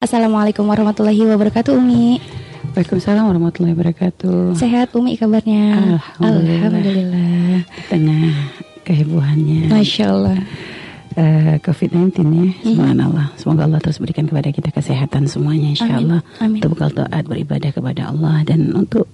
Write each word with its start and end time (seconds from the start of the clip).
Assalamualaikum 0.00 0.64
warahmatullahi 0.64 1.28
wabarakatuh 1.28 1.76
Umi. 1.76 2.16
Waalaikumsalam 2.72 3.20
warahmatullahi 3.20 3.76
wabarakatuh. 3.76 4.56
Sehat 4.56 4.96
Umi 4.96 5.20
kabarnya? 5.20 6.00
Alhamdulillah, 6.16 6.56
Alhamdulillah. 6.72 7.56
Tengah 7.92 8.24
kehebohannya. 8.80 9.68
Masya 9.68 10.04
Allah. 10.08 10.40
Uh, 11.20 11.60
COVID-19 11.60 12.16
ya. 12.16 12.48
Subhanallah. 12.64 13.26
Semoga 13.36 13.68
Allah 13.68 13.76
terus 13.84 14.00
berikan 14.00 14.24
kepada 14.24 14.48
kita 14.48 14.72
kesehatan 14.72 15.28
semuanya 15.28 15.76
Insya 15.76 15.92
Amin. 15.92 16.16
Allah. 16.16 16.20
Amin. 16.40 16.64
Untuk 16.64 16.80
bekal 16.80 16.96
taat 16.96 17.24
beribadah 17.28 17.68
kepada 17.68 18.02
Allah. 18.08 18.40
Dan 18.48 18.72
untuk 18.72 19.04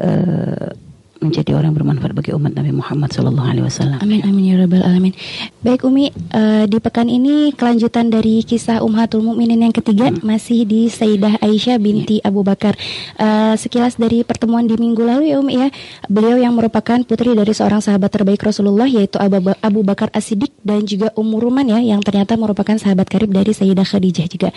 uh, 0.00 0.72
menjadi 1.20 1.52
orang 1.52 1.76
bermanfaat 1.76 2.16
bagi 2.16 2.32
umat 2.32 2.56
Nabi 2.56 2.72
Muhammad 2.72 3.12
Sallallahu 3.12 3.44
Alaihi 3.44 3.64
Wasallam. 3.68 4.00
Amin 4.00 4.24
amin 4.24 4.42
ya 4.48 4.56
rabbal 4.56 4.80
alamin. 4.80 5.12
Baik 5.60 5.84
Umi, 5.84 6.08
eh, 6.08 6.64
di 6.64 6.78
pekan 6.80 7.12
ini 7.12 7.52
kelanjutan 7.52 8.08
dari 8.08 8.40
kisah 8.40 8.80
Ummahatul 8.80 9.20
Mukminin 9.20 9.60
yang 9.60 9.74
ketiga 9.76 10.08
masih 10.24 10.64
di 10.64 10.88
Sayyidah 10.88 11.44
Aisyah 11.44 11.76
binti 11.76 12.24
Abu 12.24 12.40
Bakar. 12.40 12.72
Eh, 13.20 13.54
sekilas 13.60 14.00
dari 14.00 14.24
pertemuan 14.24 14.64
di 14.64 14.80
minggu 14.80 15.04
lalu 15.04 15.36
ya 15.36 15.36
Umi 15.44 15.60
ya, 15.60 15.68
beliau 16.08 16.40
yang 16.40 16.56
merupakan 16.56 16.96
putri 17.04 17.36
dari 17.36 17.52
seorang 17.52 17.84
sahabat 17.84 18.08
terbaik 18.08 18.40
Rasulullah 18.40 18.88
yaitu 18.88 19.20
Abu, 19.20 19.44
Ba- 19.44 19.60
Abu 19.60 19.84
Bakar 19.84 20.08
As-Siddiq 20.16 20.56
dan 20.64 20.88
juga 20.88 21.12
Ummu 21.12 21.36
Ruman 21.36 21.68
ya 21.68 21.84
yang 21.84 22.00
ternyata 22.00 22.40
merupakan 22.40 22.80
sahabat 22.80 23.12
karib 23.12 23.28
dari 23.28 23.52
Sayyidah 23.52 23.84
Khadijah 23.84 24.24
juga. 24.24 24.48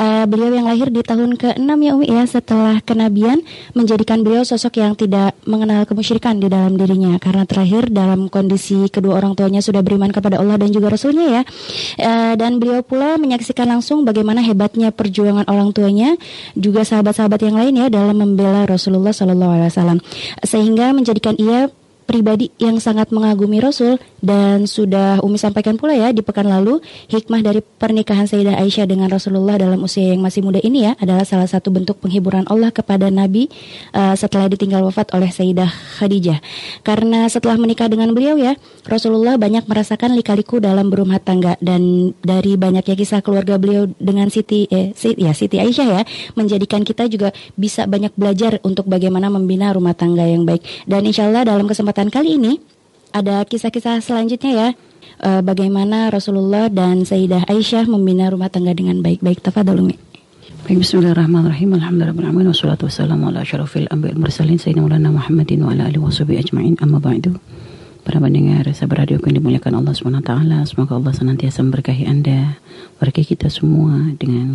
Eh, 0.00 0.24
beliau 0.24 0.56
yang 0.56 0.64
lahir 0.64 0.88
di 0.88 1.04
tahun 1.04 1.36
ke-6 1.36 1.68
ya 1.84 1.92
Umi 1.92 2.06
ya 2.08 2.24
setelah 2.24 2.80
kenabian 2.80 3.44
menjadikan 3.76 4.24
beliau 4.24 4.40
sosok 4.48 4.80
yang 4.80 4.96
tidak 4.96 5.36
mengenal 5.44 5.84
kemusyrikan 5.84 6.05
di 6.14 6.46
dalam 6.46 6.78
dirinya. 6.78 7.18
Karena 7.18 7.42
terakhir 7.42 7.90
dalam 7.90 8.30
kondisi 8.30 8.86
kedua 8.86 9.18
orang 9.18 9.34
tuanya 9.34 9.58
sudah 9.58 9.82
beriman 9.82 10.14
kepada 10.14 10.38
Allah 10.38 10.54
dan 10.60 10.70
juga 10.70 10.94
Rasulnya 10.94 11.40
ya. 11.40 11.42
Eh, 11.98 12.34
dan 12.38 12.62
beliau 12.62 12.86
pula 12.86 13.18
menyaksikan 13.18 13.66
langsung 13.66 14.06
bagaimana 14.06 14.44
hebatnya 14.44 14.94
perjuangan 14.94 15.48
orang 15.50 15.74
tuanya 15.74 16.14
juga 16.54 16.86
sahabat-sahabat 16.86 17.40
yang 17.42 17.56
lain 17.58 17.74
ya 17.74 17.86
dalam 17.90 18.16
membela 18.16 18.64
Rasulullah 18.64 19.10
Shallallahu 19.10 19.52
Alaihi 19.58 19.70
Wasallam. 19.74 19.98
Sehingga 20.46 20.94
menjadikan 20.94 21.34
ia 21.40 21.66
pribadi 22.06 22.54
yang 22.62 22.78
sangat 22.78 23.10
mengagumi 23.10 23.58
Rasul 23.58 23.98
dan 24.22 24.70
sudah 24.70 25.18
Umi 25.26 25.36
sampaikan 25.36 25.74
pula 25.74 25.92
ya 25.98 26.14
di 26.14 26.22
pekan 26.22 26.46
lalu 26.46 26.78
hikmah 27.10 27.42
dari 27.42 27.60
pernikahan 27.60 28.30
Sayyidah 28.30 28.62
Aisyah 28.62 28.86
dengan 28.86 29.10
Rasulullah 29.10 29.58
dalam 29.58 29.82
usia 29.82 30.14
yang 30.14 30.22
masih 30.22 30.46
muda 30.46 30.62
ini 30.62 30.86
ya 30.86 30.92
adalah 31.02 31.26
salah 31.26 31.50
satu 31.50 31.74
bentuk 31.74 31.98
penghiburan 31.98 32.46
Allah 32.46 32.70
kepada 32.70 33.10
Nabi 33.10 33.50
uh, 33.90 34.14
setelah 34.14 34.46
ditinggal 34.46 34.86
wafat 34.86 35.10
oleh 35.18 35.28
Sayyidah 35.34 35.68
Khadijah. 35.98 36.38
Karena 36.86 37.26
setelah 37.26 37.58
menikah 37.58 37.90
dengan 37.90 38.14
beliau 38.14 38.38
ya 38.38 38.54
Rasulullah 38.86 39.34
banyak 39.34 39.66
merasakan 39.66 40.14
lika-liku 40.14 40.62
dalam 40.62 40.86
berumah 40.92 41.18
tangga 41.18 41.58
dan 41.58 42.14
dari 42.22 42.54
banyaknya 42.54 42.94
kisah 42.94 43.24
keluarga 43.24 43.58
beliau 43.58 43.90
dengan 43.98 44.30
Siti 44.30 44.70
eh, 44.70 44.94
Si- 44.94 45.18
ya 45.18 45.34
Siti 45.34 45.58
Aisyah 45.58 45.86
ya 45.90 46.02
menjadikan 46.38 46.86
kita 46.86 47.10
juga 47.10 47.34
bisa 47.58 47.88
banyak 47.88 48.14
belajar 48.14 48.62
untuk 48.62 48.86
bagaimana 48.86 49.32
membina 49.32 49.72
rumah 49.72 49.96
tangga 49.96 50.28
yang 50.28 50.44
baik. 50.44 50.62
Dan 50.84 51.08
insya 51.08 51.26
Allah 51.26 51.48
dalam 51.48 51.64
kesempatan 51.64 51.95
kali 52.12 52.36
ini 52.36 52.60
ada 53.08 53.40
kisah-kisah 53.48 54.04
selanjutnya 54.04 54.52
ya. 54.52 54.68
Eh, 55.16 55.40
bagaimana 55.40 56.12
Rasulullah 56.12 56.68
dan 56.68 57.08
Sayyidah 57.08 57.48
Aisyah 57.48 57.88
membina 57.88 58.28
rumah 58.28 58.52
tangga 58.52 58.76
dengan 58.76 59.00
baik-baik. 59.00 59.40
Tafadhol 59.40 59.80
Umi. 59.80 59.96
Baik, 60.68 60.84
Bismillahirrahmanirrahim. 60.84 61.72
Alhamdulillahirrahmanirrahim. 61.80 62.52
Wassalatu 62.52 62.92
wassalamu 62.92 63.32
ala 63.32 63.48
syarafil 63.48 63.88
anbiya 63.88 64.12
mursalin 64.12 64.60
Sayyidina 64.60 64.84
Maulana 64.84 65.08
Muhammadin 65.08 65.64
wa 65.64 65.72
ala 65.72 65.88
alihi 65.88 66.04
wa 66.04 66.12
sahbihi 66.12 66.36
ajma'in. 66.36 66.76
Amma 66.84 67.00
ba'du. 67.00 67.32
Para 68.04 68.20
pendengar 68.20 68.68
sahabat 68.76 69.08
radio 69.08 69.16
yang 69.16 69.40
dimuliakan 69.40 69.80
Allah 69.80 69.96
taala, 70.20 70.68
semoga 70.68 71.00
Allah 71.00 71.16
senantiasa 71.16 71.64
memberkahi 71.64 72.04
Anda, 72.04 72.60
berkahi 73.00 73.24
kita 73.24 73.48
semua 73.48 74.12
dengan 74.20 74.52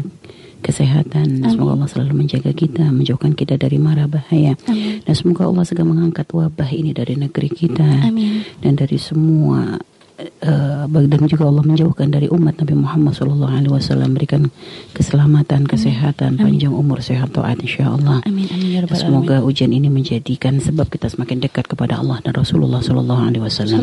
kesehatan. 0.62 1.42
Amin. 1.42 1.50
Semoga 1.50 1.76
Allah 1.76 1.90
selalu 1.90 2.14
menjaga 2.26 2.54
kita, 2.54 2.88
menjauhkan 2.94 3.34
kita 3.34 3.58
dari 3.58 3.82
mara 3.82 4.06
bahaya. 4.06 4.54
Amin. 4.70 5.02
Dan 5.04 5.14
semoga 5.18 5.50
Allah 5.50 5.66
segera 5.66 5.90
mengangkat 5.90 6.30
wabah 6.30 6.70
ini 6.70 6.94
dari 6.94 7.18
negeri 7.18 7.50
kita 7.50 8.08
Amin. 8.08 8.46
dan 8.62 8.78
dari 8.78 9.02
semua 9.02 9.82
eh, 10.22 10.86
dan 10.86 11.22
juga 11.26 11.50
Allah 11.50 11.66
menjauhkan 11.66 12.14
dari 12.14 12.30
umat 12.30 12.62
Nabi 12.62 12.76
Muhammad 12.78 13.18
Sallallahu 13.18 13.54
Alaihi 13.58 13.74
Wasallam 13.74 14.14
berikan 14.14 14.54
keselamatan, 14.94 15.66
kesehatan, 15.66 16.38
panjang 16.38 16.72
umur, 16.72 17.02
sehat 17.02 17.34
taat 17.34 17.58
insya 17.60 17.92
Allah. 17.92 18.22
Amin 18.30 18.46
amin 18.54 18.70
ya 18.70 18.80
Dan 18.86 18.96
semoga 18.96 19.42
ujian 19.42 19.74
ini 19.74 19.90
menjadikan 19.90 20.62
sebab 20.62 20.88
kita 20.94 21.10
semakin 21.10 21.42
dekat 21.42 21.66
kepada 21.66 21.98
Allah 21.98 22.22
dan 22.22 22.38
Rasulullah 22.38 22.86
Sallallahu 22.86 23.22
Alaihi 23.34 23.44
Wasallam. 23.44 23.82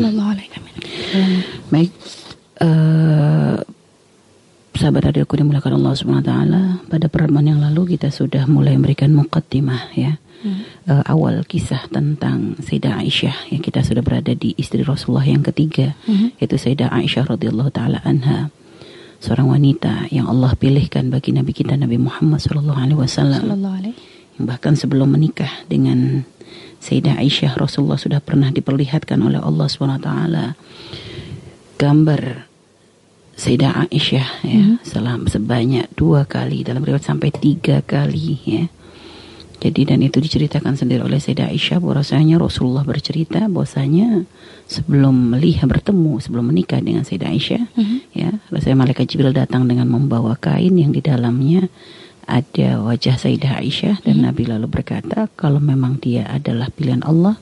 Baik, 1.69 1.91
eh, 2.63 3.57
sahabat 4.79 5.11
radioku 5.11 5.35
dimulakan 5.35 5.75
Allah 5.75 5.93
Subhanahu 5.99 6.23
Wa 6.23 6.29
Taala. 6.31 6.61
Pada 6.87 7.11
pertemuan 7.11 7.43
yang 7.43 7.59
lalu 7.59 7.99
kita 7.99 8.07
sudah 8.09 8.47
mulai 8.47 8.79
memberikan 8.79 9.11
mukaddimah 9.11 9.91
ya. 9.99 10.15
Eh, 10.39 11.03
awal 11.03 11.43
kisah 11.43 11.91
tentang 11.91 12.55
Sayyidah 12.63 13.03
Aisyah 13.03 13.51
yang 13.51 13.59
kita 13.59 13.83
sudah 13.83 13.99
berada 13.99 14.31
di 14.31 14.55
istri 14.55 14.87
Rasulullah 14.87 15.27
yang 15.27 15.43
ketiga 15.43 15.99
Mhm. 16.07 16.39
yaitu 16.39 16.55
Sayyidah 16.55 16.95
Aisyah 16.95 17.27
radhiyallahu 17.27 17.67
taala 17.75 17.99
anha 18.07 18.47
seorang 19.19 19.51
wanita 19.51 20.07
yang 20.15 20.31
Allah 20.31 20.55
pilihkan 20.55 21.11
bagi 21.11 21.35
Nabi 21.35 21.51
kita 21.51 21.75
Nabi 21.75 21.99
Muhammad 21.99 22.39
sallallahu 22.39 22.79
alaihi 22.79 22.95
wasallam 23.03 23.43
yang 24.39 24.45
bahkan 24.47 24.79
sebelum 24.79 25.11
menikah 25.11 25.51
dengan 25.67 26.23
Sayyidah 26.79 27.19
Aisyah 27.19 27.59
Rasulullah 27.59 27.99
sudah 27.99 28.23
pernah 28.23 28.47
diperlihatkan 28.47 29.19
oleh 29.19 29.43
Allah 29.43 29.67
SWT 29.67 30.09
gambar 31.75 32.48
Sayyidah 33.39 33.87
Aisyah 33.87 34.29
ya. 34.43 34.63
Selam 34.83 35.31
sebanyak 35.31 35.87
dua 35.95 36.27
kali 36.27 36.67
dalam 36.67 36.83
riwayat 36.83 37.07
sampai 37.07 37.31
tiga 37.31 37.79
kali 37.79 38.35
ya. 38.43 38.67
Jadi 39.59 39.91
dan 39.91 39.99
itu 39.99 40.19
diceritakan 40.23 40.75
sendiri 40.75 41.03
oleh 41.03 41.19
Sayyidah 41.19 41.51
Aisyah 41.51 41.79
bahwasanya 41.79 42.35
Rasulullah 42.39 42.83
bercerita 42.83 43.47
bahwasanya 43.47 44.23
sebelum 44.67 45.35
melihat 45.35 45.67
bertemu 45.67 46.19
sebelum 46.19 46.51
menikah 46.51 46.79
dengan 46.79 47.03
Sayyidah 47.03 47.31
Aisyah 47.31 47.63
Mhm. 47.75 47.97
ya 48.15 48.29
rasanya 48.51 48.87
malaikat 48.87 49.07
Jibril 49.11 49.35
datang 49.35 49.67
dengan 49.67 49.87
membawa 49.91 50.35
kain 50.39 50.79
yang 50.79 50.95
di 50.95 51.03
dalamnya 51.03 51.67
ada 52.23 52.79
wajah 52.85 53.19
Sayyidah 53.19 53.59
Aisyah 53.59 53.95
dan 54.05 54.23
Nabi 54.23 54.47
lalu 54.47 54.69
berkata 54.69 55.27
kalau 55.35 55.59
memang 55.59 55.99
dia 55.99 56.23
adalah 56.29 56.71
pilihan 56.71 57.03
Allah 57.03 57.35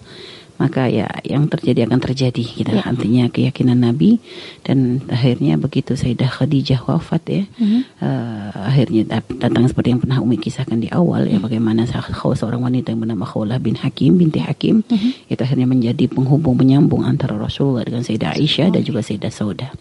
maka 0.58 0.90
ya 0.90 1.06
yang 1.22 1.46
terjadi 1.46 1.86
akan 1.86 2.00
terjadi 2.02 2.44
gitu 2.44 2.74
Ya. 2.74 2.82
artinya 2.82 3.30
keyakinan 3.30 3.78
Nabi 3.78 4.18
dan 4.62 5.00
akhirnya 5.06 5.56
begitu 5.56 5.94
Sayyidah 5.94 6.28
Khadijah 6.28 6.82
wafat 6.82 7.24
ya 7.26 7.44
Mhm. 7.58 7.80
eh, 7.98 8.50
akhirnya 8.54 9.02
dat- 9.08 9.38
datang 9.38 9.66
seperti 9.66 9.94
yang 9.94 10.02
pernah 10.02 10.18
Umi 10.18 10.36
kisahkan 10.36 10.78
di 10.78 10.90
awal 10.90 11.26
ya 11.26 11.38
bagaimana 11.38 11.86
se- 11.86 12.02
seorang 12.12 12.60
wanita 12.60 12.90
yang 12.90 13.02
bernama 13.02 13.24
Khawlah 13.24 13.58
bin 13.58 13.78
Hakim 13.78 14.18
binti 14.18 14.38
Hakim 14.38 14.82
itu 15.26 15.38
akhirnya 15.38 15.66
menjadi 15.66 16.10
penghubung 16.10 16.58
penyambung 16.58 17.02
antara 17.02 17.38
Rasulullah 17.38 17.86
dengan 17.86 18.02
Sayyidah 18.02 18.34
Aisyah 18.34 18.68
dan 18.70 18.82
juga 18.82 19.06
Sayyidah 19.06 19.30
Saudah. 19.30 19.72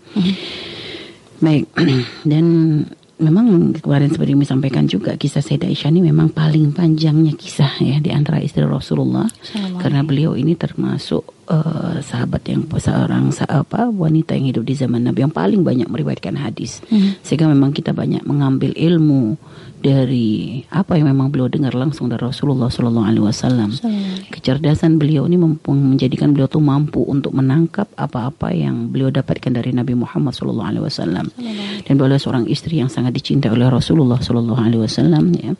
Baik, 1.36 1.68
dan 2.30 2.44
memang 3.16 3.76
kemarin 3.76 4.08
seperti 4.12 4.32
yang 4.32 4.42
disampaikan 4.42 4.84
juga 4.88 5.16
kisah 5.16 5.44
Sayyidah 5.44 5.68
Aisyah 5.68 5.90
ini 5.92 6.00
memang 6.08 6.32
paling 6.32 6.72
panjangnya 6.72 7.36
kisah 7.36 7.80
ya 7.80 7.96
di 8.00 8.12
antara 8.12 8.40
istri 8.40 8.64
Rasulullah. 8.64 9.28
Sallallahu 9.28 9.80
karena 9.80 10.00
beliau 10.04 10.32
ini 10.36 10.56
termasuk 10.56 11.35
eh, 11.48 11.96
sahabat 12.02 12.42
yang 12.46 12.66
seorang 12.66 13.30
apa 13.46 13.88
wanita 13.90 14.34
yang 14.36 14.52
hidup 14.52 14.64
di 14.66 14.74
zaman 14.74 15.06
Nabi 15.06 15.26
yang 15.26 15.34
paling 15.34 15.62
banyak 15.62 15.88
meriwayatkan 15.88 16.36
hadis. 16.36 16.82
Mhm. 16.86 17.22
sehingga 17.22 17.48
memang 17.48 17.72
kita 17.72 17.96
banyak 17.96 18.22
mengambil 18.26 18.74
ilmu 18.76 19.38
dari 19.86 20.64
apa 20.72 20.96
yang 20.98 21.12
memang 21.12 21.30
beliau 21.30 21.46
dengar 21.46 21.76
langsung 21.76 22.08
dari 22.10 22.24
Rasulullah 22.24 22.66
Shallallahu 22.72 23.06
Alaihi 23.06 23.24
Wasallam. 23.24 23.70
Kecerdasan 24.32 24.98
beliau 24.98 25.28
ini 25.28 25.38
mampu 25.38 25.76
menjadikan 25.76 26.32
beliau 26.32 26.50
tuh 26.50 26.64
mampu 26.64 27.04
untuk 27.06 27.36
menangkap 27.36 27.86
apa-apa 27.94 28.50
yang 28.56 28.90
beliau 28.90 29.12
dapatkan 29.12 29.52
dari 29.52 29.70
Nabi 29.70 29.94
Muhammad 29.94 30.34
Shallallahu 30.34 30.68
Alaihi 30.74 30.84
Wasallam. 30.90 31.26
Dan 31.86 31.92
beliau 32.00 32.18
seorang 32.18 32.48
istri 32.50 32.80
yang 32.82 32.90
sangat 32.90 33.14
dicintai 33.14 33.52
oleh 33.52 33.68
Rasulullah 33.68 34.18
Shallallahu 34.18 34.58
Alaihi 34.58 34.82
Wasallam 34.82 35.24
ya. 35.36 35.52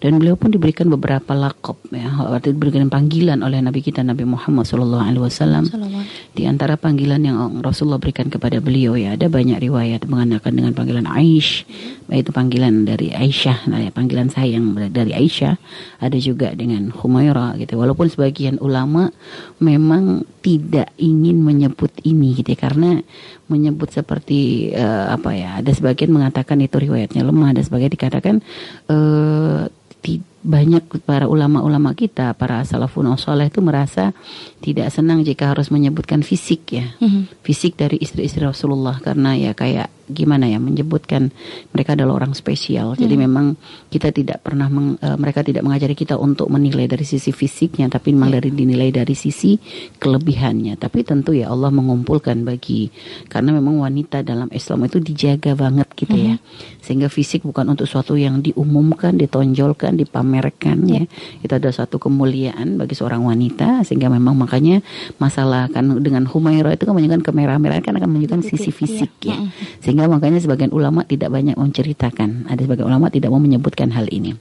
Dan 0.00 0.18
beliau 0.18 0.34
pun 0.34 0.50
diberikan 0.50 0.88
beberapa 0.90 1.36
lakop 1.36 1.78
ya. 1.92 2.08
Artinya 2.08 2.58
diberikan 2.58 2.88
panggilan 2.90 3.44
oleh 3.44 3.62
Nabi 3.62 3.84
kita 3.84 4.00
Nabi 4.02 4.26
Muhammad 4.26 4.64
Shallallahu 4.66 5.04
Alaihi 5.04 5.22
Wasallam 5.22 5.27
Alaihi. 5.28 6.34
di 6.34 6.42
antara 6.48 6.74
panggilan 6.80 7.20
yang 7.22 7.36
Rasulullah 7.60 8.00
berikan 8.00 8.28
kepada 8.32 8.58
beliau 8.58 8.96
ya 8.96 9.14
ada 9.14 9.28
banyak 9.30 9.60
riwayat 9.60 10.08
mengenakan 10.08 10.52
dengan 10.52 10.72
panggilan 10.74 11.06
Aish 11.06 11.68
yaitu 12.08 12.32
panggilan 12.32 12.88
dari 12.88 13.12
Aisyah 13.12 13.68
nah, 13.68 13.80
ya, 13.84 13.92
panggilan 13.92 14.32
sayang 14.32 14.72
dari 14.90 15.12
Aisyah. 15.12 15.60
Ada 16.00 16.16
juga 16.16 16.56
dengan 16.56 16.88
Humaira 16.88 17.52
gitu. 17.60 17.76
Walaupun 17.76 18.08
sebagian 18.08 18.56
ulama 18.62 19.12
memang 19.60 20.24
tidak 20.40 20.88
ingin 20.96 21.44
menyebut 21.44 21.92
ini 22.06 22.38
gitu 22.40 22.56
ya, 22.56 22.58
karena 22.58 23.04
menyebut 23.52 23.92
seperti 23.92 24.72
eh, 24.72 25.06
apa 25.08 25.36
ya 25.36 25.60
ada 25.60 25.70
sebagian 25.72 26.12
mengatakan 26.12 26.60
itu 26.64 26.76
riwayatnya 26.80 27.24
lemah 27.24 27.52
ada 27.52 27.62
sebagian 27.64 27.92
dikatakan 27.92 28.36
eh, 28.88 29.62
ti- 30.00 30.24
banyak 30.38 31.02
para 31.02 31.26
ulama-ulama 31.26 31.98
kita, 31.98 32.30
para 32.38 32.62
salafun 32.62 33.10
soleh 33.18 33.50
itu 33.50 33.58
merasa 33.58 34.14
tidak 34.62 34.94
senang 34.94 35.26
jika 35.26 35.50
harus 35.50 35.74
menyebutkan 35.74 36.22
fisik 36.22 36.78
ya, 36.78 36.94
mm-hmm. 37.02 37.42
fisik 37.42 37.74
dari 37.74 37.98
istri-istri 37.98 38.46
Rasulullah 38.46 39.02
karena 39.02 39.34
ya 39.34 39.50
kayak 39.50 39.90
gimana 40.08 40.48
ya 40.48 40.56
menyebutkan 40.56 41.28
mereka 41.74 41.92
adalah 41.92 42.22
orang 42.22 42.32
spesial. 42.38 42.94
Mm-hmm. 42.94 43.02
Jadi 43.02 43.14
memang 43.18 43.46
kita 43.90 44.08
tidak 44.14 44.38
pernah 44.40 44.70
meng, 44.70 44.96
uh, 45.02 45.18
mereka 45.18 45.42
tidak 45.42 45.66
mengajari 45.66 45.98
kita 45.98 46.14
untuk 46.16 46.48
menilai 46.48 46.86
dari 46.86 47.02
sisi 47.04 47.34
fisiknya, 47.34 47.90
tapi 47.90 48.14
memang 48.14 48.30
yeah. 48.30 48.36
dari 48.38 48.50
dinilai 48.54 48.88
dari 48.94 49.14
sisi 49.18 49.58
kelebihannya. 49.98 50.78
Tapi 50.78 51.02
tentu 51.02 51.34
ya 51.34 51.50
Allah 51.50 51.74
mengumpulkan 51.74 52.46
bagi 52.46 52.88
karena 53.26 53.52
memang 53.58 53.82
wanita 53.82 54.22
dalam 54.22 54.48
Islam 54.54 54.86
itu 54.86 55.02
dijaga 55.02 55.58
banget 55.58 55.90
gitu 55.98 56.14
mm-hmm. 56.14 56.30
ya, 56.30 56.34
sehingga 56.78 57.10
fisik 57.10 57.42
bukan 57.42 57.74
untuk 57.74 57.90
suatu 57.90 58.14
yang 58.14 58.38
diumumkan, 58.38 59.18
ditonjolkan, 59.18 59.98
dipamerkan 59.98 60.27
dipamerkan 60.28 60.84
ya. 60.84 61.02
Itu 61.40 61.56
ada 61.56 61.72
satu 61.72 61.96
kemuliaan 61.96 62.76
bagi 62.76 62.92
seorang 62.92 63.24
wanita 63.24 63.82
sehingga 63.88 64.12
memang 64.12 64.36
makanya 64.36 64.84
masalah 65.16 65.72
kan 65.72 65.88
dengan 66.04 66.28
Humairah 66.28 66.76
itu 66.76 66.84
kan 66.84 66.92
menunjukkan 66.92 67.24
kemerah-merahan 67.24 67.80
kan 67.80 67.96
akan 67.96 68.08
menunjukkan 68.12 68.44
sisi 68.44 68.68
fisik 68.68 69.10
ya. 69.24 69.40
Sehingga 69.80 70.04
makanya 70.06 70.44
sebagian 70.44 70.70
ulama 70.76 71.08
tidak 71.08 71.32
banyak 71.32 71.56
menceritakan. 71.56 72.52
Ada 72.52 72.68
sebagian 72.68 72.86
ulama 72.92 73.08
tidak 73.08 73.32
mau 73.32 73.40
menyebutkan 73.40 73.88
hal 73.96 74.04
ini. 74.12 74.36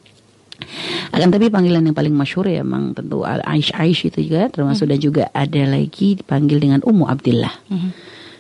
Akan 1.14 1.30
tapi 1.32 1.48
panggilan 1.48 1.86
yang 1.86 1.96
paling 1.96 2.12
masyur 2.12 2.50
ya 2.50 2.66
memang 2.66 2.92
tentu 2.98 3.22
Aish 3.24 3.72
Aish 3.78 4.10
itu 4.10 4.26
juga 4.26 4.50
termasuk 4.50 4.90
dan 4.90 5.00
juga 5.00 5.24
ada 5.32 5.64
lagi 5.70 6.20
dipanggil 6.20 6.58
dengan 6.60 6.82
Ummu 6.84 7.06
Abdillah. 7.08 7.56
Hmm. 7.72 7.94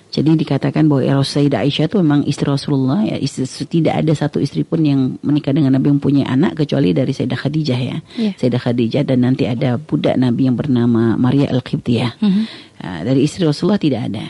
Jadi 0.07 0.39
dikatakan 0.39 0.87
bahwa 0.87 1.03
Eros 1.03 1.35
Sayyidah 1.35 1.67
Aisyah 1.67 1.91
itu 1.91 1.99
memang 1.99 2.23
istri 2.23 2.47
Rasulullah 2.47 3.03
ya 3.03 3.19
istri, 3.19 3.43
tidak 3.67 3.99
ada 4.01 4.13
satu 4.15 4.39
istri 4.39 4.63
pun 4.63 4.79
yang 4.81 5.19
menikah 5.19 5.51
dengan 5.51 5.75
Nabi 5.75 5.91
yang 5.91 5.99
punya 5.99 6.23
anak 6.31 6.55
kecuali 6.63 6.95
dari 6.95 7.11
Sayyidah 7.11 7.39
Khadijah 7.39 7.79
ya. 7.79 7.97
Yeah. 8.15 8.33
Sayyidah 8.39 8.61
Khadijah 8.63 9.03
dan 9.03 9.27
nanti 9.27 9.43
ada 9.45 9.75
budak 9.75 10.15
Nabi 10.15 10.47
yang 10.47 10.55
bernama 10.55 11.19
Maria 11.19 11.51
Al-Qibtiyah. 11.51 12.23
Mm 12.23 12.29
-hmm. 12.31 12.43
uh, 12.81 12.99
dari 13.03 13.19
istri 13.27 13.43
Rasulullah 13.43 13.79
tidak 13.79 14.07
ada. 14.07 14.25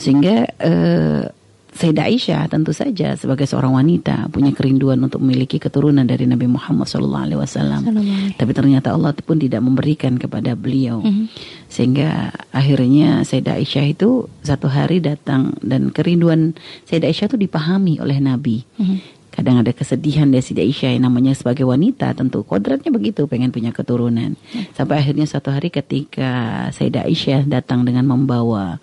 Sehingga 0.00 0.50
uh, 0.58 1.22
Sayyidah 1.70 2.10
Aisyah 2.10 2.50
tentu 2.50 2.74
saja 2.74 3.14
sebagai 3.14 3.46
seorang 3.46 3.78
wanita 3.78 4.26
punya 4.34 4.50
kerinduan 4.50 4.98
untuk 5.06 5.22
memiliki 5.22 5.62
keturunan 5.62 6.02
dari 6.02 6.26
Nabi 6.26 6.50
Muhammad 6.50 6.90
SAW. 6.90 7.46
Tapi 8.34 8.52
ternyata 8.52 8.90
Allah 8.90 9.14
pun 9.14 9.38
tidak 9.38 9.62
memberikan 9.62 10.18
kepada 10.18 10.58
beliau, 10.58 10.98
mm 10.98 11.10
-hmm. 11.10 11.26
sehingga 11.70 12.34
akhirnya 12.50 13.22
Sayyidah 13.22 13.62
Aisyah 13.62 13.86
itu 13.86 14.26
satu 14.42 14.66
hari 14.66 14.98
datang 14.98 15.54
dan 15.62 15.94
kerinduan 15.94 16.58
Sayyidah 16.90 17.08
Aisyah 17.08 17.26
itu 17.30 17.38
dipahami 17.38 18.02
oleh 18.02 18.18
Nabi. 18.18 18.66
Mm 18.74 18.84
-hmm. 18.84 18.98
Kadang 19.30 19.62
ada 19.62 19.70
kesedihan 19.70 20.26
dari 20.26 20.42
Sayyidah 20.42 20.66
Aisyah 20.66 20.90
yang 20.98 21.06
namanya 21.06 21.38
sebagai 21.38 21.62
wanita 21.62 22.18
tentu 22.18 22.42
kodratnya 22.42 22.90
begitu 22.90 23.30
pengen 23.30 23.54
punya 23.54 23.70
keturunan. 23.70 24.34
Mm. 24.34 24.74
Sampai 24.74 24.98
akhirnya 24.98 25.24
satu 25.30 25.54
hari 25.54 25.70
ketika 25.70 26.66
Sayyidah 26.74 27.06
Aisyah 27.06 27.46
datang 27.46 27.86
dengan 27.86 28.10
membawa 28.10 28.82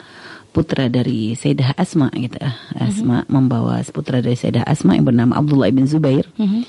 putra 0.52 0.88
dari 0.88 1.36
Sayyidah 1.36 1.78
Asma 1.78 2.12
gitu. 2.16 2.40
Asma 2.78 3.22
mm 3.22 3.26
-hmm. 3.26 3.32
membawa 3.32 3.82
putra 3.92 4.20
dari 4.24 4.36
Sayyidah 4.36 4.66
Asma 4.66 4.96
yang 4.96 5.06
bernama 5.06 5.38
Abdullah 5.38 5.70
bin 5.72 5.86
Zubair. 5.86 6.26
Mm 6.40 6.48
-hmm. 6.48 6.62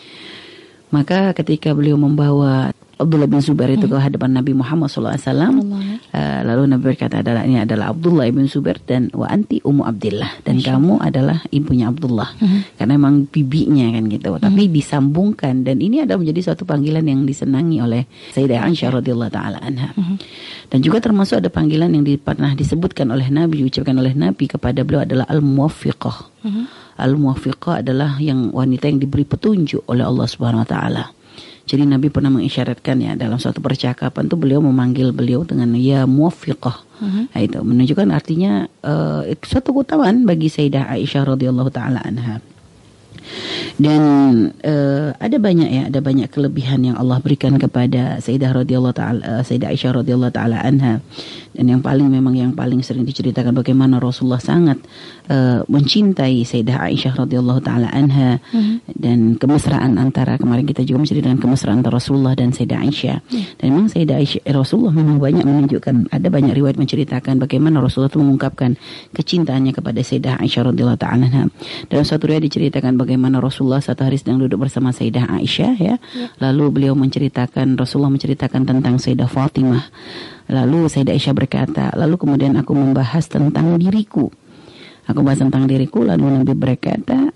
Maka 0.88 1.36
ketika 1.36 1.76
beliau 1.76 2.00
membawa 2.00 2.72
Abdullah 2.98 3.30
bin 3.30 3.38
Zubair 3.38 3.70
itu 3.78 3.86
hmm. 3.86 3.94
ke 3.94 3.98
hadapan 4.10 4.30
Nabi 4.34 4.52
Muhammad 4.58 4.90
SAW. 4.90 5.14
Uh, 5.14 6.40
lalu 6.42 6.62
Nabi 6.66 6.82
berkata 6.92 7.22
adalah 7.22 7.46
ini 7.46 7.62
adalah 7.62 7.94
Abdullah 7.94 8.26
bin 8.34 8.50
Zubair 8.50 8.82
dan 8.82 9.06
wa 9.14 9.30
anti 9.30 9.62
Ummu 9.62 9.86
Abdullah 9.86 10.42
dan 10.42 10.58
Masya. 10.58 10.66
kamu 10.74 10.94
adalah 10.98 11.38
ibunya 11.54 11.86
Abdullah. 11.94 12.34
Hmm. 12.42 12.66
Karena 12.74 12.98
memang 12.98 13.30
bibinya 13.30 13.86
kan 13.94 14.10
gitu. 14.10 14.34
Hmm. 14.34 14.42
Tapi 14.42 14.62
disambungkan 14.66 15.62
dan 15.62 15.78
ini 15.78 16.02
adalah 16.02 16.18
menjadi 16.26 16.50
suatu 16.50 16.66
panggilan 16.66 17.06
yang 17.06 17.22
disenangi 17.22 17.78
oleh 17.78 18.02
Sayyidah 18.34 18.66
Aisyah 18.66 18.90
radhiyallahu 18.98 19.32
taala 19.32 19.62
anha. 19.62 19.94
Hmm. 19.94 20.18
Dan 20.66 20.82
juga 20.82 20.98
termasuk 20.98 21.38
ada 21.38 21.48
panggilan 21.54 21.94
yang 21.94 22.02
di, 22.02 22.18
pernah 22.18 22.52
disebutkan 22.58 23.08
oleh 23.14 23.30
Nabi, 23.30 23.62
diucapkan 23.62 23.94
oleh 23.94 24.12
Nabi 24.12 24.50
kepada 24.50 24.82
beliau 24.82 25.06
adalah 25.06 25.30
al-muwaffiqah. 25.30 26.16
Hmm. 26.42 26.66
Al-muwaffiqah 26.98 27.86
adalah 27.86 28.18
yang 28.18 28.50
wanita 28.50 28.90
yang 28.90 28.98
diberi 28.98 29.22
petunjuk 29.22 29.86
oleh 29.86 30.02
Allah 30.02 30.26
Subhanahu 30.26 30.66
wa 30.66 30.68
taala. 30.68 31.04
Jadi 31.68 31.84
Nabi 31.84 32.08
pernah 32.08 32.32
mengisyaratkan 32.32 32.96
ya 32.96 33.12
dalam 33.12 33.36
suatu 33.36 33.60
percakapan 33.60 34.24
tuh 34.24 34.40
beliau 34.40 34.64
memanggil 34.64 35.12
beliau 35.12 35.44
dengan 35.44 35.76
ya 35.76 36.08
muwaffiqah. 36.08 36.76
Uh-huh. 36.98 37.24
Nah, 37.28 37.40
itu 37.44 37.60
menunjukkan 37.60 38.08
artinya 38.08 38.66
uh, 38.82 39.22
suatu 39.44 39.76
keutamaan 39.76 40.24
bagi 40.24 40.48
Sayyidah 40.48 40.88
Aisyah 40.96 41.28
radhiyallahu 41.36 41.70
taala 41.70 42.00
anha. 42.02 42.40
Dan 43.78 44.02
uh, 44.66 45.14
ada 45.18 45.36
banyak 45.38 45.68
ya, 45.70 45.82
ada 45.86 46.00
banyak 46.02 46.28
kelebihan 46.32 46.82
yang 46.82 46.96
Allah 46.98 47.22
berikan 47.22 47.54
kepada 47.54 48.18
Sayyidah 48.18 48.50
radhiyallahu 48.64 48.96
taala 48.96 49.20
uh, 49.22 49.42
Sayyidah 49.42 49.70
Aisyah 49.74 50.02
radhiyallahu 50.02 50.32
taala 50.34 50.58
anha. 50.62 51.04
Dan 51.58 51.74
yang 51.74 51.82
paling 51.82 52.06
memang 52.06 52.38
yang 52.38 52.54
paling 52.54 52.86
sering 52.86 53.02
diceritakan 53.02 53.50
bagaimana 53.50 53.98
Rasulullah 53.98 54.38
sangat 54.38 54.78
uh, 55.26 55.66
mencintai 55.66 56.46
Sayyidah 56.46 56.86
Aisyah 56.86 57.18
radhiyallahu 57.18 57.60
taala 57.66 57.90
anha 57.90 58.38
mm-hmm. 58.38 58.94
dan 58.94 59.34
kemesraan 59.34 59.98
antara 59.98 60.38
kemarin 60.38 60.62
kita 60.62 60.86
juga 60.86 61.02
menceritakan 61.02 61.42
kemesraan 61.42 61.82
antara 61.82 61.98
Rasulullah 61.98 62.38
dan 62.38 62.54
Sayyidah 62.54 62.78
Aisyah. 62.78 63.18
Yeah. 63.34 63.46
Dan 63.58 63.66
memang 63.74 63.90
Sayyidah 63.90 64.16
Aisyah 64.22 64.54
Rasulullah 64.54 64.94
memang 64.94 65.18
banyak 65.18 65.42
menunjukkan 65.42 66.14
ada 66.14 66.28
banyak 66.30 66.54
riwayat 66.54 66.78
menceritakan 66.78 67.42
bagaimana 67.42 67.82
Rasulullah 67.82 68.14
itu 68.14 68.22
mengungkapkan 68.22 68.78
kecintaannya 69.18 69.74
kepada 69.74 69.98
Sayyidah 69.98 70.38
Aisyah 70.38 70.70
radhiyallahu 70.70 71.00
taala 71.02 71.26
anha. 71.26 71.42
Dalam 71.90 72.06
satu 72.06 72.30
riwayat 72.30 72.46
diceritakan 72.46 72.94
bagaimana 72.94 73.17
bagaimana 73.18 73.42
Rasulullah 73.42 73.82
satu 73.82 74.06
hari 74.06 74.14
sedang 74.14 74.38
duduk 74.38 74.62
bersama 74.62 74.94
Sayyidah 74.94 75.26
Aisyah 75.26 75.74
ya. 75.74 75.98
ya. 75.98 76.26
Lalu 76.38 76.70
beliau 76.70 76.94
menceritakan 76.94 77.74
Rasulullah 77.74 78.14
menceritakan 78.14 78.62
tentang 78.62 78.94
Sayyidah 79.02 79.26
Fatimah. 79.26 79.90
Lalu 80.46 80.86
Sayyidah 80.86 81.18
Aisyah 81.18 81.34
berkata, 81.34 81.90
lalu 81.98 82.14
kemudian 82.14 82.54
aku 82.54 82.78
membahas 82.78 83.26
tentang 83.26 83.74
diriku. 83.74 84.30
Aku 85.10 85.26
bahas 85.26 85.42
tentang 85.42 85.66
diriku 85.66 86.06
lalu 86.06 86.30
Nabi 86.30 86.54
berkata, 86.54 87.34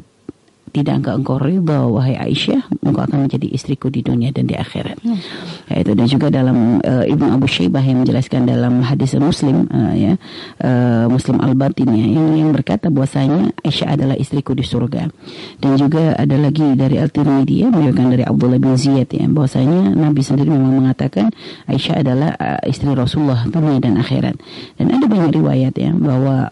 tidak 0.72 1.04
engkau 1.04 1.14
engkau 1.20 1.36
ridha 1.36 1.84
wahai 1.84 2.16
Aisyah 2.16 2.64
engkau 2.80 3.04
akan 3.04 3.28
menjadi 3.28 3.46
istriku 3.52 3.92
di 3.92 4.00
dunia 4.00 4.32
dan 4.32 4.48
di 4.48 4.56
akhirat. 4.56 4.96
Hmm. 5.04 5.20
ya, 5.68 5.84
itu 5.84 5.92
dan 5.92 6.06
juga 6.08 6.32
dalam 6.32 6.80
uh, 6.80 7.04
Ibnu 7.04 7.28
Abu 7.28 7.44
Syaibah 7.44 7.84
yang 7.84 8.02
menjelaskan 8.02 8.48
dalam 8.48 8.80
hadis 8.80 9.12
Muslim 9.20 9.68
uh, 9.68 9.92
ya 9.92 10.16
uh, 10.64 11.06
Muslim 11.12 11.38
Al 11.44 11.52
Batin 11.52 11.92
ya 11.92 12.06
yang 12.08 12.32
yang 12.32 12.50
berkata 12.56 12.88
bahwasanya 12.88 13.52
Aisyah 13.60 14.00
adalah 14.00 14.16
istriku 14.16 14.56
di 14.56 14.64
surga. 14.64 15.12
Dan 15.60 15.76
juga 15.76 16.16
ada 16.16 16.36
lagi 16.40 16.72
dari 16.72 16.96
Al 16.96 17.12
Tirmidzi 17.12 17.56
ya 17.62 17.68
meriwayatkan 17.68 18.08
dari 18.08 18.24
Abdullah 18.24 18.58
bin 18.58 18.74
Ziyad 18.74 19.12
ya 19.12 19.28
bahwasanya 19.28 19.92
Nabi 19.92 20.24
sendiri 20.24 20.48
memang 20.48 20.82
mengatakan 20.82 21.28
Aisyah 21.68 22.00
adalah 22.00 22.32
uh, 22.40 22.64
istri 22.64 22.88
Rasulullah 22.96 23.44
dunia 23.44 23.76
dan 23.78 24.00
akhirat. 24.00 24.40
Dan 24.80 24.88
ada 24.88 25.04
banyak 25.04 25.36
riwayat 25.36 25.76
ya 25.76 25.92
bahwa 25.92 26.48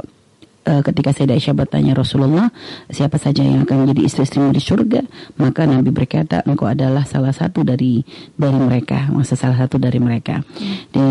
uh, 0.70 0.82
ketika 0.87 1.11
Sayyidah 1.11 1.34
Aisyah 1.34 1.56
bertanya 1.58 1.93
Rasulullah 1.99 2.55
siapa 2.87 3.19
saja 3.19 3.43
yang 3.43 3.67
akan 3.67 3.87
menjadi 3.87 4.06
istri-istrimu 4.06 4.55
di 4.55 4.62
surga? 4.62 5.02
Maka 5.43 5.67
Nabi 5.67 5.90
berkata 5.90 6.46
engkau 6.46 6.70
adalah 6.70 7.02
salah 7.02 7.34
satu 7.34 7.67
dari 7.67 8.06
dari 8.39 8.58
mereka 8.58 9.10
masa 9.10 9.34
salah 9.34 9.58
satu 9.58 9.82
dari 9.82 9.98
mereka. 9.98 10.46
Dan 10.94 11.10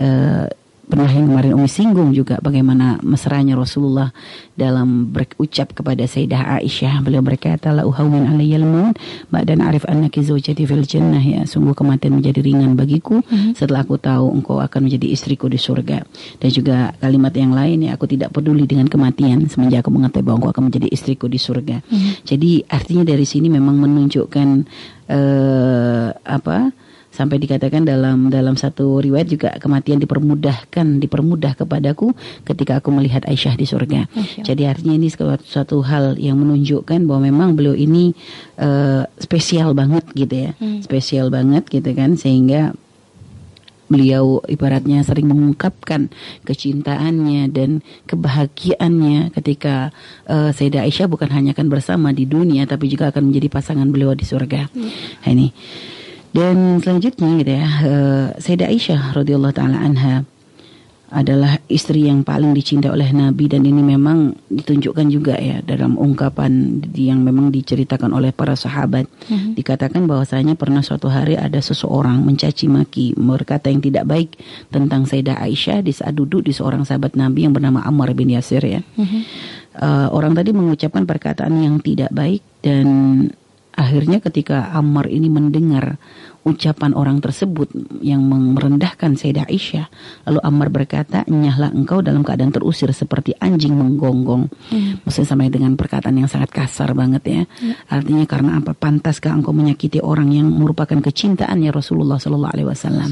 uh, 0.00 0.46
pernah 0.90 1.06
yang 1.06 1.30
kemarin 1.30 1.54
Umi 1.54 1.70
singgung 1.70 2.10
juga 2.10 2.42
bagaimana 2.42 2.98
mesranya 3.06 3.54
Rasulullah 3.54 4.10
dalam 4.58 5.08
berucap 5.14 5.72
kepada 5.72 6.02
Sayyidah 6.04 6.58
Aisyah 6.58 7.00
beliau 7.00 7.22
berkata 7.22 7.70
la 7.70 7.86
uhawin 7.86 8.26
alayyal 8.26 8.66
maut 8.66 8.98
ba'dan 9.30 9.62
arif 9.62 9.86
annaki 9.86 10.26
zawjati 10.26 10.66
fil 10.66 10.82
jannah 10.82 11.22
ya 11.22 11.46
sungguh 11.46 11.72
kematian 11.72 12.18
menjadi 12.18 12.42
ringan 12.42 12.74
bagiku 12.74 13.22
mm-hmm. 13.22 13.54
setelah 13.54 13.86
aku 13.86 13.96
tahu 13.96 14.34
engkau 14.34 14.58
akan 14.58 14.90
menjadi 14.90 15.06
istriku 15.08 15.46
di 15.46 15.56
surga 15.56 16.02
dan 16.42 16.50
juga 16.50 16.90
kalimat 16.98 17.32
yang 17.32 17.54
lain 17.54 17.86
ya 17.86 17.94
aku 17.94 18.10
tidak 18.10 18.34
peduli 18.34 18.66
dengan 18.66 18.90
kematian 18.90 19.46
semenjak 19.46 19.86
aku 19.86 19.94
mengetahui 19.94 20.26
bahwa 20.26 20.36
engkau 20.42 20.52
akan 20.52 20.64
menjadi 20.68 20.88
istriku 20.90 21.30
di 21.30 21.38
surga 21.38 21.80
mm-hmm. 21.86 22.12
jadi 22.26 22.50
artinya 22.66 23.04
dari 23.06 23.24
sini 23.24 23.46
memang 23.46 23.78
menunjukkan 23.78 24.48
uh, 25.06 26.08
apa 26.26 26.89
sampai 27.20 27.36
dikatakan 27.36 27.84
dalam 27.84 28.32
dalam 28.32 28.56
satu 28.56 28.96
riwayat 29.04 29.28
juga 29.28 29.52
kematian 29.60 30.00
dipermudahkan 30.00 31.04
dipermudah 31.04 31.52
kepadaku 31.52 32.16
ketika 32.48 32.80
aku 32.80 32.88
melihat 32.96 33.28
Aisyah 33.28 33.60
di 33.60 33.68
surga. 33.68 34.08
Jadi 34.40 34.64
artinya 34.64 34.96
ini 34.96 35.12
suatu, 35.12 35.44
suatu 35.44 35.84
hal 35.84 36.16
yang 36.16 36.40
menunjukkan 36.40 37.04
bahwa 37.04 37.28
memang 37.28 37.52
beliau 37.52 37.76
ini 37.76 38.16
uh, 38.56 39.04
spesial 39.20 39.76
banget 39.76 40.08
gitu 40.16 40.48
ya, 40.48 40.50
hmm. 40.56 40.80
spesial 40.80 41.28
banget 41.28 41.68
gitu 41.68 41.92
kan 41.92 42.16
sehingga 42.16 42.72
beliau 43.90 44.38
ibaratnya 44.46 45.02
sering 45.02 45.26
mengungkapkan 45.26 46.14
kecintaannya 46.46 47.50
dan 47.50 47.82
kebahagiaannya 48.06 49.34
ketika 49.34 49.90
uh, 50.30 50.54
Sayyidah 50.54 50.86
Aisyah 50.86 51.10
bukan 51.10 51.28
hanya 51.34 51.52
akan 51.52 51.66
bersama 51.66 52.14
di 52.14 52.24
dunia 52.24 52.64
tapi 52.70 52.86
juga 52.86 53.10
akan 53.10 53.28
menjadi 53.28 53.50
pasangan 53.50 53.90
beliau 53.90 54.14
di 54.14 54.22
surga. 54.22 54.70
Hmm. 54.70 54.88
Nah, 55.26 55.30
ini 55.34 55.50
dan 56.30 56.78
selanjutnya 56.78 57.28
gitu 57.42 57.52
ya, 57.52 57.66
uh, 57.66 58.26
Sayyidah 58.38 58.70
Aisyah 58.70 59.02
radhiyallahu 59.18 59.54
taala 59.54 59.82
anha 59.82 60.22
adalah 61.10 61.58
istri 61.66 62.06
yang 62.06 62.22
paling 62.22 62.54
dicintai 62.54 62.86
oleh 62.86 63.10
Nabi 63.10 63.50
dan 63.50 63.66
ini 63.66 63.82
memang 63.82 64.30
ditunjukkan 64.46 65.06
juga 65.10 65.34
ya 65.42 65.58
dalam 65.58 65.98
ungkapan 65.98 66.78
yang 66.94 67.26
memang 67.26 67.50
diceritakan 67.50 68.14
oleh 68.14 68.30
para 68.30 68.54
sahabat 68.54 69.10
mm-hmm. 69.26 69.58
dikatakan 69.58 70.06
bahwasanya 70.06 70.54
pernah 70.54 70.86
suatu 70.86 71.10
hari 71.10 71.34
ada 71.34 71.58
seseorang 71.58 72.22
mencaci 72.22 72.70
maki 72.70 73.18
berkata 73.18 73.74
yang 73.74 73.82
tidak 73.82 74.06
baik 74.06 74.38
tentang 74.70 75.02
Sayyidah 75.02 75.42
Aisyah 75.42 75.82
di 75.82 75.90
saat 75.90 76.14
duduk 76.14 76.46
di 76.46 76.54
seorang 76.54 76.86
sahabat 76.86 77.18
Nabi 77.18 77.42
yang 77.42 77.58
bernama 77.58 77.82
Ammar 77.82 78.14
bin 78.14 78.30
Yasir 78.30 78.62
ya 78.62 78.78
mm-hmm. 78.78 79.20
uh, 79.82 80.14
orang 80.14 80.38
tadi 80.38 80.54
mengucapkan 80.54 81.10
perkataan 81.10 81.58
yang 81.58 81.82
tidak 81.82 82.14
baik 82.14 82.46
dan 82.62 82.86
akhirnya 83.80 84.20
ketika 84.20 84.68
Ammar 84.76 85.08
ini 85.08 85.32
mendengar 85.32 85.96
ucapan 86.46 86.96
orang 86.96 87.20
tersebut 87.20 87.68
yang 88.00 88.24
merendahkan 88.24 89.16
Sayyidah 89.18 89.48
Aisyah. 89.48 89.86
Lalu 90.28 90.40
Ammar 90.40 90.68
berkata, 90.72 91.24
"Nyahlah 91.28 91.72
engkau 91.74 92.00
dalam 92.00 92.24
keadaan 92.24 92.54
terusir 92.54 92.88
seperti 92.94 93.36
anjing 93.36 93.76
menggonggong." 93.76 94.48
Hmm. 94.72 95.00
Maksudnya 95.04 95.28
sama 95.28 95.48
dengan 95.48 95.76
perkataan 95.76 96.16
yang 96.16 96.30
sangat 96.30 96.52
kasar 96.52 96.96
banget 96.96 97.22
ya. 97.26 97.42
Hmm. 97.44 97.74
Artinya 97.88 98.24
karena 98.24 98.50
apa? 98.60 98.72
Pantaskah 98.72 99.36
engkau 99.36 99.52
menyakiti 99.52 100.00
orang 100.00 100.32
yang 100.32 100.48
merupakan 100.48 100.96
kecintaannya 100.96 101.68
Rasulullah 101.74 102.16
Sallallahu 102.16 102.52
alaihi 102.56 102.68
wasallam? 102.68 103.10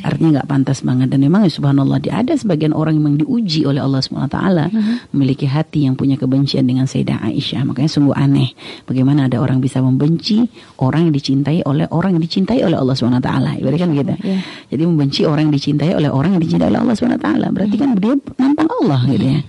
Artinya 0.00 0.40
nggak 0.40 0.48
pantas 0.48 0.80
banget 0.80 1.12
dan 1.12 1.20
memang 1.20 1.44
ya 1.44 1.52
subhanallah 1.52 2.00
ada 2.10 2.36
sebagian 2.36 2.76
orang 2.76 3.00
yang 3.00 3.16
diuji 3.16 3.64
oleh 3.64 3.80
Allah 3.80 4.04
Subhanahu 4.04 4.28
wa 4.28 4.34
taala 4.34 4.64
hmm. 4.68 5.14
memiliki 5.16 5.48
hati 5.48 5.88
yang 5.88 5.96
punya 5.96 6.18
kebencian 6.18 6.66
dengan 6.66 6.84
Sayyidah 6.84 7.24
Aisyah. 7.24 7.64
Makanya 7.64 7.90
sungguh 7.90 8.14
aneh 8.14 8.52
bagaimana 8.84 9.26
ada 9.26 9.40
orang 9.40 9.58
bisa 9.62 9.80
membenci 9.80 10.44
orang 10.82 11.08
yang 11.08 11.14
dicintai 11.14 11.64
oleh 11.64 11.86
orang 11.88 12.18
yang 12.18 12.22
dicintai 12.22 12.60
oleh 12.60 12.69
Allah 12.78 12.94
Subhanahu 12.94 13.22
wa 13.22 13.26
taala. 13.26 13.50
Berarti 13.58 13.78
kan 13.80 13.90
gitu. 13.94 14.14
Yeah. 14.22 14.42
Jadi 14.70 14.82
membenci 14.86 15.20
orang 15.26 15.50
yang 15.50 15.54
dicintai 15.54 15.92
oleh 15.96 16.10
orang 16.12 16.36
yang 16.36 16.42
dicintai 16.42 16.68
oleh 16.70 16.80
Allah 16.82 16.94
Subhanahu 16.94 17.18
wa 17.18 17.26
taala. 17.26 17.46
Berarti 17.50 17.76
kan 17.80 17.88
dia 17.96 18.14
nampang 18.38 18.68
Allah 18.68 19.00
gitu 19.10 19.26
ya. 19.26 19.40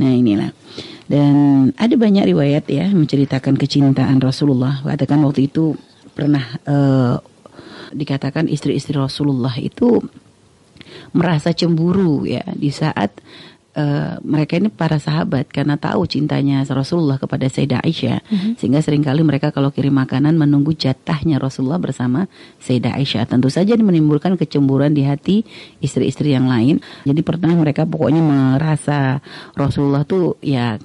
Nah, 0.00 0.10
inilah. 0.10 0.50
Dan 1.04 1.34
ada 1.76 1.94
banyak 1.94 2.24
riwayat 2.32 2.64
ya 2.72 2.88
menceritakan 2.88 3.60
kecintaan 3.60 4.18
Rasulullah. 4.24 4.80
Katakan 4.80 5.20
waktu 5.22 5.52
itu 5.52 5.76
pernah 6.16 6.42
uh, 6.64 7.20
dikatakan 7.92 8.48
istri-istri 8.48 8.96
Rasulullah 8.96 9.54
itu 9.60 10.00
merasa 11.14 11.54
cemburu 11.54 12.26
ya 12.26 12.42
di 12.56 12.72
saat 12.72 13.14
uh, 13.74 14.18
mereka 14.22 14.56
ini 14.58 14.70
para 14.70 14.96
sahabat 14.98 15.50
karena 15.50 15.76
tahu 15.76 16.06
cintanya 16.06 16.62
Rasulullah 16.66 17.18
kepada 17.18 17.46
Sayyidah 17.46 17.82
Aisyah. 17.82 18.18
Mm-hmm. 18.24 18.52
sehingga 18.58 18.80
sering 18.80 19.02
kali 19.04 19.20
mereka 19.26 19.50
kalau 19.50 19.70
kirim 19.74 19.94
makanan 19.94 20.38
menunggu 20.38 20.72
jatahnya 20.74 21.42
Rasulullah 21.42 21.82
bersama 21.82 22.26
Sayyidah 22.62 22.96
Aisyah. 22.96 23.28
Tentu 23.28 23.50
saja 23.50 23.74
ini 23.74 23.84
menimbulkan 23.84 24.38
kecemburuan 24.38 24.94
di 24.94 25.04
hati 25.04 25.42
istri-istri 25.82 26.32
yang 26.32 26.48
lain. 26.48 26.80
Jadi 27.04 27.20
pertama 27.20 27.58
mereka 27.58 27.84
pokoknya 27.84 28.22
merasa 28.22 29.20
Rasulullah 29.58 30.06
tuh 30.06 30.38
ya 30.40 30.78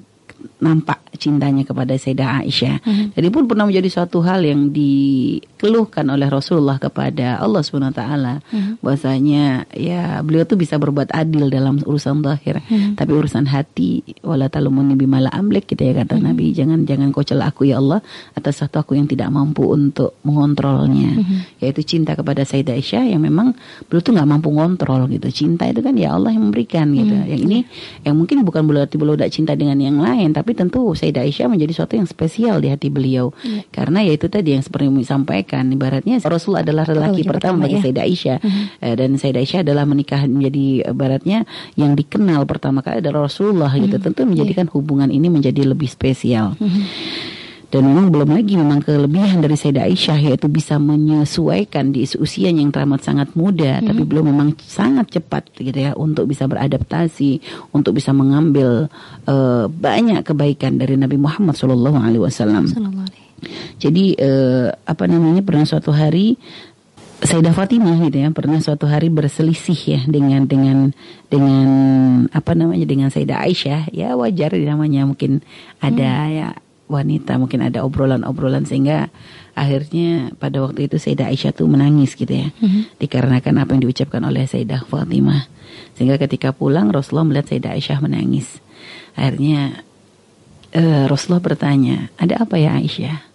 nampak 0.61 1.01
cintanya 1.17 1.65
kepada 1.65 1.97
Sayyidah 1.97 2.45
Aisyah. 2.45 2.77
Mm-hmm. 2.85 3.07
Jadi 3.17 3.27
pun 3.33 3.43
pernah 3.49 3.65
menjadi 3.67 3.89
suatu 3.89 4.21
hal 4.23 4.45
yang 4.45 4.69
dikeluhkan 4.71 6.05
oleh 6.07 6.29
Rasulullah 6.29 6.77
kepada 6.77 7.41
Allah 7.41 7.65
Subhanahu 7.65 7.91
wa 7.91 7.97
taala 7.97 8.33
mm-hmm. 8.39 8.73
bahwasanya 8.79 9.43
ya 9.73 10.21
beliau 10.21 10.45
tuh 10.47 10.55
bisa 10.55 10.77
berbuat 10.77 11.11
adil 11.11 11.49
dalam 11.51 11.81
urusan 11.81 12.21
zahir, 12.23 12.61
mm-hmm. 12.61 12.95
tapi 12.95 13.11
urusan 13.11 13.49
hati 13.49 14.05
wala 14.23 14.47
talumuni 14.47 14.95
bimala 14.95 15.27
amlik 15.33 15.67
kita 15.67 15.79
gitu 15.79 15.81
ya 15.91 15.93
kata 16.03 16.19
mm-hmm. 16.19 16.27
Nabi, 16.27 16.45
jangan 16.51 16.79
jangan 16.83 17.07
kau 17.15 17.23
celah 17.23 17.47
aku 17.51 17.71
ya 17.71 17.79
Allah 17.79 17.99
atas 18.35 18.59
satu 18.59 18.83
aku 18.83 18.99
yang 18.99 19.07
tidak 19.07 19.31
mampu 19.31 19.63
untuk 19.63 20.19
mengontrolnya. 20.27 21.19
Mm-hmm. 21.19 21.63
Yaitu 21.63 21.81
cinta 21.87 22.19
kepada 22.19 22.43
Sayyidah 22.43 22.75
Aisyah 22.75 23.03
yang 23.15 23.23
memang 23.23 23.55
beliau 23.87 24.03
tuh 24.03 24.11
nggak 24.15 24.27
mampu 24.27 24.51
ngontrol 24.51 25.07
gitu. 25.07 25.27
Cinta 25.31 25.67
itu 25.67 25.79
kan 25.79 25.95
ya 25.95 26.15
Allah 26.15 26.35
yang 26.35 26.51
memberikan 26.51 26.91
gitu. 26.91 27.15
Mm-hmm. 27.15 27.31
Yang 27.31 27.41
ini 27.47 27.59
yang 28.03 28.15
mungkin 28.19 28.43
bukan 28.43 28.63
berarti 28.67 28.95
beliau 28.99 29.15
tidak 29.15 29.31
cinta 29.31 29.55
dengan 29.55 29.79
yang 29.79 29.99
lain, 29.99 30.28
tapi 30.31 30.57
tentu 30.57 30.93
Sayyidah 30.93 31.25
Aisyah 31.25 31.47
menjadi 31.49 31.71
sesuatu 31.75 31.95
yang 31.99 32.09
spesial 32.09 32.57
di 32.59 32.69
hati 32.71 32.89
beliau. 32.89 33.31
Ya. 33.41 33.65
Karena 33.69 34.03
ya 34.03 34.13
itu 34.15 34.27
tadi 34.27 34.55
yang 34.55 34.63
seperti 34.63 34.89
yang 34.89 34.97
sampaikan, 35.05 35.69
ibaratnya 35.69 36.21
Rasul 36.25 36.59
adalah 36.59 36.85
lelaki 36.87 37.25
pertama, 37.25 37.61
pertama 37.61 37.69
bagi 37.69 37.77
ya. 37.77 37.81
Sayyidah 37.85 38.05
Aisyah. 38.05 38.37
Uh 38.39 38.47
-huh. 38.47 38.65
uh, 38.85 38.95
dan 38.95 39.09
Sayyidah 39.17 39.41
Aisyah 39.41 39.59
adalah 39.63 39.83
menikah 39.89 40.21
menjadi 40.25 40.65
ibaratnya 40.91 41.39
yang 41.75 41.93
dikenal 41.93 42.43
pertama 42.45 42.85
kali 42.85 43.01
adalah 43.01 43.27
Rasulullah 43.27 43.71
uh 43.71 43.75
-huh. 43.75 43.85
gitu. 43.85 43.97
Mhm. 43.97 44.03
Tentu 44.05 44.21
menjadikan 44.27 44.65
yeah. 44.69 44.75
hubungan 44.75 45.09
ini 45.09 45.27
menjadi 45.27 45.61
lebih 45.65 45.87
spesial. 45.87 46.57
Uh 46.59 46.65
mhm. 46.65 46.71
-huh. 46.71 47.37
Dan 47.69 47.85
memang 47.85 48.09
belum 48.09 48.33
lagi 48.33 48.57
memang 48.57 48.81
kelebihan 48.81 49.45
dari 49.45 49.53
Sayyidah 49.53 49.85
Aisyah 49.85 50.19
yaitu 50.33 50.49
bisa 50.49 50.81
menyesuaikan 50.81 51.93
di 51.93 52.01
usia 52.17 52.49
yang 52.49 52.73
teramat 52.73 53.05
sangat 53.05 53.37
muda 53.37 53.77
hmm. 53.77 53.85
tapi 53.93 54.01
belum 54.09 54.33
memang 54.33 54.57
sangat 54.57 55.13
cepat 55.13 55.53
gitu 55.53 55.77
ya 55.77 55.93
untuk 55.93 56.25
bisa 56.25 56.49
beradaptasi, 56.49 57.37
untuk 57.69 57.93
bisa 58.01 58.09
mengambil 58.09 58.89
uh, 59.29 59.69
banyak 59.69 60.25
kebaikan 60.25 60.81
dari 60.81 60.97
Nabi 60.97 61.21
Muhammad 61.21 61.53
Shallallahu 61.53 61.97
alaihi 62.01 62.25
wasallam. 62.25 62.65
Jadi 63.77 64.17
uh, 64.17 64.73
apa 64.89 65.05
namanya 65.05 65.45
pernah 65.45 65.63
suatu 65.63 65.93
hari 65.93 66.41
Sayyidah 67.19 67.51
Fatimah 67.51 67.99
gitu 68.07 68.17
ya 68.23 68.31
pernah 68.31 68.63
suatu 68.63 68.87
hari 68.87 69.11
berselisih 69.11 69.79
ya 69.91 70.01
dengan 70.07 70.47
dengan 70.47 70.95
dengan 71.27 71.67
apa 72.31 72.55
namanya 72.55 72.87
dengan 72.87 73.11
Sayyidah 73.11 73.43
Aisyah 73.43 73.81
ya 73.91 74.15
wajar 74.15 74.55
namanya 74.55 75.03
mungkin 75.03 75.43
ada 75.83 76.11
hmm. 76.25 76.31
ya 76.31 76.47
wanita 76.89 77.37
mungkin 77.37 77.61
ada 77.61 77.85
obrolan-obrolan 77.85 78.65
sehingga 78.65 79.13
akhirnya 79.53 80.33
pada 80.41 80.65
waktu 80.65 80.89
itu 80.89 80.97
Sayyidah 80.97 81.29
Aisyah 81.29 81.53
tuh 81.53 81.69
menangis 81.69 82.17
gitu 82.17 82.33
ya. 82.33 82.49
Mm-hmm. 82.49 82.97
dikarenakan 82.97 83.55
apa 83.61 83.69
yang 83.77 83.81
diucapkan 83.85 84.25
oleh 84.25 84.49
Sayyidah 84.49 84.89
Fatimah. 84.89 85.45
Sehingga 85.93 86.17
ketika 86.17 86.49
pulang 86.49 86.89
Rasulullah 86.89 87.29
melihat 87.29 87.53
Sayyidah 87.53 87.77
Aisyah 87.77 87.99
menangis. 88.01 88.57
Akhirnya 89.13 89.85
uh, 90.73 91.05
Rasulullah 91.05 91.45
bertanya 91.45 92.09
ada 92.17 92.41
apa 92.41 92.57
ya 92.57 92.73
Aisyah? 92.81 93.29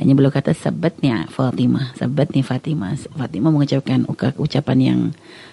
Hanya 0.00 0.12
belum 0.12 0.32
kata 0.32 0.56
sabatnya 0.56 1.28
Fatimah 1.28 1.92
sabatnya 2.00 2.40
Fatimah. 2.40 2.96
Fatimah 2.96 3.52
mengucapkan 3.52 4.08
ucapan 4.40 4.78
yang 4.80 5.00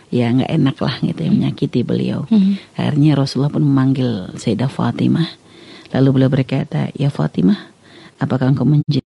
ya 0.08 0.32
nggak 0.32 0.52
enak 0.52 0.78
lah 0.80 0.96
gitu 1.04 1.20
yang 1.28 1.36
menyakiti 1.44 1.84
beliau. 1.84 2.24
Mm-hmm. 2.32 2.80
akhirnya 2.80 3.12
Rasulullah 3.20 3.52
pun 3.52 3.68
memanggil 3.68 4.32
Sayyidah 4.40 4.72
Fatimah 4.72 5.43
Lalu 5.94 6.10
beliau 6.10 6.32
berkata, 6.34 6.90
Ya 6.98 7.14
Fatimah, 7.14 7.70
apakah 8.18 8.50
engkau 8.50 8.66
menjadi? 8.66 9.06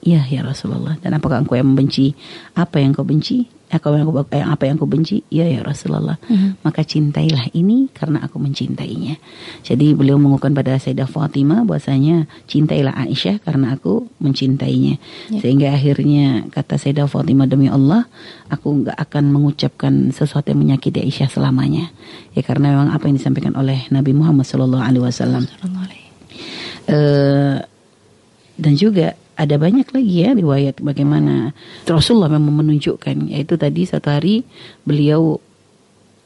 Ya, 0.00 0.24
ya 0.24 0.40
Rasulullah. 0.40 0.96
Dan 0.96 1.20
apakah 1.20 1.44
engkau 1.44 1.60
yang 1.60 1.68
membenci 1.68 2.16
apa 2.56 2.80
yang 2.80 2.96
kau 2.96 3.04
benci? 3.04 3.59
Apa 3.70 3.94
yang 3.94 4.10
kau, 4.10 4.18
apa 4.26 4.62
yang 4.66 4.76
kau 4.76 4.90
benci? 4.90 5.22
Ya, 5.30 5.46
ya 5.46 5.62
Rasulullah. 5.62 6.18
Hmm. 6.26 6.58
Maka 6.66 6.82
cintailah 6.82 7.54
ini 7.54 7.86
karena 7.94 8.18
aku 8.26 8.42
mencintainya. 8.42 9.14
Jadi 9.62 9.94
beliau 9.94 10.18
mengukuhkan 10.18 10.50
pada 10.52 10.74
Sayyidah 10.74 11.06
Fatimah 11.06 11.62
bahwasanya 11.62 12.26
cintailah 12.50 12.94
Aisyah 13.06 13.38
karena 13.40 13.78
aku 13.78 14.10
mencintainya. 14.18 14.98
Ya. 15.30 15.38
Sehingga 15.38 15.70
akhirnya 15.70 16.50
kata 16.50 16.82
Sayyidah 16.82 17.06
Fatimah 17.06 17.46
demi 17.46 17.70
Allah, 17.70 18.10
aku 18.50 18.86
nggak 18.86 18.98
akan 18.98 19.24
mengucapkan 19.30 20.10
sesuatu 20.10 20.50
yang 20.50 20.60
menyakiti 20.66 21.06
Aisyah 21.06 21.30
selamanya. 21.30 21.94
Ya 22.34 22.42
karena 22.42 22.74
memang 22.74 22.90
apa 22.90 23.06
yang 23.06 23.16
disampaikan 23.18 23.54
oleh 23.54 23.86
Nabi 23.94 24.14
Muhammad 24.14 24.46
Shallallahu 24.46 24.82
Alaihi 24.82 25.04
Wasallam. 25.06 25.46
Uh, 26.90 27.49
dan 28.60 28.76
juga 28.76 29.16
ada 29.40 29.56
banyak 29.56 29.88
lagi 29.88 30.14
ya 30.20 30.36
riwayat 30.36 30.84
bagaimana 30.84 31.56
Rasulullah 31.88 32.28
memang 32.28 32.60
menunjukkan 32.60 33.32
yaitu 33.32 33.56
tadi 33.56 33.88
satu 33.88 34.12
hari 34.12 34.44
beliau 34.84 35.40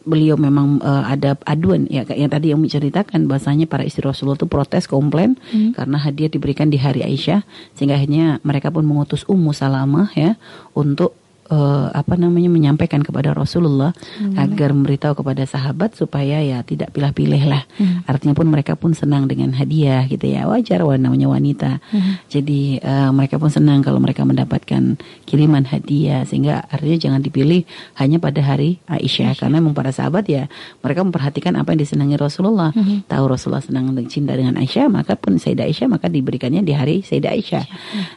beliau 0.05 0.37
memang 0.37 0.85
uh, 0.85 1.09
ada 1.09 1.39
aduan 1.49 1.89
ya 1.89 2.05
yang 2.13 2.29
tadi 2.29 2.53
yang 2.53 2.61
menceritakan 2.61 3.25
bahasanya 3.25 3.65
para 3.65 3.87
istri 3.89 4.05
Rasulullah 4.05 4.37
itu 4.37 4.51
protes 4.51 4.85
komplain 4.85 5.41
hmm. 5.49 5.79
karena 5.79 5.97
hadiah 5.97 6.29
diberikan 6.29 6.69
di 6.69 6.77
hari 6.77 7.01
Aisyah 7.01 7.41
sehingga 7.73 7.97
akhirnya 7.97 8.39
mereka 8.45 8.69
pun 8.69 8.85
mengutus 8.85 9.25
Ummu 9.25 9.57
Salamah 9.57 10.13
ya 10.13 10.37
untuk 10.77 11.17
uh, 11.51 11.89
apa 11.93 12.15
namanya 12.17 12.49
menyampaikan 12.49 13.05
kepada 13.05 13.37
Rasulullah 13.37 13.93
hmm. 13.93 14.37
agar 14.39 14.73
memberitahu 14.73 15.25
kepada 15.25 15.45
sahabat 15.45 15.97
supaya 15.99 16.41
ya 16.41 16.63
tidak 16.65 16.95
pilih-pilih 16.95 17.43
lah. 17.49 17.63
Hmm. 17.77 18.07
Artinya 18.09 18.35
pun 18.37 18.49
mereka 18.49 18.79
pun 18.79 18.97
senang 18.97 19.29
dengan 19.29 19.53
hadiah 19.53 20.07
gitu 20.09 20.25
ya 20.25 20.49
wajar 20.49 20.85
namanya 20.97 21.29
wanita. 21.29 21.83
Hmm. 21.91 22.21
Jadi 22.31 22.81
uh, 22.81 23.11
mereka 23.13 23.37
pun 23.37 23.51
senang 23.51 23.85
kalau 23.85 24.01
mereka 24.01 24.25
mendapatkan 24.25 24.97
kiriman 25.29 25.65
hadiah 25.69 26.25
sehingga 26.25 26.65
artinya 26.71 26.99
jangan 27.01 27.21
dipilih 27.21 27.67
hanya 27.99 28.21
pada 28.21 28.41
hari 28.41 28.81
Aisyah, 28.89 29.35
Aisyah. 29.35 29.41
karena 29.41 29.57
memang 29.61 29.75
para 29.77 29.91
sahabat 29.91 30.25
ya 30.29 30.47
mereka 30.81 31.01
memperhatikan 31.05 31.57
apa 31.59 31.75
yang 31.75 31.81
disenangi 31.83 32.17
Rasulullah. 32.17 32.73
Hmm. 32.73 33.05
Tahu 33.05 33.25
Rasulullah 33.29 33.65
senang 33.65 33.93
cinta 34.09 34.37
dengan 34.37 34.57
Aisyah 34.61 34.89
maka 34.89 35.17
pun 35.19 35.37
Sayyidah 35.37 35.67
Aisyah 35.69 35.89
maka 35.91 36.07
diberikannya 36.09 36.63
di 36.65 36.73
hari 36.73 37.03
Sayyidah 37.03 37.33
Aisyah. 37.33 37.65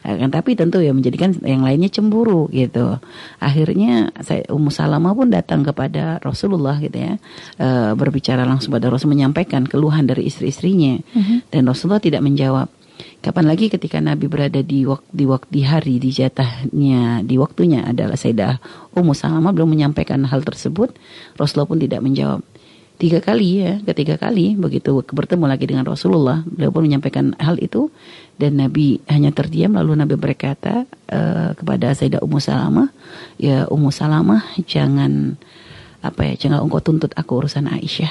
Hmm. 0.04 0.24
Uh, 0.24 0.28
tapi 0.28 0.54
tentu 0.54 0.78
ya 0.78 0.92
menjadikan 0.92 1.34
yang 1.42 1.64
lainnya 1.64 1.90
cemburu 1.90 2.46
gitu 2.52 3.00
akhirnya 3.38 4.10
saya 4.22 4.46
Ummu 4.50 4.70
Salamah 4.70 5.14
pun 5.14 5.30
datang 5.30 5.62
kepada 5.62 6.18
Rasulullah 6.20 6.78
gitu 6.82 6.96
ya 6.96 7.14
e, 7.58 7.68
berbicara 7.94 8.44
langsung 8.44 8.74
pada 8.74 8.88
Rasul 8.88 9.12
menyampaikan 9.12 9.64
keluhan 9.64 10.06
dari 10.06 10.26
istri-istrinya 10.26 10.98
mm-hmm. 11.00 11.38
dan 11.54 11.62
Rasulullah 11.66 12.02
tidak 12.02 12.22
menjawab 12.22 12.68
Kapan 13.18 13.50
lagi 13.50 13.66
ketika 13.66 13.98
Nabi 13.98 14.30
berada 14.30 14.62
di 14.62 14.86
waktu 14.86 15.06
di 15.10 15.24
waktu 15.26 15.50
di 15.50 15.62
hari 15.66 15.94
di 15.98 16.10
jatahnya 16.14 17.22
di 17.26 17.34
waktunya 17.34 17.86
adalah 17.86 18.14
Sayyidah 18.14 18.58
Ummu 18.94 19.14
Salamah 19.14 19.50
belum 19.54 19.74
menyampaikan 19.74 20.22
hal 20.26 20.42
tersebut, 20.42 20.94
Rasulullah 21.34 21.70
pun 21.70 21.78
tidak 21.82 22.02
menjawab. 22.02 22.42
Tiga 22.98 23.22
kali 23.22 23.62
ya, 23.62 23.78
ketiga 23.86 24.18
kali 24.18 24.58
begitu 24.58 24.90
bertemu 25.14 25.46
lagi 25.46 25.70
dengan 25.70 25.86
Rasulullah, 25.86 26.42
beliau 26.42 26.74
pun 26.74 26.82
menyampaikan 26.82 27.30
hal 27.38 27.54
itu 27.62 27.94
dan 28.42 28.58
Nabi 28.58 28.98
hanya 29.06 29.30
terdiam 29.30 29.70
lalu 29.78 29.94
Nabi 29.94 30.18
berkata 30.18 30.82
uh, 31.06 31.54
kepada 31.54 31.94
Sayyidah 31.94 32.18
Ummu 32.26 32.42
Salamah, 32.42 32.90
ya 33.38 33.70
Ummu 33.70 33.94
Salamah 33.94 34.42
jangan 34.66 35.38
apa 36.02 36.26
ya, 36.26 36.34
jangan 36.34 36.66
engkau 36.66 36.82
tuntut 36.82 37.14
aku 37.14 37.46
urusan 37.46 37.70
Aisyah. 37.70 38.10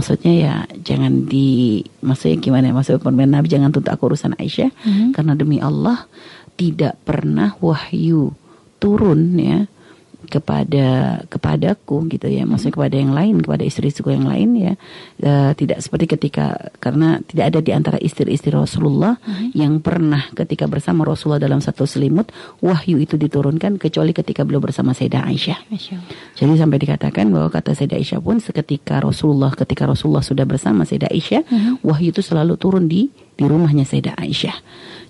Maksudnya 0.00 0.32
ya 0.32 0.54
jangan 0.80 1.28
di 1.28 1.84
maksudnya 2.00 2.40
gimana 2.40 2.72
ya 2.72 2.74
maksudnya 2.76 3.28
Nabi 3.28 3.48
jangan 3.52 3.68
tuntut 3.68 3.92
aku 3.92 4.16
urusan 4.16 4.32
Aisyah. 4.40 4.72
Hmm. 4.80 5.12
karena 5.12 5.36
demi 5.36 5.60
Allah 5.60 6.08
tidak 6.56 6.96
pernah 7.04 7.52
wahyu 7.60 8.32
turun 8.80 9.36
ya 9.36 9.68
kepada 10.26 11.20
kepadaku 11.30 12.10
gitu 12.12 12.26
ya 12.28 12.44
maksudnya 12.44 12.74
mm-hmm. 12.74 12.74
kepada 12.76 12.96
yang 12.98 13.12
lain 13.14 13.36
kepada 13.40 13.62
istri-istriku 13.64 14.10
yang 14.12 14.26
lain 14.26 14.48
ya 14.54 14.72
e, 15.22 15.32
tidak 15.56 15.78
seperti 15.80 16.06
ketika 16.18 16.72
karena 16.82 17.22
tidak 17.24 17.44
ada 17.54 17.60
di 17.62 17.72
antara 17.72 17.98
istri-istri 18.00 18.50
Rasulullah 18.50 19.16
hmm. 19.22 19.54
yang 19.54 19.78
pernah 19.80 20.28
ketika 20.32 20.66
bersama 20.66 21.06
Rasulullah 21.06 21.42
dalam 21.42 21.62
satu 21.62 21.86
selimut 21.86 22.30
wahyu 22.60 22.98
itu 22.98 23.14
diturunkan 23.14 23.78
kecuali 23.78 24.10
ketika 24.10 24.42
beliau 24.42 24.62
bersama 24.62 24.92
Sayyidah 24.96 25.22
Aisyah. 25.26 25.58
Jadi 26.36 26.52
sampai 26.58 26.78
dikatakan 26.80 27.30
bahwa 27.30 27.48
kata 27.52 27.76
Sayyidah 27.76 27.98
Aisyah 27.98 28.20
pun 28.22 28.38
seketika 28.42 28.98
Rasulullah 29.02 29.52
ketika 29.54 29.86
Rasulullah 29.86 30.24
sudah 30.24 30.44
bersama 30.48 30.82
Sayyidah 30.82 31.10
Aisyah 31.10 31.42
hmm. 31.46 31.86
wahyu 31.86 32.10
itu 32.10 32.22
selalu 32.24 32.54
turun 32.58 32.86
di 32.90 33.08
di 33.36 33.44
rumahnya 33.44 33.84
Sayyidah 33.84 34.16
Aisyah. 34.16 34.56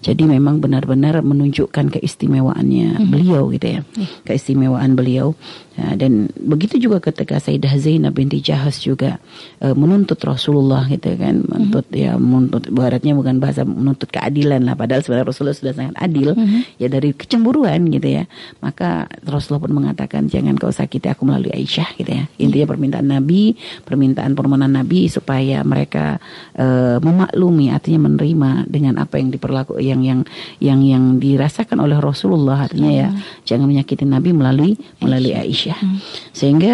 Jadi 0.07 0.23
memang 0.23 0.63
benar-benar 0.63 1.19
menunjukkan 1.19 1.99
keistimewaannya 1.99 3.03
hmm. 3.03 3.11
beliau 3.11 3.51
gitu 3.51 3.67
ya. 3.67 3.81
Hmm. 3.83 4.07
Keistimewaan 4.23 4.95
beliau. 4.95 5.35
Ya, 5.77 5.93
dan 5.93 6.33
begitu 6.41 6.81
juga 6.81 7.05
ketika 7.05 7.37
Sayyidah 7.37 7.77
Zainab 7.77 8.17
binti 8.17 8.41
Jahas 8.41 8.81
juga 8.81 9.21
e, 9.61 9.77
menuntut 9.77 10.17
Rasulullah 10.25 10.89
gitu 10.89 11.13
kan, 11.21 11.45
menuntut 11.45 11.85
hmm. 11.93 12.01
ya 12.01 12.13
menuntut 12.17 12.73
baratnya 12.73 13.13
bukan 13.13 13.37
bahasa 13.37 13.61
menuntut 13.69 14.09
keadilan 14.09 14.65
lah 14.65 14.73
padahal 14.73 15.05
sebenarnya 15.05 15.29
Rasulullah 15.29 15.53
sudah 15.53 15.77
sangat 15.77 15.93
adil 16.01 16.33
hmm. 16.33 16.81
ya 16.81 16.89
dari 16.89 17.13
kecemburuan 17.13 17.93
gitu 17.93 18.09
ya. 18.09 18.25
Maka 18.65 19.05
Rasulullah 19.29 19.69
pun 19.69 19.75
mengatakan 19.77 20.33
jangan 20.33 20.57
kau 20.57 20.73
sakiti 20.73 21.13
aku 21.13 21.29
melalui 21.29 21.53
Aisyah 21.53 21.93
gitu 22.01 22.09
ya. 22.09 22.25
Intinya 22.41 22.73
permintaan 22.73 23.09
Nabi, 23.13 23.53
permintaan 23.85 24.33
permohonan 24.33 24.73
Nabi 24.73 25.13
supaya 25.13 25.61
mereka 25.61 26.17
e, 26.57 26.97
memaklumi 27.05 27.69
artinya 27.69 28.09
menerima 28.09 28.65
dengan 28.65 28.97
apa 28.97 29.21
yang 29.21 29.29
diperlaku 29.29 29.77
yang 29.77 29.96
yang 30.01 30.21
yang 30.59 30.81
yang 30.81 31.05
dirasakan 31.21 31.81
oleh 31.81 31.97
Rasulullah 32.01 32.67
artinya 32.67 32.93
ya 32.93 33.09
jangan 33.45 33.69
menyakiti 33.69 34.05
Nabi 34.09 34.33
melalui 34.33 34.73
melalui 35.01 35.33
Aisyah. 35.37 35.47
Aisyah. 35.47 35.79
Hmm. 35.81 35.99
Sehingga 36.33 36.73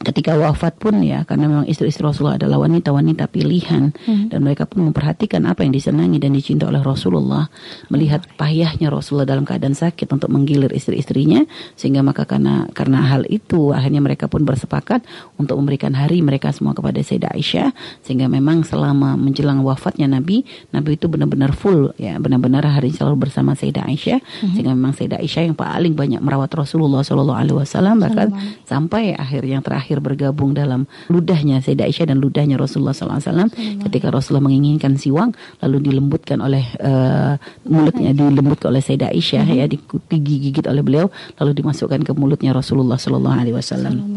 ketika 0.00 0.32
wafat 0.32 0.80
pun 0.80 1.04
ya 1.04 1.28
karena 1.28 1.44
memang 1.44 1.66
istri-istri 1.68 2.00
Rasulullah 2.00 2.40
adalah 2.40 2.64
wanita-wanita 2.64 3.28
pilihan 3.28 3.92
hmm. 3.92 4.32
dan 4.32 4.40
mereka 4.40 4.64
pun 4.64 4.88
memperhatikan 4.88 5.44
apa 5.44 5.60
yang 5.60 5.76
disenangi 5.76 6.16
dan 6.16 6.32
dicinta 6.32 6.64
oleh 6.64 6.80
Rasulullah 6.80 7.52
melihat 7.92 8.24
payahnya 8.40 8.88
Rasulullah 8.88 9.28
dalam 9.28 9.44
keadaan 9.44 9.76
sakit 9.76 10.08
untuk 10.08 10.32
menggilir 10.32 10.72
istri-istrinya 10.72 11.44
sehingga 11.76 12.00
maka 12.00 12.24
karena 12.24 12.64
karena 12.72 13.04
hal 13.12 13.28
itu 13.28 13.76
akhirnya 13.76 14.00
mereka 14.00 14.24
pun 14.24 14.40
bersepakat 14.40 15.04
untuk 15.36 15.60
memberikan 15.60 15.92
hari 15.92 16.24
mereka 16.24 16.48
semua 16.48 16.72
kepada 16.72 16.96
Sayyidah 17.04 17.36
Aisyah 17.36 17.68
sehingga 18.00 18.24
memang 18.32 18.64
selama 18.64 19.20
menjelang 19.20 19.60
wafatnya 19.60 20.08
Nabi 20.08 20.48
Nabi 20.72 20.96
itu 20.96 21.12
benar-benar 21.12 21.52
full 21.52 21.92
ya 22.00 22.16
benar-benar 22.16 22.64
hari 22.64 22.88
selalu 22.88 23.28
bersama 23.28 23.52
Sayyidah 23.52 23.84
Aisyah 23.84 24.16
hmm. 24.24 24.52
sehingga 24.56 24.72
memang 24.72 24.96
Sayyidah 24.96 25.20
Aisyah 25.20 25.52
yang 25.52 25.56
paling 25.60 25.92
banyak 25.92 26.24
merawat 26.24 26.48
Rasulullah 26.56 27.04
Shallallahu 27.04 27.36
Alaihi 27.36 27.56
Wasallam 27.60 28.00
bahkan 28.00 28.32
sampai 28.64 29.12
akhir 29.12 29.44
yang 29.44 29.60
terakhir 29.60 29.89
terakhir 29.90 30.06
bergabung 30.06 30.54
dalam 30.54 30.86
ludahnya 31.10 31.58
Sayyidah 31.58 31.90
Aisyah 31.90 32.14
dan 32.14 32.22
ludahnya 32.22 32.54
Rasulullah 32.54 32.94
SAW 32.94 33.50
ketika 33.90 34.14
Rasulullah 34.14 34.46
menginginkan 34.46 34.94
siwang 34.94 35.34
lalu 35.58 35.90
dilembutkan 35.90 36.38
oleh 36.38 36.62
uh, 36.78 37.34
mulutnya 37.66 38.14
dilembutkan 38.14 38.70
oleh 38.70 38.78
Sayyidah 38.78 39.10
Aisyah 39.10 39.50
ya 39.50 39.66
digigit 39.66 40.62
oleh 40.70 40.86
beliau 40.86 41.10
lalu 41.42 41.58
dimasukkan 41.58 42.06
ke 42.06 42.14
mulutnya 42.14 42.54
Rasulullah 42.54 43.02
Sallallahu 43.02 43.34
Alaihi 43.34 43.56
Wasallam. 43.58 44.14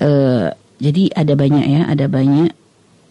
Uh, 0.00 0.48
jadi 0.80 1.12
ada 1.12 1.36
banyak 1.36 1.64
ya, 1.68 1.82
ada 1.84 2.08
banyak 2.08 2.56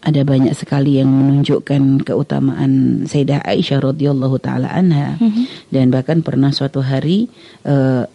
ada 0.07 0.21
banyak 0.23 0.55
sekali 0.55 1.03
yang 1.03 1.11
menunjukkan 1.11 2.07
keutamaan 2.07 3.03
Sayyidah 3.05 3.45
Aisyah 3.45 3.93
radhiyallahu 3.93 4.41
taala 4.41 4.73
anha. 4.73 5.21
Mm 5.21 5.29
-hmm. 5.29 5.45
dan 5.69 5.85
bahkan 5.93 6.25
pernah 6.25 6.49
suatu 6.49 6.81
hari 6.81 7.29
uh, 7.67 8.07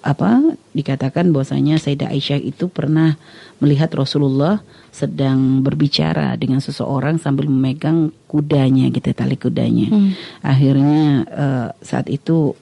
apa 0.00 0.56
dikatakan 0.72 1.28
bahwasanya 1.28 1.76
Sayyidah 1.76 2.08
Aisyah 2.08 2.40
itu 2.40 2.72
pernah 2.72 3.20
melihat 3.60 3.92
Rasulullah 3.92 4.64
sedang 4.88 5.60
berbicara 5.60 6.32
dengan 6.40 6.64
seseorang 6.64 7.20
sambil 7.20 7.52
memegang 7.52 8.08
kudanya 8.24 8.88
gitu 8.88 9.12
tali 9.12 9.36
kudanya. 9.36 9.92
Hmm. 9.92 10.16
Akhirnya 10.40 11.28
uh, 11.28 11.68
saat 11.84 12.08
itu 12.08 12.56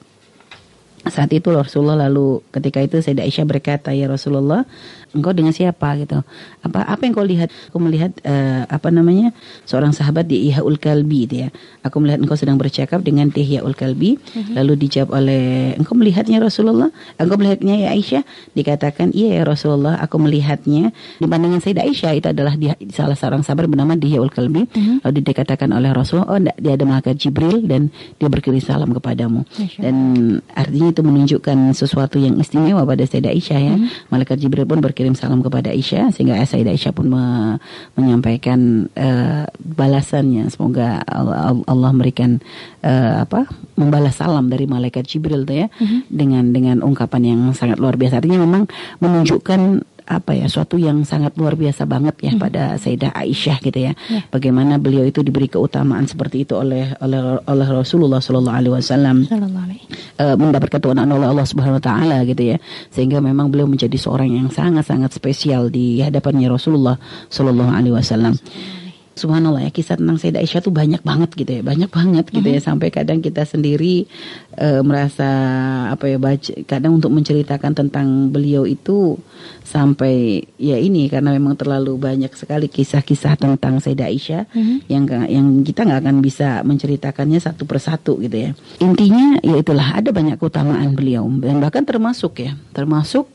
saat 1.07 1.31
itu 1.31 1.47
Rasulullah 1.47 2.11
lalu 2.11 2.43
ketika 2.51 2.83
itu 2.83 2.99
Sayyidah 2.99 3.23
Aisyah 3.23 3.47
berkata 3.47 3.95
ya 3.95 4.11
Rasulullah 4.11 4.67
engkau 5.13 5.33
dengan 5.33 5.53
siapa 5.55 5.97
gitu. 5.97 6.21
Apa 6.61 6.85
apa 6.85 7.01
yang 7.01 7.13
kau 7.17 7.25
lihat? 7.25 7.49
Aku 7.73 7.81
melihat 7.81 8.13
uh, 8.25 8.69
apa 8.69 8.93
namanya 8.93 9.33
seorang 9.65 9.89
sahabat 9.95 10.29
di 10.29 10.49
Ihaul 10.49 10.77
Kalbi 10.77 11.25
itu 11.25 11.35
ya. 11.47 11.49
Aku 11.81 11.97
melihat 12.03 12.21
engkau 12.21 12.37
sedang 12.37 12.61
bercakap 12.61 13.01
dengan 13.01 13.31
Ihaul 13.33 13.73
Kalbi. 13.73 14.19
Uh-huh. 14.19 14.53
lalu 14.57 14.87
dijawab 14.87 15.15
oleh 15.15 15.73
engkau 15.79 15.95
melihatnya 15.97 16.43
Rasulullah? 16.43 16.91
Engkau 17.15 17.39
melihatnya 17.39 17.87
ya 17.87 17.89
Aisyah? 17.95 18.23
Dikatakan 18.53 19.15
iya 19.15 19.41
ya 19.41 19.43
Rasulullah 19.47 19.97
aku 20.01 20.19
melihatnya. 20.21 20.91
Di 21.17 21.25
pandangan 21.25 21.63
Sayyidah 21.63 21.85
Aisyah 21.87 22.11
itu 22.17 22.27
adalah 22.29 22.53
dia, 22.59 22.75
salah 22.91 23.15
seorang 23.15 23.41
sahabat 23.41 23.65
bernama 23.71 23.95
Ihaul 23.95 24.29
Kalbi. 24.29 24.69
Uh-huh. 24.69 25.01
lalu 25.05 25.23
dikatakan 25.23 25.71
oleh 25.71 25.89
Rasulullah 25.95 26.29
oh 26.29 26.37
enggak, 26.37 26.57
dia 26.59 26.73
ada 26.75 26.83
malaikat 26.85 27.15
Jibril 27.15 27.63
dan 27.65 27.89
dia 28.19 28.27
berkirim 28.27 28.59
salam 28.59 28.91
kepadamu. 28.93 29.47
Dan 29.79 29.95
artinya 30.53 30.89
itu 30.91 31.01
menunjukkan 31.01 31.71
sesuatu 31.73 32.19
yang 32.19 32.35
istimewa 32.37 32.83
pada 32.83 33.07
Sayyidah 33.07 33.31
Aisyah 33.31 33.59
ya. 33.59 33.75
Hmm. 33.79 33.87
Malaikat 34.11 34.37
Jibril 34.37 34.67
pun 34.67 34.83
berkirim 34.83 34.98
salam 35.15 35.39
kepada 35.39 35.71
Aisyah 35.71 36.11
sehingga 36.11 36.39
Sayyidah 36.39 36.75
Aisyah 36.75 36.93
pun 36.93 37.07
me 37.11 37.23
menyampaikan 37.95 38.91
uh, 38.93 39.45
balasannya. 39.59 40.51
Semoga 40.51 41.03
Allah, 41.07 41.55
Allah 41.63 41.89
memberikan 41.95 42.43
uh, 42.83 43.23
apa? 43.23 43.47
membalas 43.79 44.19
salam 44.19 44.51
dari 44.51 44.67
malaikat 44.67 45.07
Jibril 45.07 45.47
tuh 45.47 45.63
ya 45.63 45.67
hmm. 45.71 46.11
dengan 46.11 46.51
dengan 46.51 46.77
ungkapan 46.83 47.21
yang 47.23 47.41
sangat 47.55 47.79
luar 47.79 47.95
biasa. 47.95 48.19
Artinya 48.19 48.43
memang 48.43 48.67
menunjukkan 48.99 49.87
apa 50.09 50.33
ya 50.33 50.49
suatu 50.49 50.81
yang 50.81 51.05
sangat 51.05 51.37
luar 51.37 51.53
biasa 51.53 51.85
banget 51.85 52.17
ya 52.25 52.33
hmm. 52.33 52.41
pada 52.41 52.63
Sayyidah 52.81 53.13
Aisyah 53.13 53.57
gitu 53.61 53.77
ya. 53.77 53.93
ya. 54.09 54.25
Bagaimana 54.33 54.81
beliau 54.81 55.05
itu 55.05 55.21
diberi 55.21 55.45
keutamaan 55.45 56.09
seperti 56.09 56.49
itu 56.49 56.57
oleh 56.57 56.97
oleh 56.97 57.37
oleh 57.45 57.67
Rasulullah 57.69 58.17
Shallallahu 58.17 58.57
alaihi 58.57 58.73
wasallam. 58.73 59.29
Uh, 60.17 60.35
mendapat 60.35 60.73
ketuhanan 60.73 61.07
oleh 61.13 61.29
Allah 61.29 61.45
Subhanahu 61.45 61.77
wa 61.77 61.83
taala 61.85 62.25
gitu 62.25 62.41
ya. 62.41 62.57
Sehingga 62.89 63.21
memang 63.21 63.53
beliau 63.53 63.69
menjadi 63.69 63.95
seorang 64.01 64.33
yang 64.33 64.49
sangat-sangat 64.49 65.13
spesial 65.13 65.69
di 65.69 66.01
hadapannya 66.01 66.49
Rasulullah 66.49 66.97
Shallallahu 67.29 67.69
alaihi 67.69 67.93
wasallam 67.93 68.33
subhanallah 69.19 69.67
ya 69.67 69.71
kisah 69.75 69.99
tentang 69.99 70.15
Sayyidah 70.15 70.39
Aisyah 70.39 70.63
tuh 70.63 70.71
banyak 70.71 71.03
banget 71.03 71.35
gitu 71.35 71.51
ya 71.59 71.61
banyak 71.61 71.91
banget 71.91 72.25
gitu 72.31 72.47
ya 72.47 72.63
mm-hmm. 72.63 72.69
sampai 72.71 72.87
kadang 72.87 73.19
kita 73.19 73.43
sendiri 73.43 74.07
uh, 74.55 74.79
merasa 74.79 75.27
apa 75.91 76.07
ya 76.07 76.15
baca 76.15 76.55
kadang 76.63 76.95
untuk 76.95 77.11
menceritakan 77.11 77.75
tentang 77.75 78.31
beliau 78.31 78.63
itu 78.63 79.19
sampai 79.67 80.47
ya 80.55 80.79
ini 80.79 81.11
karena 81.11 81.35
memang 81.35 81.59
terlalu 81.59 81.99
banyak 81.99 82.31
sekali 82.39 82.71
kisah-kisah 82.71 83.35
tentang 83.35 83.83
Sayyidah 83.83 84.07
Aisyah 84.07 84.43
mm-hmm. 84.47 84.77
yang 84.87 85.03
yang 85.27 85.47
kita 85.67 85.83
nggak 85.83 85.99
akan 86.07 86.17
bisa 86.23 86.63
menceritakannya 86.63 87.43
satu 87.43 87.67
persatu 87.67 88.23
gitu 88.23 88.49
ya 88.49 88.51
intinya 88.79 89.43
ya 89.43 89.59
itulah 89.59 89.99
ada 89.99 90.15
banyak 90.15 90.39
keutamaan 90.39 90.95
beliau 90.95 91.27
dan 91.43 91.59
bahkan 91.59 91.83
termasuk 91.83 92.39
ya 92.39 92.55
termasuk 92.71 93.27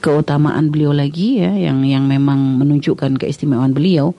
keutamaan 0.00 0.72
beliau 0.72 0.96
lagi 0.96 1.44
ya 1.44 1.52
yang 1.52 1.84
yang 1.84 2.08
memang 2.08 2.56
menunjukkan 2.56 3.20
keistimewaan 3.20 3.76
beliau 3.76 4.16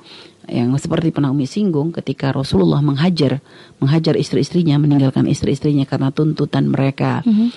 yang 0.49 0.73
seperti 0.80 1.13
pernah 1.13 1.30
Umi 1.30 1.45
singgung 1.45 1.93
ketika 1.93 2.34
Rasulullah 2.34 2.82
menghajar 2.82 3.43
menghajar 3.77 4.17
istri-istrinya 4.17 4.82
meninggalkan 4.82 5.30
istri-istrinya 5.30 5.86
karena 5.86 6.10
tuntutan 6.10 6.69
mereka 6.69 7.21
mm 7.21 7.32
-hmm. 7.32 7.47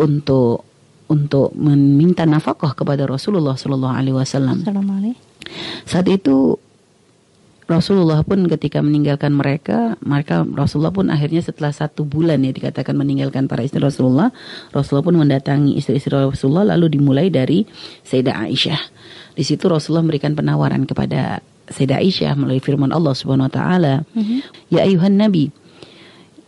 untuk 0.00 0.68
untuk 1.08 1.52
meminta 1.56 2.24
nafkah 2.24 2.72
kepada 2.72 3.04
Rasulullah 3.04 3.56
Shallallahu 3.56 3.94
Alaihi 3.94 4.16
Wasallam. 4.16 4.64
Saat 5.84 6.08
itu 6.08 6.56
Rasulullah 7.64 8.20
pun 8.20 8.44
ketika 8.44 8.84
meninggalkan 8.84 9.32
mereka, 9.32 9.96
mereka 10.04 10.44
Rasulullah 10.44 10.92
pun 10.92 11.08
akhirnya 11.08 11.40
setelah 11.40 11.72
satu 11.72 12.04
bulan 12.04 12.44
ya 12.44 12.52
dikatakan 12.52 12.92
meninggalkan 12.92 13.48
para 13.48 13.64
istri 13.64 13.80
Rasulullah, 13.80 14.32
Rasulullah 14.68 15.04
pun 15.04 15.16
mendatangi 15.16 15.80
istri-istri 15.80 16.12
Rasulullah 16.12 16.76
lalu 16.76 17.00
dimulai 17.00 17.32
dari 17.32 17.64
Sayyidah 18.04 18.36
Aisyah. 18.48 18.80
Di 19.32 19.44
situ 19.48 19.64
Rasulullah 19.64 20.04
memberikan 20.04 20.36
penawaran 20.36 20.84
kepada 20.84 21.40
Sayyidah 21.70 22.00
Aisyah 22.00 22.32
melalui 22.36 22.60
firman 22.60 22.92
Allah 22.92 23.16
Subhanahu 23.16 23.48
wa 23.48 23.54
taala. 23.54 23.94
Mm-hmm. 24.12 24.38
Ya 24.72 24.84
ayuhan 24.84 25.16
nabi 25.16 25.52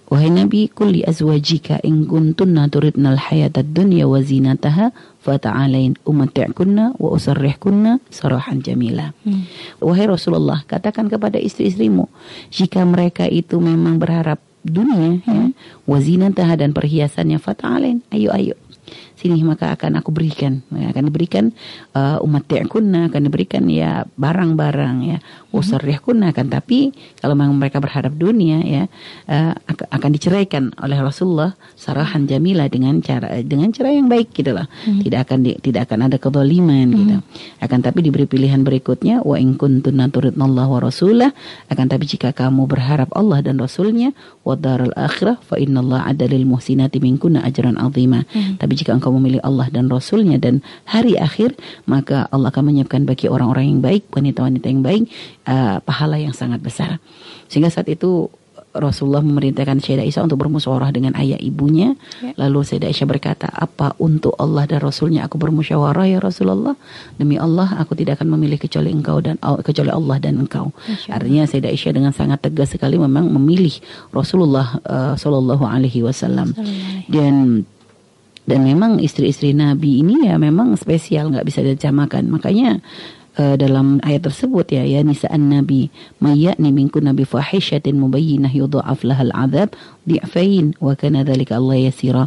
Wahai 0.06 0.30
Nabi, 0.30 0.70
kulli 0.70 1.02
azwajika 1.02 1.82
in 1.82 2.06
kuntunna 2.06 2.70
turidnal 2.70 3.18
hayatad 3.18 3.74
dunya 3.74 4.06
wa 4.06 4.22
zinataha 4.22 4.94
fata'alain 5.18 5.98
umatti'kunna 6.06 6.94
wa 6.94 7.08
usarrihkunna 7.10 7.98
sarahan 8.06 8.62
jamila. 8.62 9.10
Hmm. 9.26 9.50
Wahai 9.82 10.06
Rasulullah, 10.06 10.62
katakan 10.62 11.10
kepada 11.10 11.42
istri-istrimu, 11.42 12.06
jika 12.54 12.86
mereka 12.86 13.26
itu 13.26 13.58
memang 13.58 13.98
berharap 13.98 14.38
dunia 14.62 15.18
hmm. 15.26 15.26
ya, 15.26 15.44
wa 15.90 15.98
zinataha 15.98 16.54
dan 16.54 16.70
perhiasannya 16.70 17.42
fata'alain, 17.42 18.06
ayo 18.14 18.30
ayo 18.30 18.54
sini 19.16 19.40
maka 19.42 19.72
akan 19.72 19.98
aku 19.98 20.12
berikan 20.12 20.60
ya, 20.70 20.92
akan 20.92 21.08
diberikan 21.08 21.44
uh, 21.96 22.20
umat 22.22 22.44
kunna 22.68 23.08
akan 23.08 23.20
diberikan 23.26 23.64
ya 23.66 24.04
barang-barang 24.14 24.96
ya 25.02 25.18
mhm. 25.18 25.56
usarrih 25.56 25.98
kunna 26.04 26.30
akan 26.30 26.52
tapi 26.52 26.92
kalau 27.18 27.32
memang 27.32 27.56
mereka 27.56 27.80
berharap 27.80 28.12
dunia 28.12 28.60
ya 28.62 28.82
uh, 29.32 29.52
akan 29.66 30.10
diceraikan 30.12 30.76
oleh 30.78 31.00
Rasulullah 31.00 31.56
sarahan 31.74 32.28
jamila 32.28 32.68
dengan 32.68 33.00
cara 33.00 33.40
dengan 33.40 33.72
cara 33.72 33.92
yang 33.92 34.06
baik 34.06 34.36
gitu 34.36 34.52
lah 34.52 34.68
hmm. 34.86 35.00
tidak 35.06 35.20
akan 35.28 35.38
di, 35.42 35.52
tidak 35.64 35.88
akan 35.90 35.98
ada 36.12 36.16
kezaliman 36.20 36.88
hmm. 36.92 36.98
gitu 37.00 37.16
akan 37.64 37.78
tapi 37.80 37.98
diberi 38.04 38.28
pilihan 38.28 38.60
berikutnya 38.62 39.24
wa 39.24 39.40
in 39.40 39.56
kuntunna 39.56 40.12
turidnallaha 40.12 40.68
wa 40.68 40.80
rasulah 40.84 41.30
akan 41.72 41.86
tapi 41.88 42.04
jika 42.04 42.30
kamu 42.36 42.68
berharap 42.68 43.08
Allah 43.16 43.40
dan 43.40 43.56
Rasulnya 43.56 44.12
wa 44.42 44.54
daral 44.58 44.92
akhirah 44.94 45.40
fa 45.40 45.56
innallaha 45.56 46.10
adalil 46.10 46.44
muhsinati 46.46 46.98
minkunna 46.98 47.42
ajran 47.46 47.78
azima 47.78 48.26
hmm. 48.28 48.58
tapi 48.60 48.72
jika 48.76 48.94
engkau 48.94 49.05
engkau 49.06 49.22
memilih 49.22 49.38
Allah 49.46 49.70
dan 49.70 49.86
Rasulnya 49.86 50.42
dan 50.42 50.66
hari 50.82 51.14
akhir 51.14 51.54
maka 51.86 52.26
Allah 52.34 52.50
akan 52.50 52.74
menyiapkan 52.74 53.06
bagi 53.06 53.30
orang-orang 53.30 53.70
yang 53.70 53.78
baik 53.78 54.10
wanita-wanita 54.10 54.66
yang 54.66 54.82
baik 54.82 55.06
uh, 55.46 55.78
pahala 55.86 56.18
yang 56.18 56.34
sangat 56.34 56.58
besar 56.58 56.98
sehingga 57.46 57.70
saat 57.70 57.86
itu 57.86 58.26
Rasulullah 58.76 59.24
memerintahkan 59.24 59.80
Sayyidah 59.80 60.04
Aisyah 60.04 60.28
untuk 60.28 60.40
bermusyawarah 60.44 60.92
dengan 60.92 61.16
ayah 61.16 61.40
ibunya. 61.40 61.96
Ya. 62.20 62.36
Lalu 62.46 62.60
Sayyidah 62.64 62.92
Aisyah 62.92 63.08
berkata, 63.08 63.48
apa 63.48 63.96
untuk 63.96 64.36
Allah 64.36 64.68
dan 64.68 64.84
Rasulnya 64.84 65.24
aku 65.24 65.40
bermusyawarah 65.40 66.06
ya 66.06 66.18
Rasulullah? 66.20 66.76
Demi 67.16 67.40
Allah 67.40 67.80
aku 67.80 67.96
tidak 67.96 68.20
akan 68.20 68.36
memilih 68.36 68.60
kecuali 68.60 68.92
engkau 68.92 69.18
dan 69.24 69.40
kecuali 69.64 69.90
Allah 69.90 70.16
dan 70.20 70.36
engkau. 70.40 70.76
Artinya 71.08 71.48
Sayyidah 71.48 71.72
Aisyah 71.72 71.92
dengan 71.96 72.12
sangat 72.12 72.44
tegas 72.44 72.72
sekali 72.72 73.00
memang 73.00 73.32
memilih 73.32 73.72
Rasulullah 74.12 74.76
uh, 74.84 75.14
Shallallahu 75.16 75.64
Alaihi 75.64 76.04
Wasallam. 76.04 76.52
Dan 77.08 77.64
dan 78.46 78.62
memang 78.62 79.02
istri-istri 79.02 79.52
Nabi 79.52 80.06
ini 80.06 80.30
ya 80.30 80.38
memang 80.38 80.78
spesial 80.78 81.34
nggak 81.34 81.46
bisa 81.46 81.60
dicamakan 81.66 82.30
makanya 82.30 82.80
uh, 83.36 83.54
dalam 83.54 84.00
ayat 84.02 84.26
tersebut 84.26 84.72
ya 84.72 84.82
ya 84.82 85.00
nisa'an 85.04 85.48
nabi 85.52 85.92
mayyani 86.18 86.72
minkum 86.72 87.04
nabi 87.04 87.28
fahishatin 87.28 88.00
mubayyinah 88.00 88.50
yudha'af 88.50 89.04
lahal 89.04 89.30
adzab 89.36 89.76
di'fain 90.08 90.74
wa 90.80 90.94
kana 90.94 91.26
dzalika 91.26 91.58
Allah 91.58 91.90
yasira. 91.90 92.24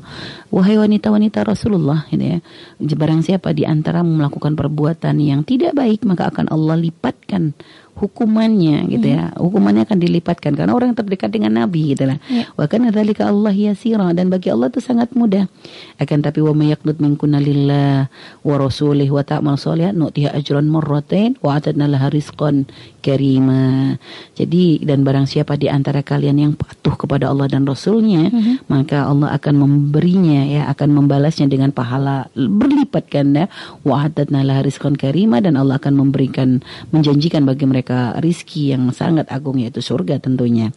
Wahai 0.54 0.78
wanita-wanita 0.78 1.48
Rasulullah 1.48 2.06
ini 2.14 2.38
ya 2.38 2.40
barang 2.80 3.26
siapa 3.26 3.56
di 3.56 3.66
antara 3.66 4.04
melakukan 4.06 4.54
perbuatan 4.54 5.18
yang 5.20 5.42
tidak 5.48 5.76
baik 5.76 6.06
maka 6.06 6.30
akan 6.30 6.52
Allah 6.52 6.76
lipatkan 6.78 7.56
hukumannya 8.00 8.88
gitu 8.88 9.08
ya. 9.12 9.30
Hmm. 9.30 9.44
Hukumannya 9.44 9.84
akan 9.84 10.00
dilipatkan 10.00 10.56
karena 10.56 10.72
orang 10.72 10.96
yang 10.96 11.00
terdekat 11.04 11.30
dengan 11.36 11.52
Nabi 11.60 11.94
gitu 11.94 12.08
lah. 12.08 12.18
Ya. 12.32 12.48
Wa 12.56 12.72
kana 12.72 12.96
dzalika 12.96 13.28
Allah 13.28 13.52
yasira 13.52 14.16
dan 14.16 14.32
bagi 14.32 14.48
Allah 14.48 14.72
itu 14.72 14.80
sangat 14.80 15.12
mudah. 15.12 15.52
Akan 16.00 16.24
tapi 16.24 16.40
wa 16.40 16.56
mayaqnut 16.56 17.04
minkunna 17.04 17.44
lillah 17.44 18.08
wa 18.48 18.56
rasulih 18.56 19.12
wa 19.12 19.20
ta'mal 19.28 19.60
shalihat 19.60 19.92
nu'tiha 19.92 20.32
ajran 20.32 20.72
marratain 20.72 21.36
wa 21.44 21.60
atadna 21.60 21.92
laha 21.92 22.08
rizqan 22.08 22.64
karima. 23.04 23.96
Jadi 24.40 24.80
dan 24.88 25.04
barang 25.04 25.28
siapa 25.28 25.60
di 25.60 25.68
antara 25.68 26.00
kalian 26.00 26.38
yang 26.40 26.54
patuh 26.56 26.96
kepada 26.96 27.28
Allah 27.28 27.52
dan 27.52 27.68
Rasulnya, 27.68 28.32
hmm. 28.32 28.72
maka 28.72 29.12
Allah 29.12 29.36
akan 29.36 29.56
memberinya 29.60 30.48
ya, 30.48 30.62
akan 30.72 31.04
membalasnya 31.04 31.52
dengan 31.52 31.76
pahala 31.76 32.32
berlipat 32.36 33.12
ganda. 33.12 33.52
Wa 33.84 34.08
atadna 34.08 34.48
laha 34.48 34.64
rizqan 34.64 34.96
karima 34.96 35.44
dan 35.44 35.60
Allah 35.60 35.76
akan 35.82 36.00
memberikan 36.00 36.64
menjanjikan 36.96 37.44
bagi 37.44 37.68
mereka 37.68 37.89
mereka 37.90 38.22
rizki 38.22 38.70
yang 38.70 38.94
sangat 38.94 39.26
agung 39.34 39.58
yaitu 39.58 39.82
surga 39.82 40.22
tentunya. 40.22 40.70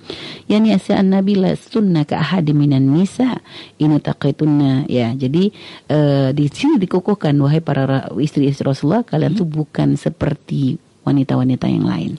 Yani 0.48 0.72
asa'an 0.72 1.12
nabi 1.12 1.36
lastunna 1.36 2.08
ka 2.08 2.16
ahadi 2.24 2.56
minan 2.56 2.88
nisa 2.88 3.36
ini 3.76 4.00
taqaitunna 4.00 4.88
ya. 4.88 5.12
Jadi 5.12 5.52
uh, 5.92 6.32
di 6.32 6.48
sini 6.48 6.80
dikukuhkan 6.80 7.36
wahai 7.36 7.60
para 7.60 8.08
istri-istri 8.16 8.64
Rasulullah 8.64 9.04
kalian 9.04 9.36
tuh 9.36 9.44
bukan 9.44 10.00
seperti 10.00 10.80
wanita-wanita 11.04 11.68
yang 11.68 11.84
lain. 11.84 12.10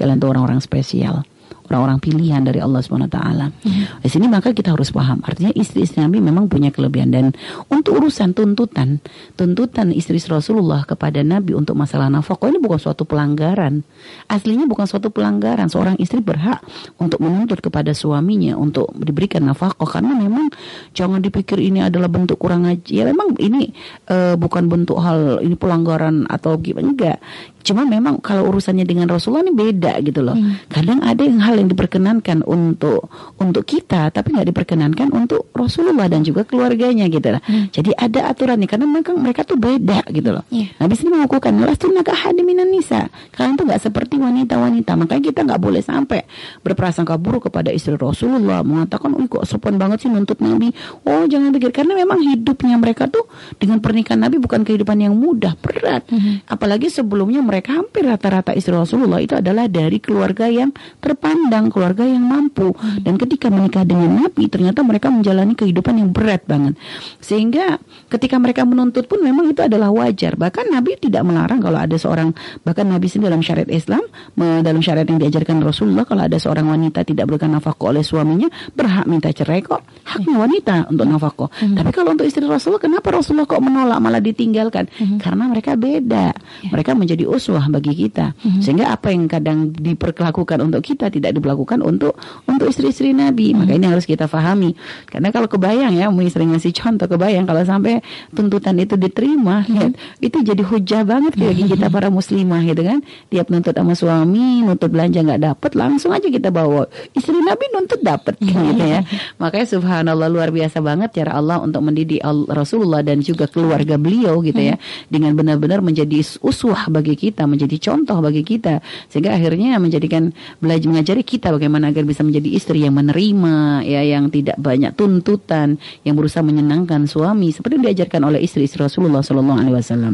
Kalian 0.00 0.16
tuh 0.16 0.32
orang-orang 0.32 0.64
spesial 0.64 1.28
orang-orang 1.68 2.00
pilihan 2.00 2.42
dari 2.42 2.58
Allah 2.58 2.80
Subhanahu 2.80 3.12
wa 3.12 3.14
taala. 3.14 3.46
Hmm. 3.62 3.84
Di 4.00 4.08
sini 4.08 4.26
maka 4.26 4.56
kita 4.56 4.72
harus 4.72 4.90
paham 4.90 5.20
artinya 5.22 5.52
istri-istri 5.52 6.00
Nabi 6.00 6.24
memang 6.24 6.48
punya 6.48 6.72
kelebihan 6.72 7.12
dan 7.12 7.36
untuk 7.68 8.00
urusan 8.00 8.32
tuntutan, 8.32 8.98
tuntutan 9.36 9.92
istri 9.92 10.18
Rasulullah 10.18 10.82
kepada 10.88 11.20
Nabi 11.22 11.54
untuk 11.54 11.78
masalah 11.78 12.08
nafkah 12.08 12.48
ini 12.48 12.58
bukan 12.58 12.80
suatu 12.80 13.04
pelanggaran. 13.04 13.84
Aslinya 14.26 14.64
bukan 14.66 14.88
suatu 14.88 15.12
pelanggaran. 15.12 15.68
Seorang 15.68 15.96
istri 16.00 16.18
berhak 16.24 16.64
untuk 16.96 17.22
menuntut 17.22 17.60
kepada 17.62 17.92
suaminya 17.92 18.56
untuk 18.56 18.90
diberikan 18.96 19.44
nafkah 19.46 19.74
karena 19.86 20.16
memang 20.16 20.50
jangan 20.96 21.20
dipikir 21.22 21.60
ini 21.60 21.84
adalah 21.84 22.08
bentuk 22.10 22.40
kurang 22.40 22.64
aja. 22.64 22.88
Ya 22.88 23.04
memang 23.06 23.36
ini 23.38 23.70
uh, 24.10 24.34
bukan 24.34 24.66
bentuk 24.66 24.98
hal 24.98 25.44
ini 25.44 25.54
pelanggaran 25.54 26.24
atau 26.26 26.56
gimana 26.58 26.92
enggak. 26.92 27.18
Cuma 27.62 27.84
memang 27.84 28.22
kalau 28.22 28.48
urusannya 28.48 28.86
dengan 28.86 29.10
Rasulullah 29.10 29.44
ini 29.44 29.54
beda 29.54 30.00
gitu 30.00 30.24
loh. 30.24 30.34
Hmm. 30.34 30.62
Kadang 30.70 31.04
ada 31.04 31.20
yang 31.20 31.42
hal 31.42 31.58
yang 31.58 31.68
diperkenankan 31.68 32.46
untuk 32.46 33.10
untuk 33.36 33.66
kita, 33.66 34.08
tapi 34.14 34.32
nggak 34.32 34.48
diperkenankan 34.54 35.12
untuk 35.12 35.50
Rasulullah 35.52 36.06
dan 36.06 36.22
juga 36.24 36.46
keluarganya 36.46 37.10
gitu 37.10 37.34
lah. 37.34 37.42
Hmm. 37.44 37.68
Jadi 37.68 37.92
ada 37.92 38.30
aturannya 38.30 38.68
karena 38.70 38.86
mereka 38.88 39.12
mereka 39.18 39.40
tuh 39.44 39.58
beda 39.58 40.06
gitu 40.08 40.30
loh. 40.32 40.44
Yeah. 40.48 40.72
Nah, 40.78 40.86
di 40.86 40.94
sini 40.96 41.12
mengukuhkan 41.12 41.54
lastunaka 41.58 42.14
hadiminan 42.14 42.70
nisa. 42.70 43.10
Kalian 43.34 43.58
tuh 43.58 43.66
nggak 43.68 43.82
seperti 43.82 44.16
wanita-wanita. 44.16 44.94
Makanya 44.94 45.22
kita 45.22 45.40
nggak 45.44 45.60
boleh 45.60 45.82
sampai 45.82 46.24
berprasangka 46.62 47.18
buruk 47.18 47.50
kepada 47.50 47.74
istri 47.74 47.98
Rasulullah 47.98 48.62
mengatakan, 48.62 49.12
"Oh, 49.18 49.26
kok 49.26 49.44
sopan 49.44 49.76
banget 49.76 50.06
sih 50.06 50.10
nuntut 50.10 50.38
Nabi." 50.38 50.72
Oh, 51.04 51.26
jangan 51.26 51.50
pikir 51.52 51.74
karena 51.74 51.98
memang 51.98 52.22
hidupnya 52.22 52.78
mereka 52.78 53.10
tuh 53.10 53.26
dengan 53.58 53.82
pernikahan 53.82 54.22
Nabi 54.22 54.38
bukan 54.40 54.62
kehidupan 54.64 54.98
yang 55.00 55.14
mudah, 55.18 55.58
berat. 55.58 56.06
Hmm. 56.08 56.40
Apalagi 56.46 56.88
sebelumnya 56.88 57.42
mereka 57.48 57.80
hampir 57.80 58.04
rata-rata 58.04 58.52
istri 58.52 58.76
Rasulullah 58.76 59.24
itu 59.24 59.32
adalah 59.32 59.64
dari 59.72 59.96
keluarga 59.96 60.44
yang 60.52 60.76
terpandang, 61.00 61.72
keluarga 61.72 62.04
yang 62.04 62.20
mampu. 62.20 62.76
Dan 63.00 63.16
ketika 63.16 63.48
menikah 63.48 63.88
dengan 63.88 64.20
Nabi, 64.20 64.52
ternyata 64.52 64.84
mereka 64.84 65.08
menjalani 65.08 65.56
kehidupan 65.56 65.96
yang 65.96 66.12
berat 66.12 66.44
banget. 66.44 66.76
Sehingga 67.24 67.80
ketika 68.12 68.36
mereka 68.36 68.68
menuntut 68.68 69.08
pun 69.08 69.24
memang 69.24 69.48
itu 69.48 69.64
adalah 69.64 69.88
wajar. 69.88 70.36
Bahkan 70.36 70.68
Nabi 70.68 71.00
tidak 71.00 71.24
melarang 71.24 71.64
kalau 71.64 71.80
ada 71.80 71.96
seorang, 71.96 72.36
bahkan 72.68 72.84
Nabi 72.84 73.08
sendiri 73.08 73.32
dalam 73.32 73.40
syariat 73.40 73.70
Islam, 73.72 74.04
dalam 74.36 74.84
syariat 74.84 75.08
yang 75.08 75.16
diajarkan 75.16 75.64
Rasulullah, 75.64 76.04
kalau 76.04 76.28
ada 76.28 76.36
seorang 76.36 76.68
wanita 76.68 77.00
tidak 77.08 77.24
berikan 77.24 77.56
nafkah 77.56 77.88
oleh 77.88 78.04
suaminya, 78.04 78.52
berhak 78.76 79.08
minta 79.08 79.32
cerai 79.32 79.64
kok. 79.64 79.80
Haknya 80.04 80.36
wanita 80.36 80.76
untuk 80.92 81.06
nafkah. 81.08 81.48
Hmm. 81.62 81.78
Tapi 81.78 81.90
kalau 81.94 82.12
untuk 82.12 82.26
istri 82.26 82.42
Rasulullah, 82.42 82.82
kenapa 82.82 83.14
Rasulullah 83.14 83.46
kok 83.46 83.62
menolak 83.62 83.98
malah 84.02 84.20
ditinggalkan? 84.20 84.90
Hmm. 84.98 85.22
Karena 85.22 85.46
mereka 85.46 85.78
beda. 85.78 86.26
Ya. 86.34 86.70
Mereka 86.74 86.98
menjadi 86.98 87.24
uswah 87.38 87.64
bagi 87.70 87.94
kita. 87.94 88.34
Mm-hmm. 88.34 88.60
Sehingga 88.60 88.90
apa 88.90 89.14
yang 89.14 89.30
kadang 89.30 89.70
diperlakukan 89.70 90.58
untuk 90.60 90.82
kita 90.82 91.08
tidak 91.08 91.38
diperlakukan 91.38 91.80
untuk 91.80 92.18
untuk 92.44 92.66
istri-istri 92.68 93.14
Nabi. 93.14 93.54
Mm-hmm. 93.54 93.58
Maka 93.62 93.72
ini 93.78 93.86
harus 93.86 94.04
kita 94.04 94.26
pahami. 94.26 94.74
Karena 95.06 95.30
kalau 95.30 95.46
kebayang 95.46 95.94
ya, 95.94 96.10
Mui 96.10 96.26
sering 96.28 96.52
ngasih 96.52 96.74
contoh 96.74 97.06
kebayang 97.06 97.46
kalau 97.46 97.62
sampai 97.62 98.02
tuntutan 98.34 98.74
itu 98.82 98.98
diterima, 98.98 99.62
mm-hmm. 99.64 99.76
ya, 99.78 99.86
itu 100.18 100.38
jadi 100.42 100.62
hujah 100.66 101.02
banget 101.06 101.38
bagi 101.38 101.64
kita 101.70 101.86
para 101.88 102.10
muslimah 102.10 102.60
gitu 102.66 102.82
kan. 102.82 102.98
Tiap 103.30 103.46
nuntut 103.48 103.72
sama 103.78 103.94
suami, 103.94 104.66
nuntut 104.66 104.90
belanja 104.90 105.22
nggak 105.22 105.42
dapat, 105.54 105.70
langsung 105.78 106.10
aja 106.10 106.26
kita 106.26 106.50
bawa. 106.50 106.90
Istri 107.14 107.38
Nabi 107.38 107.64
nuntut 107.70 108.02
dapat 108.02 108.34
mm-hmm. 108.42 108.66
gitu 108.74 108.84
ya. 108.84 109.00
Makanya 109.38 109.66
subhanallah 109.70 110.28
luar 110.28 110.50
biasa 110.50 110.82
banget 110.82 111.14
cara 111.22 111.38
Allah 111.38 111.62
untuk 111.62 111.80
mendidik 111.86 112.20
Rasulullah 112.50 113.04
dan 113.04 113.22
juga 113.22 113.46
keluarga 113.46 114.00
beliau 114.00 114.40
gitu 114.40 114.58
ya 114.58 114.80
dengan 115.12 115.36
benar-benar 115.36 115.84
menjadi 115.84 116.24
uswah 116.40 116.88
bagi 116.88 117.14
kita 117.14 117.27
kita, 117.30 117.44
menjadi 117.44 117.76
contoh 117.78 118.18
bagi 118.24 118.42
kita 118.42 118.80
sehingga 119.12 119.36
akhirnya 119.36 119.76
menjadikan 119.76 120.32
belajar 120.58 120.88
mengajari 120.88 121.22
kita 121.22 121.52
bagaimana 121.52 121.92
agar 121.92 122.04
bisa 122.08 122.24
menjadi 122.24 122.48
istri 122.56 122.82
yang 122.82 122.96
menerima 122.96 123.84
ya 123.84 124.02
yang 124.02 124.32
tidak 124.32 124.56
banyak 124.56 124.92
tuntutan, 124.96 125.76
yang 126.02 126.16
berusaha 126.16 126.40
menyenangkan 126.40 127.04
suami 127.04 127.52
seperti 127.52 127.78
yang 127.78 127.84
diajarkan 127.92 128.22
oleh 128.24 128.40
istri-istri 128.42 128.80
Rasulullah 128.80 129.20
Shallallahu 129.20 129.58
alaihi 129.58 129.76
wasallam. 129.76 130.12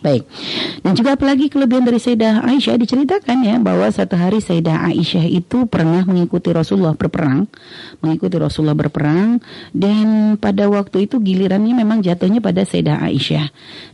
Baik. 0.00 0.24
Dan 0.82 0.92
juga 0.94 1.14
apalagi 1.18 1.50
kelebihan 1.52 1.84
dari 1.84 2.00
Sayyidah 2.00 2.44
Aisyah 2.46 2.76
diceritakan 2.78 3.36
ya 3.44 3.56
bahwa 3.58 3.86
satu 3.90 4.14
hari 4.14 4.38
Sayyidah 4.40 4.88
Aisyah 4.88 5.26
itu 5.26 5.66
pernah 5.66 6.06
mengikuti 6.06 6.50
Rasulullah 6.54 6.94
berperang, 6.94 7.50
mengikuti 8.00 8.36
Rasulullah 8.38 8.78
berperang 8.78 9.42
dan 9.74 10.38
pada 10.38 10.70
waktu 10.70 11.10
itu 11.10 11.18
gilirannya 11.18 11.74
memang 11.74 12.00
jatuhnya 12.00 12.38
pada 12.38 12.62
Sayyidah 12.62 13.02
Aisyah. 13.04 13.46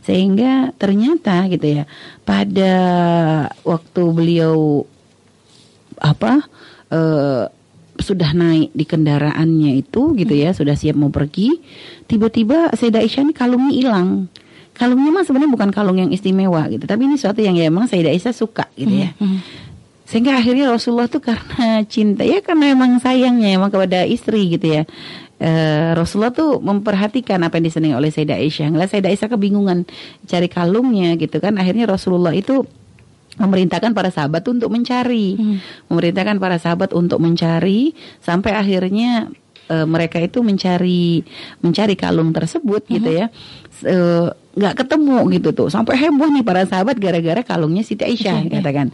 Sehingga 0.05 0.71
ternyata 0.77 1.49
gitu 1.49 1.81
ya, 1.81 1.83
pada 2.23 2.44
waktu 3.63 4.01
beliau 4.13 4.85
apa 5.97 6.43
uh, 6.91 7.47
sudah 7.95 8.35
naik 8.35 8.75
di 8.75 8.83
kendaraannya 8.83 9.79
itu 9.79 10.11
gitu 10.19 10.35
ya, 10.35 10.51
sudah 10.51 10.75
siap 10.75 10.99
mau 10.99 11.07
pergi, 11.07 11.55
tiba-tiba 12.11 12.75
Sayyidah 12.75 12.99
Aisyah 12.99 13.23
ini 13.23 13.33
kalungnya 13.33 13.71
hilang. 13.71 14.27
Kalungnya 14.75 15.07
mah 15.15 15.23
sebenarnya 15.23 15.51
bukan 15.55 15.69
kalung 15.71 15.95
yang 16.03 16.11
istimewa 16.11 16.67
gitu, 16.67 16.83
tapi 16.83 17.07
ini 17.07 17.15
suatu 17.15 17.39
yang 17.39 17.55
ya 17.55 17.71
emang 17.71 17.87
Sayyidah 17.87 18.11
Aisyah 18.11 18.35
suka 18.35 18.67
gitu 18.75 19.07
ya. 19.07 19.15
Hmm. 19.15 19.39
Sehingga 20.05 20.37
akhirnya 20.37 20.69
Rasulullah 20.69 21.09
tuh 21.09 21.23
karena 21.23 21.81
cinta 21.87 22.21
ya 22.21 22.43
karena 22.43 22.75
emang 22.75 23.01
sayangnya 23.01 23.57
emang 23.57 23.71
kepada 23.71 24.03
istri 24.03 24.51
gitu 24.51 24.75
ya. 24.75 24.83
Eh, 25.35 25.91
Rasulullah 25.99 26.31
tuh 26.31 26.63
memperhatikan 26.63 27.43
apa 27.43 27.59
yang 27.59 27.67
disenangi 27.67 27.91
oleh 27.91 28.07
Sayyidah 28.07 28.39
Aisyah. 28.39 28.71
Ngeliat 28.71 28.87
Sayyidah 28.87 29.11
Aisyah 29.11 29.29
kebingungan 29.35 29.83
cari 30.23 30.47
kalungnya 30.47 31.19
gitu 31.19 31.43
kan. 31.43 31.59
Akhirnya 31.59 31.91
Rasulullah 31.91 32.31
itu 32.31 32.63
memerintahkan 33.35 33.91
para 33.91 34.07
sahabat 34.15 34.47
untuk 34.47 34.71
mencari, 34.71 35.35
Hmm. 35.35 35.59
memerintahkan 35.91 36.39
para 36.39 36.55
sahabat 36.55 36.95
untuk 36.95 37.19
mencari 37.19 37.91
sampai 38.23 38.55
akhirnya 38.55 39.27
eh, 39.65 39.81
mereka 39.83 40.21
itu 40.21 40.45
mencari 40.45 41.25
mencari 41.59 41.97
kalung 41.97 42.29
tersebut 42.31 42.85
gitu 42.85 43.09
ya. 43.11 43.33
Eh, 43.77 44.27
nggak 44.55 44.71
ketemu 44.77 45.19
gitu 45.35 45.51
tuh 45.51 45.67
sampai 45.67 45.99
heboh 45.99 46.31
nih 46.31 46.39
para 46.39 46.63
sahabat 46.63 46.95
gara-gara 46.95 47.43
kalungnya 47.43 47.83
Siti 47.83 48.07
Aisyah 48.07 48.39
Iya, 48.39 48.47
iya. 48.47 48.51
katakan 48.55 48.87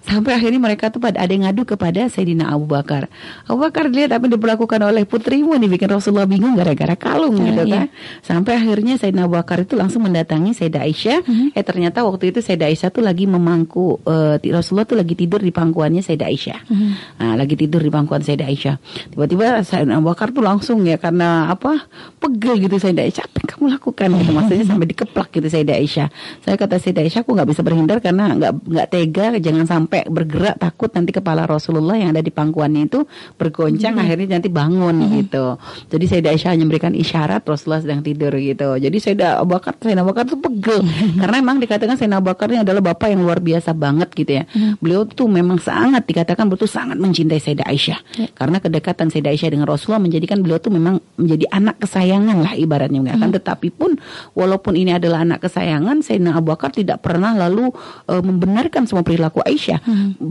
sampai 0.00 0.32
akhirnya 0.32 0.56
mereka 0.56 0.88
tuh 0.88 0.98
pada 0.98 1.20
ada 1.20 1.28
yang 1.28 1.44
ngadu 1.44 1.68
kepada 1.68 2.08
Sayyidina 2.08 2.48
Abu 2.48 2.64
Bakar 2.64 3.12
Abu 3.44 3.60
Bakar 3.60 3.92
lihat 3.92 4.08
apa 4.08 4.24
yang 4.24 4.40
diperlakukan 4.40 4.80
oleh 4.80 5.04
putrimu 5.04 5.52
nih 5.52 5.68
bikin 5.68 5.92
Rasulullah 5.92 6.24
bingung 6.24 6.56
gara-gara 6.56 6.96
kalung 6.96 7.36
Ah, 7.36 7.44
gitu 7.44 7.62
iya. 7.62 7.74
kan 7.76 7.86
sampai 8.24 8.56
akhirnya 8.56 8.96
Sayyidina 8.96 9.28
Abu 9.28 9.36
Bakar 9.36 9.60
itu 9.60 9.76
langsung 9.76 10.00
mendatangi 10.00 10.56
Sayyidah 10.56 10.80
Aisyah 10.80 11.18
Mhm. 11.22 11.46
eh 11.52 11.60
ternyata 11.62 11.98
waktu 12.02 12.32
itu 12.32 12.40
Sayyidah 12.40 12.72
Aisyah 12.72 12.88
tuh 12.88 13.04
lagi 13.04 13.28
memangku 13.28 14.00
ti- 14.38 14.48
Rasulullah 14.48 14.88
tuh 14.88 14.96
lagi 14.96 15.12
tidur 15.12 15.44
di 15.44 15.52
pangkuannya 15.52 16.00
Sayyidah 16.00 16.24
Aisyah 16.26 16.58
Mhm. 16.64 16.88
Nah, 17.20 17.34
lagi 17.36 17.52
tidur 17.54 17.84
di 17.84 17.92
pangkuan 17.92 18.24
Sayyidah 18.24 18.48
Aisyah. 18.48 18.76
Tiba-tiba 19.12 19.60
Sayyidina 19.60 20.00
Abu 20.00 20.08
Bakar 20.08 20.32
tuh 20.32 20.40
langsung 20.40 20.80
ya 20.82 20.96
karena 20.96 21.52
apa? 21.52 21.84
Pegel 22.16 22.64
gitu 22.64 22.80
Sayyidah 22.80 23.04
Aisyah. 23.04 23.28
Kamu 23.62 23.78
lakukan 23.78 24.08
gitu. 24.18 24.30
Maksudnya 24.42 24.66
sampai 24.66 24.86
dikeplak 24.90 25.28
gitu 25.30 25.46
Sayyidah 25.46 25.78
Aisyah. 25.78 26.08
Saya 26.42 26.58
kata 26.58 26.82
Sayyidah 26.82 27.06
Aisyah 27.06 27.22
aku 27.22 27.30
nggak 27.38 27.48
bisa 27.54 27.60
berhindar 27.62 28.02
karena 28.02 28.34
nggak 28.34 28.52
nggak 28.58 28.88
tega 28.90 29.26
jangan 29.38 29.64
sampai 29.70 30.02
bergerak 30.10 30.58
takut 30.58 30.90
nanti 30.90 31.14
kepala 31.14 31.46
Rasulullah 31.46 31.94
yang 31.94 32.10
ada 32.10 32.18
di 32.18 32.34
pangkuannya 32.34 32.90
itu 32.90 33.06
bergoncang 33.38 34.02
akhirnya 34.02 34.42
nanti 34.42 34.50
bangun 34.50 34.98
gitu. 35.14 35.62
Jadi 35.94 36.04
Sayyidah 36.10 36.30
Aisyah 36.34 36.50
hanya 36.58 36.64
memberikan 36.66 36.90
isyarat 36.90 37.46
Rasulullah 37.46 37.86
sedang 37.86 38.02
tidur 38.02 38.34
gitu. 38.34 38.74
Jadi 38.82 38.96
Sayyidah 38.98 39.38
Abu 39.38 39.54
Bakar 39.54 39.78
Sayyidina 39.78 40.02
Abu 40.02 40.10
Bakar 40.10 40.24
tuh 40.26 40.42
pegel 40.42 40.82
karena 41.22 41.36
memang 41.38 41.62
dikatakan 41.62 41.94
Sayyidina 41.94 42.18
Abu 42.18 42.34
Bakar 42.34 42.50
ini 42.50 42.66
adalah 42.66 42.82
bapak 42.82 43.14
yang 43.14 43.22
luar 43.22 43.38
biasa 43.38 43.70
banget 43.78 44.10
gitu 44.18 44.42
ya. 44.42 44.44
Beliau 44.82 45.06
tuh 45.06 45.30
memang 45.30 45.62
sangat 45.62 46.02
dikatakan 46.02 46.50
betul 46.50 46.66
sangat 46.66 46.98
mencintai 46.98 47.38
Sayyidah 47.38 47.70
Aisyah. 47.70 47.98
Karena 48.34 48.58
kedekatan 48.58 49.06
Sayyidah 49.06 49.30
Aisyah 49.30 49.54
dengan 49.54 49.70
Rasulullah 49.70 50.02
menjadikan 50.02 50.42
beliau 50.42 50.58
tuh 50.58 50.74
memang 50.74 50.98
menjadi 51.14 51.46
anak 51.54 51.78
kesayangan 51.78 52.42
lah 52.42 52.58
ibaratnya. 52.58 53.04
Akan 53.12 53.30
tetapi 53.52 53.68
pun 53.68 54.00
walaupun 54.32 54.72
ini 54.72 54.96
adalah 54.96 55.28
anak 55.28 55.44
kesayangan, 55.44 56.00
Sayyidina 56.00 56.40
Abu 56.40 56.56
Bakar 56.56 56.72
tidak 56.72 57.04
pernah 57.04 57.36
lalu 57.36 57.68
eh, 58.08 58.24
membenarkan 58.24 58.88
semua 58.88 59.04
perilaku 59.04 59.44
Aisyah. 59.44 59.84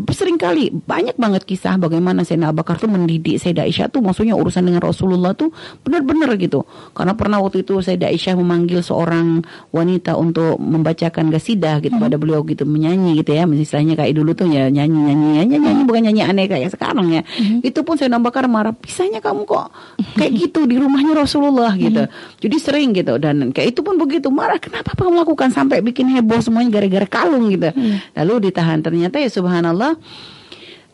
Seringkali 0.10 0.74
banyak 0.90 1.22
banget 1.22 1.46
kisah 1.46 1.78
bagaimana 1.78 2.26
Sayyidina 2.26 2.50
Abu 2.50 2.66
Bakar 2.66 2.82
tuh 2.82 2.90
mendidik 2.90 3.38
Sayyidah 3.38 3.70
Aisyah 3.70 3.94
tuh 3.94 4.02
maksudnya 4.02 4.34
urusan 4.34 4.66
dengan 4.66 4.82
Rasulullah 4.82 5.38
tuh 5.38 5.54
benar-benar 5.86 6.34
gitu. 6.42 6.66
Karena 6.98 7.14
pernah 7.14 7.38
waktu 7.38 7.62
itu 7.62 7.78
Sayyidah 7.78 8.10
Aisyah 8.10 8.34
memanggil 8.42 8.82
seorang 8.82 9.46
wanita 9.70 10.18
untuk 10.18 10.58
membacakan 10.58 11.30
gasidah 11.30 11.78
gitu 11.78 12.02
pada 12.02 12.18
beliau 12.18 12.42
gitu 12.42 12.66
menyanyi 12.66 13.22
gitu 13.22 13.38
ya. 13.38 13.46
Misalnya 13.46 13.94
kayak 13.94 14.18
dulu 14.18 14.34
tuh 14.34 14.50
ya 14.50 14.74
nyanyi-nyanyi 14.74 15.46
nyanyi 15.46 15.56
nyanyi 15.62 15.82
bukan 15.86 16.10
nyanyi 16.10 16.26
aneh 16.26 16.50
kayak 16.50 16.74
sekarang 16.74 17.14
ya. 17.14 17.22
Itu 17.62 17.86
pun 17.86 18.02
Sayyidina 18.02 18.18
Abu 18.18 18.34
Bakar 18.34 18.50
marah, 18.50 18.74
"Bisanya 18.74 19.22
kamu 19.22 19.46
kok 19.46 19.70
kayak 20.18 20.34
gitu 20.34 20.66
di 20.66 20.82
rumahnya 20.82 21.14
Rasulullah 21.14 21.78
gitu." 21.78 22.10
Jadi 22.42 22.58
sering 22.58 22.90
gitu 22.98 23.11
dan 23.18 23.52
kayak 23.52 23.76
itu 23.76 23.82
pun 23.82 23.98
begitu. 23.98 24.30
Marah, 24.30 24.62
"Kenapa 24.62 24.94
kamu 24.94 25.26
lakukan 25.26 25.50
sampai 25.50 25.82
bikin 25.82 26.08
heboh 26.12 26.40
semuanya 26.40 26.80
gara-gara 26.80 27.08
kalung 27.10 27.50
gitu." 27.50 27.74
Lalu 28.16 28.52
ditahan. 28.52 28.80
Ternyata 28.86 29.18
ya 29.18 29.28
subhanallah 29.28 29.98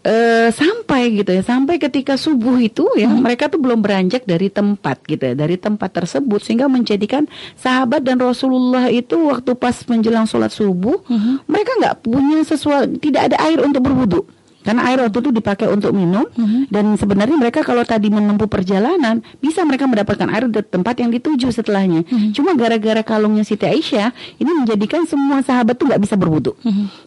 eh 0.08 0.50
sampai 0.56 1.20
gitu 1.20 1.36
ya. 1.36 1.44
Sampai 1.44 1.76
ketika 1.82 2.16
subuh 2.16 2.56
itu 2.64 2.88
ya 2.96 3.12
mereka 3.12 3.52
tuh 3.52 3.60
belum 3.60 3.84
beranjak 3.84 4.24
dari 4.24 4.48
tempat 4.48 5.04
gitu 5.04 5.20
ya, 5.20 5.36
dari 5.36 5.60
tempat 5.60 5.92
tersebut. 5.92 6.40
Sehingga 6.40 6.72
menjadikan 6.72 7.28
sahabat 7.60 8.08
dan 8.08 8.18
Rasulullah 8.24 8.88
itu 8.88 9.20
waktu 9.28 9.52
pas 9.60 9.76
menjelang 9.90 10.24
sholat 10.24 10.54
subuh 10.54 11.04
mereka 11.44 11.72
nggak 11.84 12.08
punya 12.08 12.40
sesuatu 12.48 12.96
tidak 13.04 13.34
ada 13.34 13.38
air 13.44 13.60
untuk 13.60 13.84
berwudu 13.84 14.37
karena 14.68 14.84
air 14.92 15.00
waktu 15.00 15.24
itu 15.24 15.32
dipakai 15.32 15.72
untuk 15.72 15.96
minum 15.96 16.28
dan 16.68 17.00
sebenarnya 17.00 17.40
mereka 17.40 17.64
kalau 17.64 17.88
tadi 17.88 18.12
menempuh 18.12 18.52
perjalanan 18.52 19.24
bisa 19.40 19.64
mereka 19.64 19.88
mendapatkan 19.88 20.28
air 20.28 20.52
di 20.52 20.60
tempat 20.60 21.00
yang 21.00 21.08
dituju 21.08 21.48
setelahnya. 21.56 22.04
Cuma 22.36 22.52
gara-gara 22.52 23.00
kalungnya 23.00 23.48
Siti 23.48 23.64
Aisyah 23.64 24.12
ini 24.36 24.52
menjadikan 24.52 25.08
semua 25.08 25.40
sahabat 25.40 25.80
tuh 25.80 25.88
nggak 25.88 26.04
bisa 26.04 26.20
berwudu. 26.20 26.52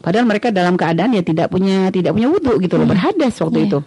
Padahal 0.01 0.25
mereka 0.25 0.49
dalam 0.49 0.81
keadaan 0.81 1.13
ya 1.13 1.21
tidak 1.21 1.53
punya 1.53 1.93
tidak 1.93 2.17
punya 2.17 2.33
wudu 2.33 2.57
gitu 2.57 2.81
loh 2.81 2.89
berhadas 2.89 3.37
waktu 3.37 3.69
itu 3.69 3.85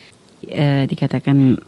Eh, 0.49 0.89
dikatakan 0.89 1.61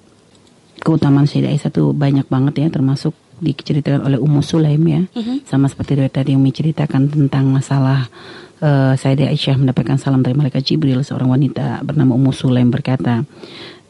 keutamaan 0.82 1.30
Sayyidah 1.30 1.54
Aisyah 1.54 1.70
itu 1.70 1.94
banyak 1.94 2.26
banget 2.26 2.66
ya 2.66 2.74
termasuk 2.74 3.14
diceritakan 3.36 4.08
oleh 4.08 4.16
Ummu 4.18 4.40
Sulaim 4.42 4.82
ya. 4.88 5.04
Sama 5.46 5.70
seperti 5.70 5.94
dari 6.00 6.10
tadi 6.10 6.34
Umi 6.34 6.50
ceritakan 6.50 7.14
tentang 7.14 7.54
masalah 7.54 8.10
eh, 8.58 8.98
Sayyidah 8.98 9.30
Aisyah 9.30 9.62
mendapatkan 9.62 10.02
salam 10.02 10.26
dari 10.26 10.34
malaikat 10.34 10.66
Jibril 10.66 11.06
seorang 11.06 11.30
wanita 11.30 11.86
bernama 11.86 12.18
Ummu 12.18 12.34
Sulaim 12.34 12.74
berkata 12.74 13.22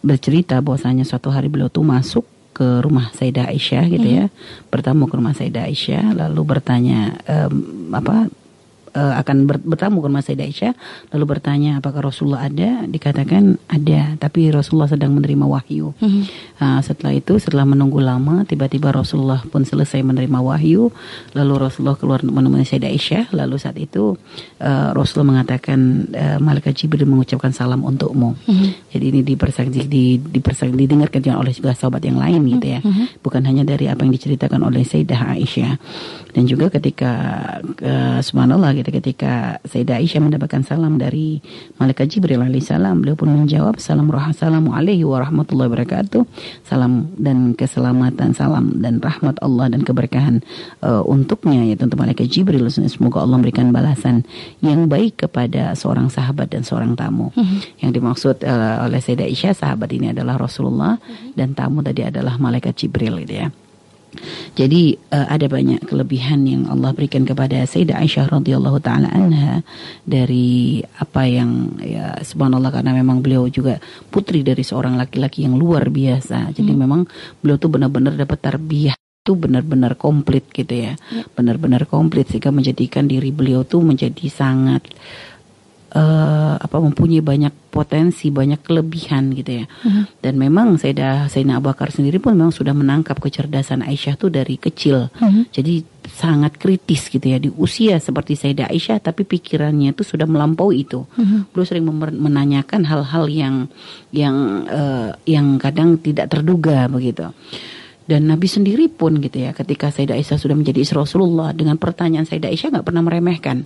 bercerita 0.05 0.61
bahwasanya 0.61 1.01
suatu 1.01 1.33
hari 1.33 1.49
beliau 1.49 1.67
tuh 1.73 1.81
masuk 1.81 2.23
ke 2.55 2.79
rumah 2.85 3.11
Sayyidah 3.11 3.51
Aisyah 3.51 3.83
gitu 3.91 4.07
ya. 4.07 4.25
Bertamu 4.71 5.09
ke 5.09 5.17
rumah 5.17 5.33
Sayyidah 5.33 5.67
Aisyah 5.67 6.15
lalu 6.15 6.41
bertanya 6.45 7.17
em, 7.27 7.53
apa 7.91 8.29
uh, 8.95 9.13
akan 9.21 9.45
ber, 9.45 9.58
bertamu 9.62 9.99
ke 9.99 10.08
rumah 10.08 10.23
Sayyidah 10.23 10.47
Aisyah 10.47 10.73
lalu 11.13 11.25
bertanya 11.38 11.84
apakah 11.84 12.01
Rasulullah 12.01 12.47
ada 12.47 12.88
dikatakan 12.88 13.60
ada 13.67 14.15
tapi 14.17 14.49
Rasulullah 14.49 14.89
sedang 14.89 15.13
menerima 15.13 15.45
wahyu 15.45 15.91
mm-hmm. 15.99 16.23
uh, 16.63 16.79
setelah 16.81 17.13
itu 17.13 17.38
setelah 17.38 17.67
menunggu 17.67 17.99
lama 17.99 18.47
tiba-tiba 18.47 18.95
Rasulullah 18.95 19.43
pun 19.45 19.67
selesai 19.67 20.01
menerima 20.01 20.39
wahyu 20.39 20.89
lalu 21.36 21.53
Rasulullah 21.60 21.99
keluar 21.99 22.23
menemui 22.23 22.63
Sayyidah 22.63 22.91
Aisyah 22.91 23.23
lalu 23.36 23.55
saat 23.60 23.75
itu 23.77 24.15
uh, 24.63 24.89
Rasulullah 24.95 25.38
mengatakan 25.38 26.10
uh, 26.15 26.38
malaikat 26.39 26.73
Jibril 26.73 27.05
mengucapkan 27.05 27.51
salam 27.51 27.84
untukmu 27.84 28.39
mm-hmm. 28.47 28.95
jadi 28.95 29.05
ini 29.12 29.21
dipersaksi 29.21 29.86
di, 29.86 30.17
dipersaksi 30.17 30.73
didengarkan 30.73 31.21
oleh 31.36 31.51
juga 31.51 31.75
sahabat 31.75 32.01
yang 32.08 32.17
lain 32.17 32.41
gitu 32.58 32.67
ya 32.67 32.79
mm-hmm. 32.79 33.21
bukan 33.21 33.43
hanya 33.43 33.67
dari 33.67 33.91
apa 33.91 34.08
yang 34.08 34.15
diceritakan 34.15 34.63
oleh 34.63 34.88
Sayyidah 34.88 35.21
Aisyah 35.36 35.73
dan 36.36 36.43
juga 36.52 36.67
ketika 36.67 37.12
uh, 37.63 38.19
subhanallah 38.19 38.76
gitu 38.76 38.91
ketika 38.91 39.63
Sayyidah 39.63 40.04
Aisyah 40.04 40.19
mendapatkan 40.19 40.67
salam 40.67 41.00
dari 41.00 41.39
malaikat 41.80 42.12
Jibril 42.12 42.43
alaihissalam 42.43 43.00
beliau 43.00 43.15
pun 43.15 43.32
menjawab 43.32 43.80
salam 43.80 44.12
assalamu 44.12 44.76
alaihi 44.76 45.08
warahmatullahi 45.08 45.71
wabarakatuh 45.71 46.28
salam 46.67 47.08
dan 47.15 47.56
keselamatan 47.56 48.36
salam 48.36 48.84
dan 48.84 49.00
rahmat 49.00 49.39
Allah 49.39 49.71
dan 49.71 49.88
keberkahan 49.88 50.43
uh, 50.84 51.08
untuknya 51.08 51.71
yaitu 51.71 51.88
untuk 51.88 52.04
malaikat 52.04 52.28
Jibril 52.28 52.67
semoga 52.67 53.24
Allah 53.24 53.39
memberikan 53.39 53.71
balasan 53.71 54.28
yang 54.60 54.91
baik 54.91 55.24
kepada 55.24 55.71
seorang 55.80 56.12
sahabat 56.12 56.52
dan 56.52 56.67
seorang 56.67 57.00
tamu 57.00 57.32
mm-hmm. 57.32 57.80
yang 57.80 57.95
dimaksud 57.95 58.43
uh, 58.43 58.84
oleh 58.84 59.00
Sayyidah 59.00 59.32
Aisyah 59.32 59.56
sahabat 59.56 59.88
ini 59.95 60.12
adalah 60.12 60.36
Rasulullah 60.36 61.00
mm-hmm. 61.00 61.32
dan 61.39 61.56
tamu 61.56 61.80
tadi 61.80 62.04
adalah 62.04 62.36
malaikat 62.36 62.76
Jibril 62.76 63.24
gitu 63.24 63.48
ya 63.48 63.48
jadi 64.54 64.95
uh, 65.12 65.28
ada 65.30 65.47
banyak 65.47 65.84
kelebihan 65.86 66.47
yang 66.47 66.63
Allah 66.71 66.91
berikan 66.91 67.23
kepada 67.23 67.63
Sayyidah 67.63 67.99
Aisyah 67.99 68.32
radhiyallahu 68.32 68.80
taala 68.82 69.12
anha 69.12 69.62
dari 70.04 70.80
apa 70.99 71.28
yang 71.28 71.80
ya 71.82 72.19
subhanallah 72.21 72.71
karena 72.71 72.95
memang 72.95 73.19
beliau 73.21 73.47
juga 73.47 73.78
putri 74.10 74.41
dari 74.41 74.62
seorang 74.62 74.95
laki-laki 74.95 75.43
yang 75.45 75.56
luar 75.58 75.88
biasa. 75.89 76.51
Jadi 76.56 76.71
hmm. 76.71 76.80
memang 76.80 77.01
beliau 77.39 77.58
tuh 77.60 77.71
benar-benar 77.71 78.15
dapat 78.15 78.39
tarbiyah 78.41 78.95
itu 78.95 79.34
benar-benar 79.34 79.97
komplit 79.97 80.45
gitu 80.54 80.69
ya. 80.69 80.93
ya. 80.93 81.23
Benar-benar 81.34 81.89
komplit 81.89 82.30
sehingga 82.30 82.54
menjadikan 82.54 83.10
diri 83.10 83.34
beliau 83.34 83.65
tuh 83.65 83.82
menjadi 83.82 84.30
sangat 84.30 84.86
uh, 85.95 86.55
apa 86.60 86.77
mempunyai 86.77 87.23
banyak 87.23 87.53
potensi, 87.71 88.31
banyak 88.31 88.62
kelebihan 88.63 89.31
gitu 89.36 89.63
ya. 89.63 89.65
Uh-huh. 89.65 90.03
Dan 90.19 90.39
memang 90.39 90.75
Sayyidah 90.79 91.31
Sayyidina 91.31 91.60
Abu 91.60 91.71
Bakar 91.71 91.91
sendiri 91.91 92.19
pun 92.19 92.36
memang 92.36 92.51
sudah 92.51 92.75
menangkap 92.75 93.19
kecerdasan 93.19 93.84
Aisyah 93.84 94.15
tuh 94.19 94.31
dari 94.31 94.60
kecil. 94.60 95.08
Uh-huh. 95.12 95.43
Jadi 95.51 95.84
sangat 96.05 96.62
kritis 96.62 97.10
gitu 97.10 97.25
ya 97.25 97.41
di 97.41 97.49
usia 97.49 97.97
seperti 97.97 98.38
Sayyidah 98.38 98.69
Aisyah 98.69 99.01
tapi 99.01 99.25
pikirannya 99.25 99.95
itu 99.95 100.03
sudah 100.03 100.27
melampaui 100.27 100.84
itu. 100.88 101.03
Uh-huh. 101.03 101.47
Beliau 101.51 101.67
sering 101.67 101.88
menanyakan 102.19 102.84
hal-hal 102.88 103.25
yang 103.31 103.55
yang 104.12 104.67
uh, 104.67 105.15
yang 105.27 105.60
kadang 105.60 105.99
tidak 105.99 106.31
terduga 106.31 106.88
begitu. 106.91 107.31
Dan 108.05 108.29
Nabi 108.29 108.45
sendiri 108.45 108.85
pun 108.85 109.17
gitu 109.17 109.41
ya 109.41 109.49
ketika 109.49 109.89
Sayyidah 109.89 110.13
Aisyah 110.13 110.37
sudah 110.37 110.53
menjadi 110.53 110.85
istri 110.85 110.93
Rasulullah 110.93 111.49
dengan 111.57 111.81
pertanyaan 111.81 112.29
Sayyidah 112.29 112.53
Aisyah 112.53 112.69
nggak 112.77 112.85
pernah 112.85 113.01
meremehkan. 113.01 113.65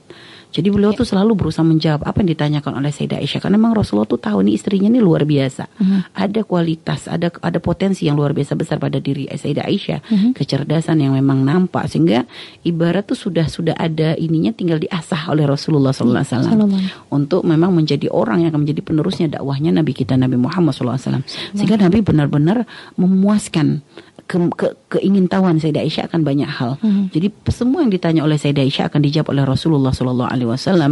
Jadi 0.49 0.73
beliau 0.73 0.89
tuh 0.97 1.06
selalu 1.06 1.38
berusaha 1.38 1.62
menjawab 1.62 2.02
apa 2.10 2.25
yang 2.25 2.34
ditanyakan 2.34 2.82
oleh 2.82 2.89
Sayyidah 2.89 3.21
Aisyah 3.21 3.38
karena 3.43 3.62
memang 3.62 3.78
Rasulullah 3.78 4.10
tuh 4.10 4.17
tahu 4.17 4.41
nih 4.47 4.58
istrinya 4.58 4.89
ini 4.89 4.97
luar 4.97 5.21
biasa. 5.28 5.69
Uh-huh. 5.69 6.02
Ada 6.15 6.41
kualitas, 6.41 7.06
ada 7.06 7.30
ada 7.30 7.60
potensi 7.62 8.10
yang 8.10 8.17
luar 8.17 8.34
biasa 8.34 8.58
besar 8.58 8.82
pada 8.82 8.97
diri 8.97 9.30
Sayyidah 9.30 9.69
Aisyah, 9.69 9.99
uh-huh. 10.02 10.32
kecerdasan 10.34 11.06
yang 11.06 11.13
memang 11.13 11.45
nampak 11.45 11.86
sehingga 11.86 12.25
ibarat 12.65 13.06
tuh 13.06 13.19
sudah 13.19 13.45
sudah 13.45 13.78
ada 13.78 14.17
ininya 14.17 14.49
tinggal 14.49 14.82
diasah 14.82 15.30
oleh 15.30 15.45
Rasulullah 15.45 15.93
alaihi 15.93 16.25
wasallam 16.25 16.71
untuk 17.13 17.45
memang 17.45 17.69
menjadi 17.69 18.10
orang 18.10 18.41
yang 18.41 18.49
akan 18.49 18.65
menjadi 18.65 18.82
penerusnya 18.82 19.28
dakwahnya 19.30 19.69
Nabi 19.69 19.93
kita 19.93 20.17
Nabi 20.17 20.41
Muhammad 20.41 20.73
alaihi 20.73 20.97
wasallam. 20.97 21.23
Sehingga 21.54 21.78
Nabi 21.78 22.02
benar-benar 22.02 22.65
memuaskan 22.97 23.86
ke, 24.30 24.38
ke, 24.54 24.68
keingintahuan 24.94 25.58
Sayyidah 25.58 25.82
Aisyah 25.82 26.06
akan 26.06 26.22
banyak 26.22 26.46
hal. 26.46 26.78
Hmm. 26.86 27.10
Jadi 27.10 27.34
semua 27.50 27.82
yang 27.82 27.89
ditanya 27.89 28.22
oleh 28.22 28.38
Sayyidah 28.38 28.62
Aisyah 28.62 28.86
akan 28.94 29.02
dijawab 29.02 29.34
oleh 29.34 29.44
Rasulullah 29.50 29.89
Shallallahu 29.89 30.30
Alaihi 30.30 30.50
Wasallam. 30.54 30.92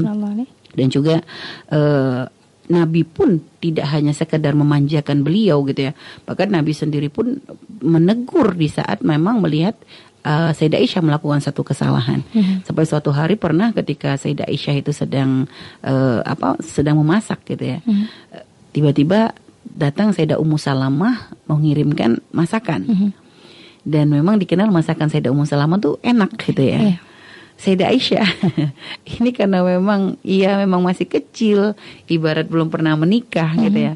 Dan 0.73 0.87
juga 0.89 1.21
uh, 1.69 2.25
Nabi 2.67 3.05
pun 3.05 3.37
tidak 3.61 3.93
hanya 3.93 4.11
sekedar 4.17 4.57
memanjakan 4.57 5.21
beliau 5.21 5.61
gitu 5.69 5.85
ya. 5.85 5.93
Bahkan 6.25 6.49
Nabi 6.49 6.73
sendiri 6.73 7.13
pun 7.13 7.37
menegur 7.77 8.57
di 8.57 8.73
saat 8.73 9.05
memang 9.05 9.37
melihat 9.37 9.77
uh, 10.25 10.49
Sayyidah 10.57 10.81
Aisyah 10.81 11.05
melakukan 11.05 11.37
satu 11.37 11.61
kesalahan. 11.61 12.25
Hmm. 12.33 12.65
Sampai 12.65 12.89
suatu 12.89 13.13
hari 13.13 13.37
pernah 13.37 13.69
ketika 13.69 14.17
Sayyidah 14.17 14.49
Aisyah 14.49 14.75
itu 14.81 14.91
sedang 14.97 15.45
uh, 15.85 16.25
apa 16.25 16.57
sedang 16.65 16.97
memasak 16.97 17.45
gitu 17.45 17.77
ya. 17.77 17.85
Hmm. 17.85 18.09
Tiba-tiba 18.73 19.37
datang 19.61 20.09
Sayyidah 20.09 20.41
Ummu 20.41 20.57
Salamah 20.57 21.37
mengirimkan 21.45 22.17
masakan. 22.33 22.81
Hmm 22.89 23.26
dan 23.87 24.11
memang 24.11 24.35
dikenal 24.35 24.67
masakan 24.67 25.07
Sayyidah 25.07 25.31
Ummu 25.31 25.47
Salamah 25.47 25.79
tuh 25.79 25.95
enak 26.03 26.35
gitu 26.43 26.59
ya. 26.59 26.99
Yeah. 26.99 26.99
Sayyidah 27.57 27.89
Aisyah 27.89 28.29
ini 29.17 29.31
karena 29.33 29.63
memang 29.65 30.19
ia 30.21 30.59
memang 30.59 30.83
masih 30.83 31.07
kecil, 31.07 31.73
ibarat 32.05 32.45
belum 32.51 32.67
pernah 32.67 32.93
menikah 32.99 33.49
mm 33.49 33.55
-hmm. 33.55 33.65
gitu 33.71 33.79
ya. 33.79 33.93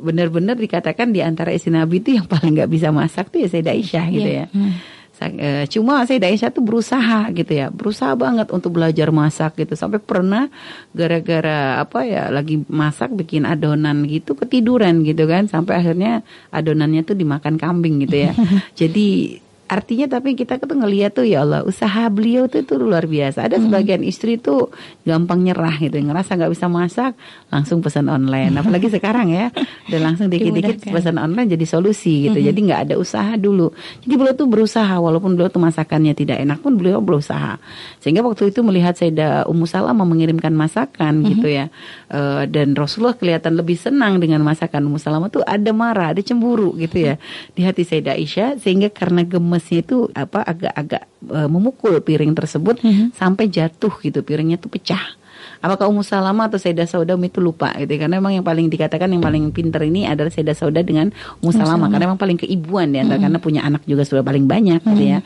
Benar-benar 0.00 0.56
dikatakan 0.56 1.12
di 1.12 1.20
antara 1.20 1.52
istri 1.52 1.74
Nabi 1.74 2.00
itu 2.00 2.14
yang 2.16 2.24
paling 2.30 2.54
nggak 2.54 2.70
bisa 2.70 2.94
masak 2.94 3.28
tuh 3.34 3.42
ya 3.42 3.48
Sayyidah 3.50 3.74
Aisyah 3.74 4.06
gitu 4.14 4.30
yeah. 4.30 4.46
ya. 4.48 4.56
Mm. 4.56 4.72
Eh, 5.22 5.64
cuma 5.70 6.02
saya 6.02 6.18
Aisyah 6.18 6.50
tuh 6.50 6.64
berusaha 6.66 7.30
gitu 7.30 7.52
ya, 7.54 7.70
berusaha 7.70 8.12
banget 8.18 8.50
untuk 8.50 8.74
belajar 8.74 9.14
masak 9.14 9.62
gitu. 9.62 9.78
Sampai 9.78 10.02
pernah 10.02 10.50
gara-gara 10.90 11.78
apa 11.78 12.02
ya 12.02 12.28
lagi 12.34 12.58
masak 12.66 13.14
bikin 13.14 13.46
adonan 13.46 14.04
gitu 14.10 14.34
ketiduran 14.34 15.06
gitu 15.06 15.24
kan, 15.30 15.46
sampai 15.46 15.78
akhirnya 15.78 16.26
adonannya 16.50 17.06
tuh 17.06 17.14
dimakan 17.14 17.56
kambing 17.56 18.02
gitu 18.02 18.26
ya. 18.26 18.32
Jadi 18.80 19.38
artinya 19.64 20.06
tapi 20.20 20.36
kita 20.36 20.60
tuh 20.60 20.76
ngeliat 20.76 21.16
tuh 21.16 21.24
ya 21.24 21.40
Allah 21.40 21.64
usaha 21.64 22.04
beliau 22.12 22.44
tuh 22.46 22.62
itu 22.62 22.76
luar 22.76 23.08
biasa. 23.08 23.48
Ada 23.48 23.56
hmm. 23.56 23.64
sebagian 23.68 24.02
istri 24.04 24.36
tuh 24.36 24.68
gampang 25.08 25.40
nyerah 25.40 25.80
gitu 25.80 25.96
ngerasa 25.96 26.36
nggak 26.36 26.52
bisa 26.52 26.66
masak 26.68 27.12
langsung 27.48 27.80
pesan 27.80 28.12
online. 28.12 28.52
Apalagi 28.52 28.92
sekarang 28.96 29.32
ya 29.32 29.48
dan 29.88 30.00
langsung 30.04 30.28
dikit-dikit 30.28 30.84
pesan 30.92 31.16
online 31.16 31.56
jadi 31.56 31.64
solusi 31.64 32.28
gitu. 32.28 32.38
Hmm. 32.38 32.46
jadi 32.52 32.58
nggak 32.60 32.80
ada 32.90 32.94
usaha 33.00 33.32
dulu. 33.40 33.72
Jadi 34.04 34.14
beliau 34.14 34.34
tuh 34.36 34.48
berusaha 34.48 34.94
walaupun 35.00 35.34
beliau 35.34 35.48
tuh 35.48 35.64
masakannya 35.64 36.12
tidak 36.12 36.44
enak 36.44 36.60
pun 36.60 36.76
beliau 36.76 37.00
berusaha. 37.00 37.56
Sehingga 38.04 38.20
waktu 38.20 38.52
itu 38.52 38.60
melihat 38.60 38.94
Sayyidah 39.00 39.48
Ummu 39.48 39.64
Salamah 39.64 40.04
mengirimkan 40.04 40.52
masakan 40.52 41.24
hmm. 41.24 41.28
gitu 41.34 41.48
ya 41.48 41.72
uh, 42.12 42.44
dan 42.44 42.76
Rasulullah 42.76 43.16
kelihatan 43.16 43.56
lebih 43.56 43.80
senang 43.80 44.20
dengan 44.20 44.44
masakan 44.44 44.84
Ummu 44.92 45.00
Salamah 45.00 45.32
tuh 45.32 45.40
ada 45.42 45.72
marah 45.72 46.12
ada 46.12 46.20
cemburu 46.20 46.76
gitu 46.76 47.00
ya 47.00 47.16
di 47.56 47.64
hati 47.64 47.82
Sayyidah 47.82 48.14
Aisyah. 48.20 48.50
Sehingga 48.60 48.92
karena 48.92 49.24
gemes 49.24 49.53
gemesnya 49.54 49.86
itu 49.86 50.10
apa 50.18 50.42
agak-agak 50.42 51.06
e, 51.30 51.38
memukul 51.46 51.94
piring 52.02 52.34
tersebut 52.34 52.82
mm 52.82 52.90
-hmm. 52.90 53.06
sampai 53.14 53.46
jatuh 53.46 53.94
gitu 54.02 54.26
piringnya 54.26 54.58
tuh 54.58 54.66
pecah. 54.66 55.14
Apakah 55.62 55.86
Ummu 55.86 56.02
Salama 56.02 56.50
atau 56.50 56.58
Sayyidah 56.58 56.90
Sauda 56.90 57.14
itu 57.14 57.38
lupa 57.38 57.70
gitu 57.78 57.94
karena 57.94 58.18
memang 58.18 58.34
yang 58.34 58.44
paling 58.44 58.66
dikatakan 58.66 59.06
yang 59.06 59.22
paling 59.22 59.54
pinter 59.54 59.80
ini 59.86 60.10
adalah 60.10 60.34
Sayyidah 60.34 60.56
Sauda 60.58 60.82
dengan 60.82 61.14
Ummu 61.38 61.54
Salama 61.54 61.86
karena 61.86 62.10
memang 62.10 62.18
paling 62.18 62.38
keibuan 62.42 62.90
ya 62.90 63.06
mm 63.06 63.14
-hmm. 63.14 63.22
karena 63.22 63.38
punya 63.38 63.60
anak 63.62 63.86
juga 63.86 64.02
sudah 64.02 64.26
paling 64.26 64.50
banyak 64.50 64.82
mm 64.82 64.84
-hmm. 64.84 64.98
gitu 64.98 65.04
ya. 65.06 65.20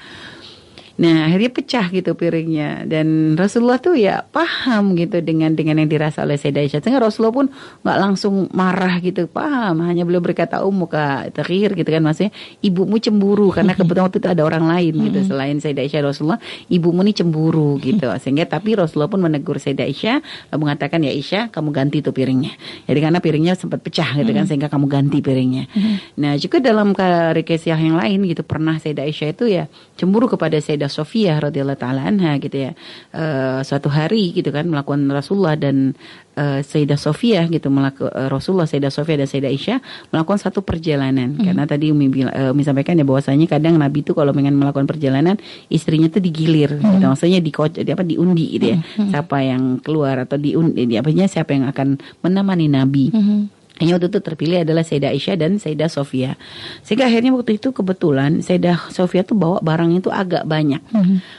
Nah 0.99 1.31
akhirnya 1.31 1.51
pecah 1.55 1.87
gitu 1.95 2.19
piringnya. 2.19 2.83
Dan 2.83 3.39
Rasulullah 3.39 3.79
tuh 3.79 3.95
ya 3.95 4.27
paham 4.27 4.99
gitu 4.99 5.23
dengan 5.23 5.55
dengan 5.55 5.79
yang 5.79 5.87
dirasa 5.87 6.27
oleh 6.27 6.35
Sayyidah 6.35 6.67
Aisyah. 6.67 6.81
Sehingga 6.83 6.99
Rasulullah 6.99 7.35
pun 7.35 7.47
nggak 7.87 7.99
langsung 8.03 8.51
marah 8.51 8.99
gitu. 8.99 9.31
Paham 9.31 9.87
hanya 9.87 10.03
beliau 10.03 10.19
berkata 10.19 10.67
oh 10.67 10.75
muka 10.75 11.31
terakhir 11.31 11.79
gitu 11.79 11.87
kan. 11.87 12.03
Maksudnya 12.03 12.35
ibumu 12.59 12.99
cemburu 12.99 13.55
karena 13.55 13.79
kebetulan 13.79 14.11
waktu 14.11 14.19
itu 14.19 14.29
ada 14.29 14.43
orang 14.43 14.67
lain 14.67 14.95
gitu. 15.07 15.19
Selain 15.31 15.55
Sayyidah 15.63 15.87
Aisyah 15.87 16.03
Rasulullah 16.03 16.43
ibumu 16.67 17.07
ini 17.07 17.15
cemburu 17.15 17.79
gitu. 17.79 18.11
Sehingga 18.19 18.51
tapi 18.51 18.75
Rasulullah 18.75 19.07
pun 19.07 19.23
menegur 19.23 19.63
Sayyidah 19.63 19.87
Aisyah 19.87 20.19
mengatakan 20.59 20.99
ya 21.07 21.15
Aisyah 21.15 21.55
kamu 21.55 21.71
ganti 21.71 22.03
tuh 22.03 22.11
piringnya. 22.11 22.59
Jadi 22.91 22.99
karena 22.99 23.23
piringnya 23.23 23.55
sempat 23.55 23.87
pecah 23.87 24.19
gitu 24.19 24.35
kan 24.35 24.51
sehingga 24.51 24.67
kamu 24.67 24.91
ganti 24.91 25.23
piringnya. 25.23 25.71
Nah 26.19 26.35
juga 26.35 26.59
dalam 26.59 26.91
kisah 27.39 27.79
yang 27.79 27.95
lain 27.95 28.27
gitu 28.27 28.43
pernah 28.43 28.83
Sayyidah 28.83 29.07
Aisyah 29.07 29.29
itu 29.31 29.45
ya 29.47 29.71
cemburu 29.95 30.27
kepada 30.27 30.59
Sayyidah 30.59 30.88
Sofiyah 30.91 31.39
radhiyallahu 31.39 31.81
taala 31.81 32.05
anha 32.05 32.37
gitu 32.43 32.69
ya. 32.69 32.73
Uh, 33.15 33.61
suatu 33.63 33.89
hari 33.89 34.33
gitu 34.33 34.51
kan 34.51 34.67
melakukan 34.69 35.05
Rasulullah 35.09 35.55
dan 35.55 35.95
uh, 36.37 36.61
Sayyidah 36.65 36.97
Sofiyah 36.97 37.47
gitu 37.49 37.69
melakukan 37.69 38.11
uh, 38.11 38.29
Rasulullah 38.29 38.67
Sayyidah 38.67 38.93
Sofiyah 38.93 39.25
dan 39.25 39.29
Sayyidah 39.29 39.51
Aisyah 39.53 39.79
melakukan 40.11 40.41
satu 40.41 40.61
perjalanan. 40.65 41.37
Mm. 41.37 41.45
Karena 41.45 41.65
tadi 41.69 41.93
Umi 41.93 42.09
uh, 42.25 42.53
Umi 42.53 42.63
sampaikan 42.65 42.97
ya 42.97 43.05
bahwasanya 43.05 43.47
kadang 43.47 43.77
Nabi 43.77 44.01
itu 44.01 44.13
kalau 44.17 44.33
ingin 44.33 44.57
melakukan 44.57 44.89
perjalanan 44.89 45.37
istrinya 45.69 46.09
tuh 46.09 46.25
digilir 46.25 46.81
mm. 46.81 46.99
gitu. 46.99 47.05
Maksudnya 47.05 47.41
di, 47.45 47.51
di 47.85 47.91
apa 47.93 48.05
diundi 48.05 48.47
gitu 48.57 48.67
ya. 48.73 48.79
Mm. 48.81 49.09
Siapa 49.13 49.37
yang 49.45 49.63
keluar 49.85 50.25
atau 50.25 50.41
diundi 50.41 50.89
di 50.89 50.97
apanya 50.97 51.29
siapa 51.29 51.53
yang 51.53 51.69
akan 51.69 52.01
menemani 52.25 52.67
Nabi. 52.73 53.07
Mm. 53.13 53.58
Hanya 53.79 53.95
waktu 53.95 54.11
itu 54.11 54.19
terpilih 54.19 54.67
adalah 54.67 54.83
Sayyidah 54.83 55.15
Aisyah 55.15 55.37
dan 55.39 55.63
Sayyidah 55.63 55.87
Sofia. 55.87 56.35
Sehingga 56.83 57.07
akhirnya 57.07 57.31
waktu 57.31 57.63
itu 57.63 57.71
kebetulan 57.71 58.43
Sayyidah 58.43 58.91
Sofia 58.91 59.23
tuh 59.23 59.39
bawa 59.39 59.63
barang 59.63 60.03
itu 60.03 60.11
agak 60.11 60.45
banyak. 60.45 60.83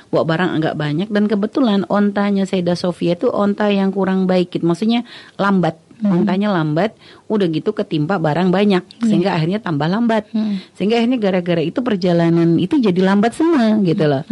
Bawa 0.07 0.23
barang 0.23 0.51
agak 0.57 0.75
banyak 0.79 1.07
dan 1.11 1.27
kebetulan 1.27 1.83
ontanya 1.91 2.47
Sayyidah 2.47 2.79
Sofia 2.79 3.19
itu 3.19 3.27
onta 3.27 3.67
yang 3.67 3.91
kurang 3.91 4.23
baik. 4.23 4.55
gitu. 4.55 4.63
Maksudnya 4.63 5.03
lambat. 5.35 5.75
Ontanya 5.99 6.47
lambat, 6.55 6.95
udah 7.27 7.43
gitu 7.51 7.75
ketimpa 7.75 8.23
barang 8.23 8.55
banyak 8.55 9.03
sehingga 9.03 9.35
akhirnya 9.35 9.59
tambah 9.59 9.83
lambat. 9.83 10.31
Sehingga 10.79 10.95
akhirnya 10.95 11.19
gara-gara 11.19 11.59
itu 11.59 11.83
perjalanan 11.83 12.55
itu 12.55 12.79
jadi 12.79 13.03
lambat 13.03 13.35
semua 13.35 13.75
gitu 13.83 14.07
loh. 14.07 14.23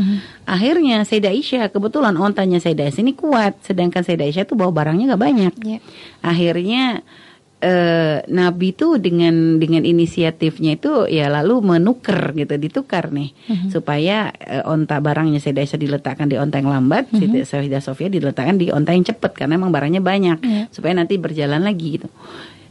Akhirnya 0.48 1.04
Sayyidah 1.04 1.36
Aisyah 1.36 1.68
kebetulan 1.68 2.16
ontanya 2.16 2.64
Sayyidah 2.64 2.88
Aisyah 2.88 3.04
ini 3.04 3.20
kuat 3.20 3.60
sedangkan 3.68 4.00
Sayyidah 4.00 4.32
Aisyah 4.32 4.48
tuh 4.48 4.56
bawa 4.56 4.72
barangnya 4.72 5.12
nggak 5.12 5.24
banyak. 5.28 5.54
Ya. 5.68 5.80
Akhirnya 6.24 7.04
eh, 7.60 8.22
Nabi 8.28 8.72
itu 8.72 8.98
dengan 8.98 9.58
dengan 9.58 9.82
inisiatifnya 9.82 10.78
itu 10.78 11.10
ya 11.10 11.26
lalu 11.28 11.62
menuker 11.64 12.34
gitu 12.34 12.54
ditukar 12.56 13.10
nih 13.10 13.34
supaya 13.68 14.30
eh, 14.38 14.62
onta 14.62 14.98
barangnya 14.98 15.42
Sayyidah 15.42 15.64
Aisyah 15.66 15.80
diletakkan 15.80 16.28
di 16.28 16.38
onta 16.38 16.62
yang 16.62 16.70
lambat, 16.70 17.10
Sayyidah 17.10 17.44
Sayyidah 17.44 17.82
Sofia 17.82 18.08
diletakkan 18.08 18.56
di 18.56 18.70
onta 18.70 18.94
yang 18.94 19.04
cepat 19.04 19.34
karena 19.34 19.58
emang 19.58 19.70
barangnya 19.70 20.00
banyak 20.00 20.38
Iya. 20.38 20.64
supaya 20.70 20.94
nanti 20.94 21.18
berjalan 21.18 21.62
lagi 21.62 21.98
gitu. 21.98 22.08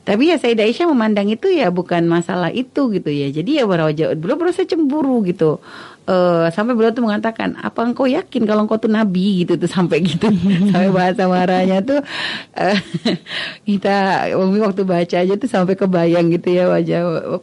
Tapi 0.06 0.30
ya 0.30 0.38
Sayyidah 0.38 0.70
Aisyah 0.70 0.86
memandang 0.86 1.26
itu 1.26 1.50
ya 1.50 1.66
bukan 1.68 2.06
masalah 2.06 2.54
itu 2.54 2.94
gitu 2.94 3.10
ya. 3.10 3.26
Jadi 3.26 3.58
ya 3.58 3.66
beliau 3.66 3.90
beliau 4.14 4.38
merasa 4.38 4.62
cemburu 4.62 5.26
gitu. 5.26 5.58
Eh, 6.06 6.46
sampai 6.54 6.78
beliau 6.78 6.94
tuh 6.94 7.02
mengatakan 7.02 7.58
apa 7.58 7.82
engkau 7.82 8.06
yakin 8.06 8.46
kalau 8.46 8.62
engkau 8.62 8.78
tuh 8.78 8.86
nabi? 8.86 9.42
gitu 9.42 9.58
tuh 9.58 9.66
sampai 9.66 10.06
gitu. 10.06 10.30
Sampai 10.70 10.94
bahasa 10.94 11.26
marahnya 11.26 11.82
tuh 11.82 11.98
eh, 12.54 12.78
kita 13.66 14.30
waktu 14.38 14.86
baca 14.86 15.16
aja 15.18 15.34
tuh 15.34 15.50
sampai 15.50 15.74
kebayang 15.74 16.30
gitu 16.30 16.54
ya 16.54 16.70
wajah 16.70 17.00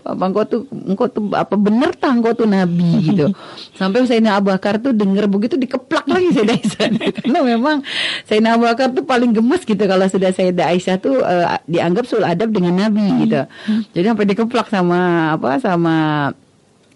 apa 0.08 0.24
engkau 0.24 0.44
tuh 0.48 0.62
engkau 0.72 1.12
tuh 1.12 1.28
apa 1.36 1.60
bener 1.60 1.92
tah 2.00 2.16
engkau 2.16 2.32
tuh 2.32 2.48
nabi? 2.48 3.12
gitu. 3.12 3.36
Sampai 3.76 4.08
Sayyidina 4.08 4.40
Abu 4.40 4.56
Bakar 4.56 4.80
tuh 4.80 4.96
denger 4.96 5.28
begitu 5.28 5.60
dikeplak 5.60 6.08
lagi 6.08 6.32
Sayyidah 6.40 6.56
Aisyah. 6.56 6.88
Karena 7.20 7.40
memang 7.44 7.84
Sayyidina 8.32 8.56
Abu 8.56 8.64
Bakar 8.64 8.96
tuh 8.96 9.04
paling 9.04 9.36
gemes 9.36 9.68
gitu 9.68 9.84
kalau 9.84 10.08
sudah 10.08 10.32
Sayyidah 10.32 10.72
Aisyah 10.72 10.96
tuh 11.04 11.20
eh, 11.20 11.60
dianggap 11.68 12.08
sul 12.08 12.24
adab 12.24 12.56
dengan 12.56 12.80
nabi 12.88 13.28
gitu. 13.28 13.44
Jadi 13.92 14.06
sampai 14.08 14.26
dikeplak 14.32 14.72
sama 14.72 15.36
apa 15.36 15.60
sama 15.60 15.96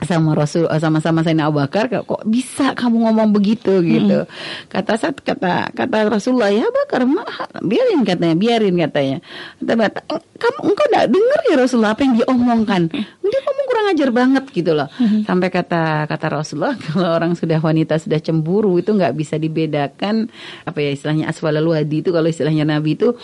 sama 0.05 0.37
Rasul 0.37 0.69
eh, 0.69 0.77
sama 0.77 1.01
sama 1.01 1.25
Sayyidina 1.25 1.49
Abu 1.49 1.57
Bakar 1.57 1.89
kok 1.89 2.21
bisa 2.27 2.77
kamu 2.77 3.09
ngomong 3.09 3.33
begitu? 3.33 3.81
Gitu. 3.81 4.29
Kata 4.69 4.93
saat 4.99 5.17
kata 5.25 5.73
kata 5.73 5.97
Rasulullah 6.05 6.53
ya 6.53 6.69
Bakar 6.69 7.09
mah 7.09 7.25
biarin 7.65 8.05
katanya 8.05 8.35
biarin 8.37 8.75
katanya. 8.77 9.17
Kata 9.57 9.73
"Eh, 10.13 10.21
kamu 10.37 10.59
engkau 10.69 10.85
enggak 10.93 11.05
dengar 11.09 11.41
ya 11.49 11.55
Rasulullah 11.57 11.93
apa 11.97 12.01
yang 12.05 12.13
diomongkan 12.21 12.81
dia 13.27 13.39
ngomong 13.43 13.65
kurang 13.67 13.85
ajar 13.91 14.09
banget 14.13 14.43
gitu 14.53 14.71
loh. 14.77 14.87
Sampai 15.25 15.49
kata 15.49 16.05
kata 16.05 16.27
Rasulullah 16.29 16.75
kalau 16.85 17.09
orang 17.09 17.33
sudah 17.33 17.57
wanita 17.57 17.97
sudah 17.97 18.21
cemburu 18.21 18.77
itu 18.77 18.93
nggak 18.93 19.13
bisa 19.17 19.35
dibedakan 19.41 20.29
apa 20.63 20.77
ya 20.77 20.93
istilahnya 20.93 21.25
aswalul 21.31 21.73
wadi 21.73 22.05
itu 22.05 22.13
kalau 22.13 22.29
istilahnya 22.29 22.63
Nabi 22.69 22.95
itu 22.95 23.17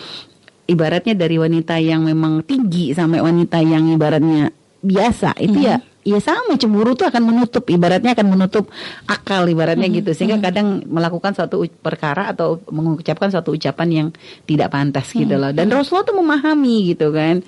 ibaratnya 0.66 1.14
dari 1.14 1.36
wanita 1.36 1.76
yang 1.80 2.04
memang 2.08 2.44
tinggi 2.44 2.92
sampai 2.96 3.20
wanita 3.20 3.60
yang 3.60 3.84
ibaratnya 3.92 4.52
biasa 4.84 5.36
itu 5.40 5.64
ya 5.64 5.80
ya 6.04 6.20
sama 6.20 6.60
cemburu 6.60 6.92
tuh 6.92 7.08
akan 7.08 7.22
menutup 7.24 7.64
ibaratnya 7.64 8.12
akan 8.12 8.26
menutup 8.36 8.68
akal 9.08 9.48
ibaratnya 9.48 9.88
gitu. 9.88 10.12
Sehingga 10.12 10.38
kadang 10.38 10.84
melakukan 10.84 11.32
suatu 11.32 11.64
perkara 11.80 12.36
atau 12.36 12.60
mengucapkan 12.68 13.32
suatu 13.32 13.56
ucapan 13.56 13.88
yang 13.88 14.08
tidak 14.44 14.68
pantas 14.68 15.08
gitu 15.10 15.34
loh. 15.40 15.50
Dan 15.50 15.72
Rasulullah 15.72 16.04
tuh 16.04 16.16
memahami 16.20 16.92
gitu 16.92 17.08
kan. 17.10 17.40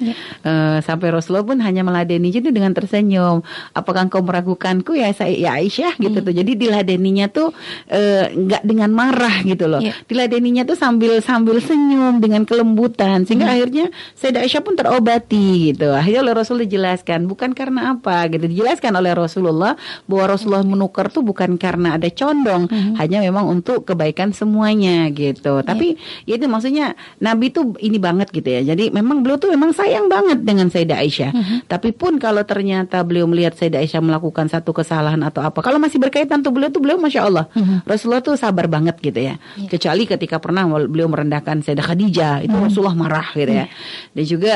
Eh, 0.42 0.78
sampai 0.80 1.12
Rasulullah 1.12 1.44
pun 1.44 1.60
hanya 1.60 1.84
meladeni 1.84 2.32
itu 2.32 2.48
dengan 2.48 2.72
tersenyum. 2.72 3.44
Apakah 3.76 4.08
engkau 4.08 4.24
meragukanku? 4.24 4.96
Ya 4.96 5.12
saya 5.12 5.36
ya 5.36 5.60
Aisyah 5.60 6.00
gitu 6.00 6.24
tuh. 6.24 6.32
Jadi 6.32 6.56
diladeninya 6.56 7.28
tuh 7.28 7.52
eh, 7.92 8.32
nggak 8.32 8.64
dengan 8.64 8.90
marah 8.90 9.44
gitu 9.44 9.68
loh. 9.68 9.78
Iya. 9.86 9.92
diladeninya 10.08 10.64
tuh 10.64 10.74
sambil 10.74 11.20
sambil 11.20 11.60
senyum 11.60 12.24
dengan 12.24 12.48
kelembutan. 12.48 13.28
Sehingga 13.28 13.52
akhirnya 13.52 13.92
Sayyidah 14.16 14.48
Aisyah 14.48 14.62
pun 14.64 14.74
terobati 14.80 15.72
gitu. 15.72 15.92
Akhirnya 15.92 16.24
oleh 16.24 16.34
Rasul 16.34 16.64
dijelaskan 16.64 17.28
bukan 17.28 17.52
karena 17.52 17.92
apa 17.92 18.24
gitu 18.32 18.45
dijelaskan 18.48 18.92
oleh 18.96 19.12
Rasulullah 19.12 19.74
bahwa 20.06 20.24
Rasulullah 20.34 20.64
menukar 20.66 21.10
tuh 21.10 21.22
bukan 21.22 21.58
karena 21.58 21.98
ada 21.98 22.08
condong 22.10 22.66
hanya 22.98 23.22
memang 23.22 23.46
untuk 23.46 23.84
kebaikan 23.86 24.30
semuanya 24.32 25.06
gitu. 25.10 25.60
Tapi 25.62 25.98
ya 26.24 26.38
itu 26.38 26.46
maksudnya 26.46 26.94
Nabi 27.22 27.50
tuh 27.50 27.76
ini 27.82 27.98
banget 27.98 28.30
gitu 28.30 28.46
ya. 28.46 28.62
Jadi 28.74 28.90
memang 28.94 29.22
beliau 29.22 29.38
tuh 29.40 29.50
memang 29.52 29.74
sayang 29.74 30.06
banget 30.06 30.42
dengan 30.42 30.70
Sayyidah 30.70 30.98
Aisyah. 31.02 31.32
Tapi 31.66 31.92
pun 31.92 32.16
kalau 32.22 32.42
ternyata 32.46 33.02
beliau 33.02 33.26
melihat 33.26 33.54
Sayyidah 33.58 33.82
Aisyah 33.82 34.02
melakukan 34.02 34.48
satu 34.48 34.70
kesalahan 34.70 35.20
atau 35.26 35.42
apa 35.42 35.58
kalau 35.60 35.82
masih 35.82 35.98
berkaitan 35.98 36.40
tuh 36.40 36.54
beliau 36.54 36.70
tuh 36.70 36.80
beliau 36.82 36.98
masya 37.00 37.26
Allah 37.26 37.50
Rasulullah 37.84 38.22
tuh 38.22 38.38
sabar 38.38 38.70
banget 38.70 38.98
gitu 39.02 39.18
ya. 39.18 39.36
Kecuali 39.66 40.06
ketika 40.06 40.38
pernah 40.38 40.66
beliau 40.66 41.10
merendahkan 41.10 41.60
Sayyidah 41.64 41.86
Khadijah 41.86 42.34
itu 42.46 42.56
Rasulullah 42.56 42.96
marah 42.96 43.28
gitu 43.34 43.52
ya. 43.52 43.66
Dan 44.14 44.24
juga 44.24 44.54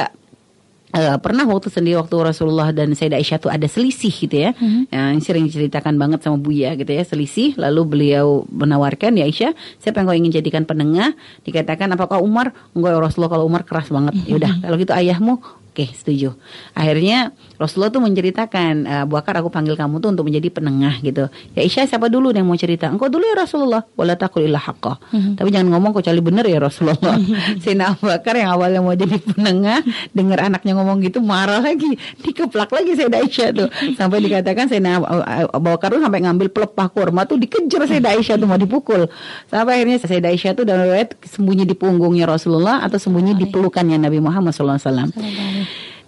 eh, 0.94 1.16
pernah 1.22 1.44
waktu 1.46 1.68
sendiri 1.70 1.98
waktu 1.98 2.16
Rasulullah 2.18 2.70
dan 2.74 2.92
Sayyidah 2.94 3.18
Aisyah 3.18 3.38
tuh 3.38 3.50
ada 3.50 3.66
selisih 3.66 4.12
gitu 4.12 4.36
ya. 4.36 4.50
Yang 4.90 5.26
sering 5.26 5.44
diceritakan 5.46 5.94
banget 5.96 6.26
sama 6.26 6.36
Buya 6.38 6.74
gitu 6.74 6.90
ya 6.90 7.02
selisih. 7.06 7.54
Lalu 7.58 7.82
beliau 7.86 8.46
menawarkan 8.50 9.18
ya 9.18 9.24
Aisyah 9.26 9.52
siapa 9.78 10.02
yang 10.02 10.06
kau 10.10 10.16
ingin 10.16 10.32
jadikan 10.34 10.62
penengah? 10.66 11.14
Dikatakan 11.46 11.90
apakah 11.94 12.20
Umar? 12.22 12.52
Enggak 12.74 12.96
ya 12.96 12.98
Rasulullah 13.00 13.32
kalau 13.32 13.44
Umar 13.46 13.62
keras 13.62 13.88
banget. 13.88 14.14
Ya 14.26 14.34
udah 14.36 14.52
kalau 14.62 14.76
gitu 14.78 14.92
ayahmu 14.94 15.34
Oke, 15.70 15.86
setuju. 15.94 16.34
Akhirnya 16.74 17.30
Rasulullah 17.54 17.94
tuh 17.94 18.02
menceritakan, 18.02 18.72
"Eh, 18.82 19.02
Abu 19.06 19.14
Bakar 19.14 19.38
aku 19.38 19.48
panggil 19.48 19.78
kamu 19.78 20.02
tuh 20.02 20.10
untuk 20.10 20.26
menjadi 20.26 20.50
penengah 20.50 20.98
gitu. 20.98 21.30
Ya 21.54 21.62
Aisyah 21.62 21.86
siapa 21.86 22.10
dulu 22.10 22.34
yang 22.34 22.42
mau 22.42 22.58
cerita? 22.58 22.90
Engkau 22.90 23.06
dulu 23.06 23.22
ya 23.22 23.38
Rasulullah. 23.38 23.86
Wala 23.94 24.18
taqul 24.18 24.50
illa 24.50 24.58
haqqa. 24.58 24.98
Tapi 25.38 25.48
jangan 25.48 25.70
ngomong 25.70 25.94
kecuali 25.94 26.18
benar 26.18 26.42
ya 26.44 26.58
Rasulullah. 26.58 27.14
Sayyidina 27.62 27.94
Abu 27.94 28.10
Bakar 28.10 28.34
yang 28.34 28.50
awalnya 28.50 28.82
mau 28.82 28.90
jadi 28.92 29.14
penengah, 29.14 29.78
dengar 30.10 30.38
anaknya 30.42 30.72
ngomong 30.74 31.06
gitu 31.06 31.22
marah 31.22 31.62
lagi, 31.62 31.94
dikeplak 32.18 32.66
lagi 32.68 32.98
Sayyidah 32.98 33.20
Aisyah 33.22 33.48
tuh. 33.54 33.68
Sampai 33.94 34.18
dikatakan 34.20 34.66
Sayyidina 34.66 34.98
Abu- 34.98 35.70
Bakar 35.70 35.94
tuh 35.94 36.02
sampai 36.02 36.26
ngambil 36.26 36.50
pelepah 36.50 36.90
kurma 36.90 37.22
tuh 37.24 37.38
dikejar 37.38 37.86
Sayyidah 37.86 38.18
Aisyah 38.18 38.34
tuh 38.34 38.50
mau 38.50 38.58
dipukul. 38.58 39.06
Sampai 39.46 39.78
akhirnya 39.78 40.02
Sayyidah 40.02 40.34
Aisyah 40.34 40.52
tuh 40.52 40.66
dalam 40.66 40.82
riwayat 40.82 41.14
sembunyi 41.22 41.62
di 41.62 41.78
punggungnya 41.78 42.26
Rasulullah 42.26 42.82
atau 42.82 42.98
sembunyi 42.98 43.38
di 43.38 43.46
pelukannya 43.46 43.94
Nabi 43.96 44.18
Muhammad 44.18 44.50
SAW. 44.50 45.14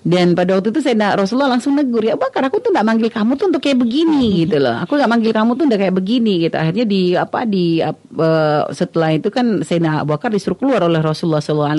Dan 0.03 0.35
pada 0.35 0.59
waktu 0.59 0.75
itu 0.75 0.83
saya 0.83 1.15
Rasulullah 1.15 1.55
langsung 1.55 1.79
negur 1.79 2.03
ya 2.03 2.19
Bakar 2.19 2.51
aku 2.51 2.59
tuh 2.59 2.75
nggak 2.75 2.87
manggil 2.87 3.07
kamu 3.07 3.39
tuh 3.39 3.55
untuk 3.55 3.63
kayak 3.63 3.79
begini 3.79 4.43
gitu 4.43 4.59
loh. 4.59 4.83
Aku 4.83 4.99
nggak 4.99 5.11
manggil 5.11 5.31
kamu 5.31 5.55
tuh 5.55 5.65
udah 5.71 5.79
kayak 5.79 5.95
begini 5.95 6.33
gitu. 6.43 6.57
Akhirnya 6.59 6.87
di 6.87 7.03
apa 7.15 7.47
di 7.47 7.79
eh, 7.79 8.63
setelah 8.75 9.11
itu 9.15 9.31
kan 9.31 9.63
Sayyidina 9.63 10.03
Abu 10.03 10.19
Bakar 10.19 10.35
disuruh 10.35 10.59
keluar 10.59 10.83
oleh 10.83 10.99
Rasulullah 10.99 11.39
SAW. 11.39 11.79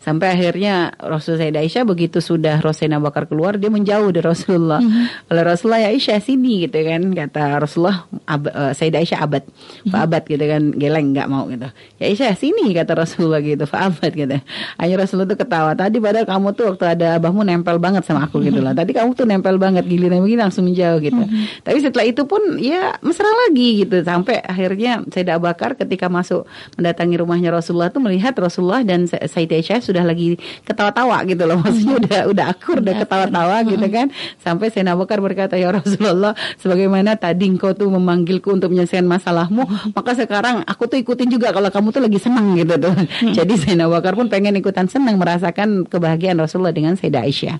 Sampai 0.00 0.32
akhirnya 0.32 0.96
Rasul 0.96 1.36
Sayyidah 1.36 1.60
Aisyah 1.60 1.84
begitu 1.84 2.24
sudah 2.24 2.56
Abu 2.64 3.04
Bakar 3.04 3.28
keluar 3.28 3.60
dia 3.60 3.68
menjauh 3.68 4.08
dari 4.08 4.24
Rasulullah. 4.24 4.80
Oleh 5.28 5.44
Rasulullah 5.44 5.84
ya 5.84 5.92
Aisyah 5.92 6.24
sini 6.24 6.64
gitu 6.64 6.80
kan 6.80 7.04
kata 7.12 7.60
Rasulullah 7.60 8.08
ab, 8.24 8.48
eh, 8.48 8.72
Sayyidah 8.72 9.04
Aisyah 9.04 9.20
abad. 9.20 9.44
Abad 9.92 10.22
gitu 10.24 10.40
kan 10.40 10.72
geleng 10.72 11.12
nggak 11.12 11.28
mau 11.28 11.44
gitu. 11.52 11.68
Ya 12.00 12.08
Aisyah 12.08 12.32
sini 12.32 12.72
kata 12.72 12.96
Rasulullah 12.96 13.44
gitu. 13.44 13.68
Abad 13.68 14.12
gitu. 14.16 14.40
Akhirnya 14.80 14.98
Rasulullah 15.04 15.28
tuh 15.28 15.38
ketawa. 15.44 15.76
Tadi 15.76 15.96
padahal 16.00 16.24
kamu 16.24 16.48
tuh 16.56 16.64
waktu 16.72 16.84
ada 16.96 17.06
abahmu 17.20 17.44
nempel 17.44 17.76
banget 17.76 18.08
sama 18.08 18.24
aku 18.24 18.40
gitu 18.40 18.64
lah. 18.64 18.72
Tadi 18.72 18.96
kamu 18.96 19.12
tuh 19.12 19.28
nempel 19.28 19.60
banget 19.60 19.84
giliran 19.84 20.24
begini 20.24 20.40
langsung 20.40 20.64
menjauh 20.64 20.96
gitu. 21.04 21.20
Tapi 21.60 21.76
setelah 21.76 22.08
itu 22.08 22.24
pun 22.24 22.40
ya 22.56 22.96
mesra 23.04 23.28
lagi 23.28 23.84
gitu 23.84 24.00
sampai 24.00 24.40
akhirnya 24.40 25.04
Sayyidah 25.12 25.36
Bakar 25.36 25.76
ketika 25.76 26.08
masuk 26.08 26.48
mendatangi 26.80 27.20
rumahnya 27.20 27.52
Rasulullah 27.52 27.92
tuh 27.92 28.00
melihat 28.00 28.32
Rasulullah 28.40 28.80
dan 28.80 29.04
Say- 29.04 29.28
Sayyidah 29.28 29.60
Aisyah 29.60 29.89
sudah 29.90 30.06
lagi 30.06 30.38
ketawa-tawa 30.62 31.26
gitu 31.26 31.42
loh. 31.44 31.58
Maksudnya 31.64 31.94
udah 31.98 32.20
udah 32.30 32.44
akur 32.54 32.78
udah 32.78 32.94
ketawa-tawa 33.02 33.56
gitu 33.66 33.86
kan. 33.90 34.06
Sampai 34.38 34.70
Sayyidina 34.70 34.94
Abu 34.94 35.04
Bakar 35.04 35.18
berkata 35.18 35.58
ya 35.58 35.74
Rasulullah 35.74 36.38
sebagaimana 36.62 37.18
tadi 37.18 37.50
engkau 37.50 37.74
tuh 37.74 37.90
memanggilku 37.90 38.54
untuk 38.54 38.70
menyelesaikan 38.70 39.10
masalahmu, 39.10 39.66
maka 39.92 40.14
sekarang 40.14 40.62
aku 40.64 40.86
tuh 40.86 40.98
ikutin 41.02 41.28
juga 41.28 41.50
kalau 41.50 41.68
kamu 41.68 41.88
tuh 41.90 42.02
lagi 42.06 42.18
senang 42.22 42.54
gitu 42.54 42.74
tuh. 42.78 42.94
Jadi 43.36 43.54
Sayyidina 43.58 43.90
Abu 43.90 43.98
Bakar 43.98 44.14
pun 44.14 44.30
pengen 44.30 44.54
ikutan 44.56 44.86
senang 44.86 45.18
merasakan 45.18 45.84
kebahagiaan 45.90 46.38
Rasulullah 46.38 46.72
dengan 46.72 46.94
Sayyidah 46.94 47.22
Aisyah. 47.26 47.56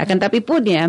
Akan 0.00 0.16
tapi 0.16 0.40
pun 0.40 0.64
ya 0.64 0.88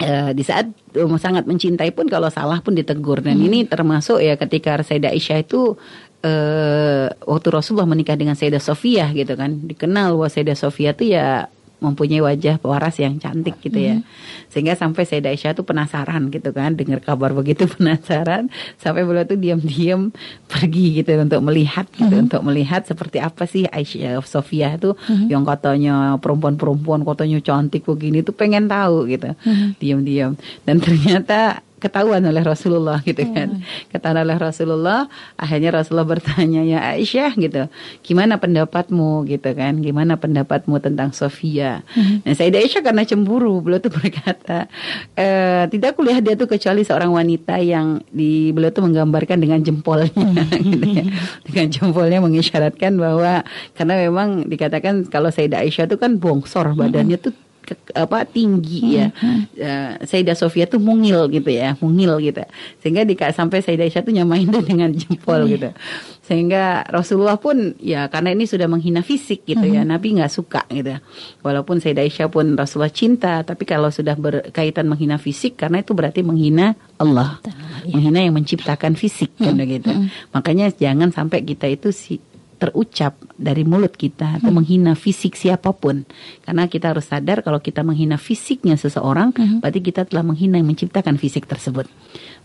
eh, 0.00 0.30
di 0.36 0.42
saat 0.44 0.68
um, 0.96 1.16
sangat 1.16 1.48
mencintai 1.48 1.92
pun 1.92 2.08
kalau 2.08 2.28
salah 2.28 2.60
pun 2.60 2.76
ditegur 2.76 3.24
dan 3.24 3.36
ini 3.40 3.64
termasuk 3.64 4.20
ya 4.20 4.36
ketika 4.36 4.80
Sayyidah 4.80 5.12
Aisyah 5.12 5.38
itu 5.44 5.76
eh 6.24 7.06
waktu 7.28 7.48
Rasulullah 7.52 7.88
menikah 7.88 8.16
dengan 8.16 8.38
Sayyidah 8.38 8.62
Sofia 8.62 9.12
gitu 9.12 9.36
kan 9.36 9.68
dikenal 9.68 10.16
bahwa 10.16 10.28
Sayyidah 10.32 10.58
Sofia 10.58 10.96
itu 10.96 11.12
ya 11.12 11.48
mempunyai 11.76 12.24
wajah 12.24 12.56
waras 12.64 12.96
yang 12.96 13.20
cantik 13.20 13.60
gitu 13.60 13.76
ya. 13.76 14.00
Mm-hmm. 14.00 14.48
Sehingga 14.48 14.72
sampai 14.80 15.04
Sayyidah 15.04 15.36
Aisyah 15.36 15.52
tuh 15.52 15.68
penasaran 15.68 16.32
gitu 16.32 16.48
kan, 16.56 16.72
dengar 16.72 17.04
kabar 17.04 17.36
begitu 17.36 17.68
penasaran 17.76 18.48
sampai 18.80 19.04
beliau 19.04 19.28
tuh 19.28 19.36
diam-diam 19.36 20.08
pergi 20.48 21.04
gitu 21.04 21.12
untuk 21.20 21.44
melihat 21.44 21.84
gitu, 21.92 22.08
Mm-hmm. 22.08 22.26
untuk 22.32 22.42
melihat 22.48 22.88
seperti 22.88 23.20
apa 23.20 23.44
sih 23.44 23.68
Aisyah 23.68 24.24
Sofia 24.24 24.80
tuh 24.80 24.96
yang 25.28 25.44
katanya 25.44 26.16
perempuan-perempuan 26.16 27.04
katanya 27.04 27.44
cantik 27.44 27.84
begini 27.84 28.24
tuh 28.24 28.32
pengen 28.32 28.72
tahu 28.72 29.04
gitu. 29.12 29.36
Diam-diam 29.76 30.32
dan 30.64 30.80
ternyata 30.80 31.60
ketahuan 31.76 32.24
oleh 32.24 32.40
Rasulullah 32.40 33.04
gitu 33.04 33.20
kan. 33.36 33.60
Ketahuan 33.92 34.24
oleh 34.24 34.36
Rasulullah, 34.40 35.08
akhirnya 35.36 35.76
Rasulullah 35.76 36.08
bertanya 36.08 36.64
ya 36.64 36.80
Aisyah 36.96 37.36
gitu, 37.36 37.68
gimana 38.00 38.40
pendapatmu 38.40 39.28
gitu 39.28 39.52
kan? 39.52 39.84
Gimana 39.84 40.16
pendapatmu 40.16 40.80
tentang 40.80 41.12
Sofia? 41.12 41.84
Nah, 42.24 42.32
Sayyidah 42.32 42.64
Aisyah 42.64 42.82
karena 42.82 43.04
cemburu, 43.04 43.60
beliau 43.60 43.80
tuh 43.80 43.92
berkata, 43.92 44.72
e, 45.12 45.26
tidak 45.68 46.00
kulihat 46.00 46.24
dia 46.24 46.34
tuh 46.34 46.48
kecuali 46.48 46.80
seorang 46.80 47.12
wanita 47.12 47.60
yang 47.60 48.00
di 48.08 48.50
beliau 48.56 48.72
tuh 48.72 48.88
menggambarkan 48.88 49.36
dengan 49.36 49.60
jempolnya 49.60 50.10
gitu 50.72 50.86
ya. 50.88 51.04
Dengan 51.44 51.66
jempolnya 51.68 52.18
mengisyaratkan 52.24 52.96
bahwa 52.96 53.44
karena 53.76 53.94
memang 54.00 54.48
dikatakan 54.48 55.06
kalau 55.12 55.28
Sayyidah 55.28 55.60
Aisyah 55.60 55.86
tuh 55.92 56.00
kan 56.00 56.16
bongsor 56.16 56.72
badannya 56.72 57.20
tuh 57.20 57.45
ke- 57.66 57.92
apa 57.98 58.22
tinggi 58.22 59.02
ya. 59.02 59.10
Eh, 59.58 60.06
Sayyidah 60.06 60.38
Sofia 60.38 60.70
tuh 60.70 60.78
mungil 60.78 61.26
gitu 61.34 61.50
ya, 61.50 61.74
mungil 61.82 62.22
gitu. 62.22 62.46
Sehingga 62.78 63.02
di 63.02 63.18
sampai 63.18 63.58
Sayyidah 63.58 63.90
Aisyah 63.90 64.02
tuh 64.06 64.14
nyamain 64.14 64.46
dia 64.46 64.62
dengan 64.62 64.94
jempol 64.94 65.50
gitu. 65.50 65.74
Sehingga 66.22 66.86
Rasulullah 66.86 67.38
pun 67.38 67.74
ya 67.82 68.06
karena 68.06 68.30
ini 68.30 68.46
sudah 68.46 68.70
menghina 68.70 69.02
fisik 69.02 69.42
gitu 69.42 69.66
ya, 69.66 69.82
Nabi 69.82 70.14
nggak 70.16 70.30
suka 70.30 70.62
gitu. 70.70 70.94
Walaupun 71.42 71.82
Sayyidah 71.82 72.06
Aisyah 72.06 72.28
pun 72.30 72.54
Rasulullah 72.54 72.94
cinta, 72.94 73.42
tapi 73.42 73.66
kalau 73.66 73.90
sudah 73.90 74.14
berkaitan 74.14 74.86
menghina 74.86 75.18
fisik 75.18 75.58
karena 75.58 75.82
itu 75.82 75.90
berarti 75.92 76.22
menghina 76.22 76.78
Allah. 77.02 77.42
Menghina 77.90 78.22
yang 78.22 78.38
menciptakan 78.38 78.94
fisik 78.94 79.34
kan 79.36 79.58
gitu. 79.58 79.90
Makanya 80.30 80.70
jangan 80.70 81.10
sampai 81.10 81.42
kita 81.42 81.66
itu 81.66 81.90
si 81.90 82.22
terucap 82.56 83.20
dari 83.36 83.62
mulut 83.62 83.92
kita 83.94 84.40
atau 84.40 84.48
menghina 84.48 84.96
fisik 84.96 85.36
siapa 85.36 85.76
pun. 85.76 86.08
Karena 86.42 86.66
kita 86.66 86.96
harus 86.96 87.08
sadar 87.08 87.44
kalau 87.44 87.60
kita 87.60 87.84
menghina 87.84 88.16
fisiknya 88.16 88.80
seseorang 88.80 89.36
berarti 89.60 89.80
kita 89.84 90.08
telah 90.08 90.24
menghina 90.24 90.56
yang 90.56 90.68
menciptakan 90.68 91.20
fisik 91.20 91.44
tersebut. 91.44 91.84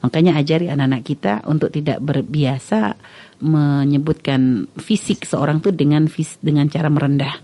Makanya 0.04 0.36
ajari 0.36 0.68
anak-anak 0.68 1.02
kita 1.08 1.34
untuk 1.48 1.72
tidak 1.72 2.04
berbiasa 2.04 3.00
menyebutkan 3.42 4.70
fisik 4.78 5.26
seorang 5.26 5.64
tuh 5.66 5.74
dengan 5.74 6.06
vis, 6.06 6.38
dengan 6.44 6.70
cara 6.70 6.92
merendah. 6.94 7.42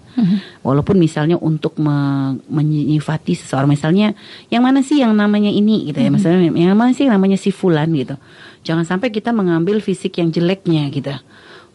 Walaupun 0.65 0.97
misalnya 0.97 1.38
untuk 1.38 1.78
me, 1.78 2.34
menyifati 2.49 3.38
seseorang 3.38 3.70
misalnya 3.70 4.18
yang 4.49 4.65
mana 4.65 4.82
sih 4.82 5.01
yang 5.01 5.13
namanya 5.13 5.49
ini? 5.49 5.89
gitu 5.89 6.01
ya 6.01 6.09
misalnya 6.09 6.49
yang 6.53 6.78
mana 6.78 6.93
sih 6.93 7.05
yang 7.05 7.18
namanya 7.18 7.38
si 7.38 7.49
fulan? 7.49 7.89
gitu. 7.93 8.18
Jangan 8.65 8.84
sampai 8.84 9.13
kita 9.13 9.32
mengambil 9.32 9.80
fisik 9.80 10.18
yang 10.20 10.34
jeleknya 10.34 10.89
gitu 10.91 11.15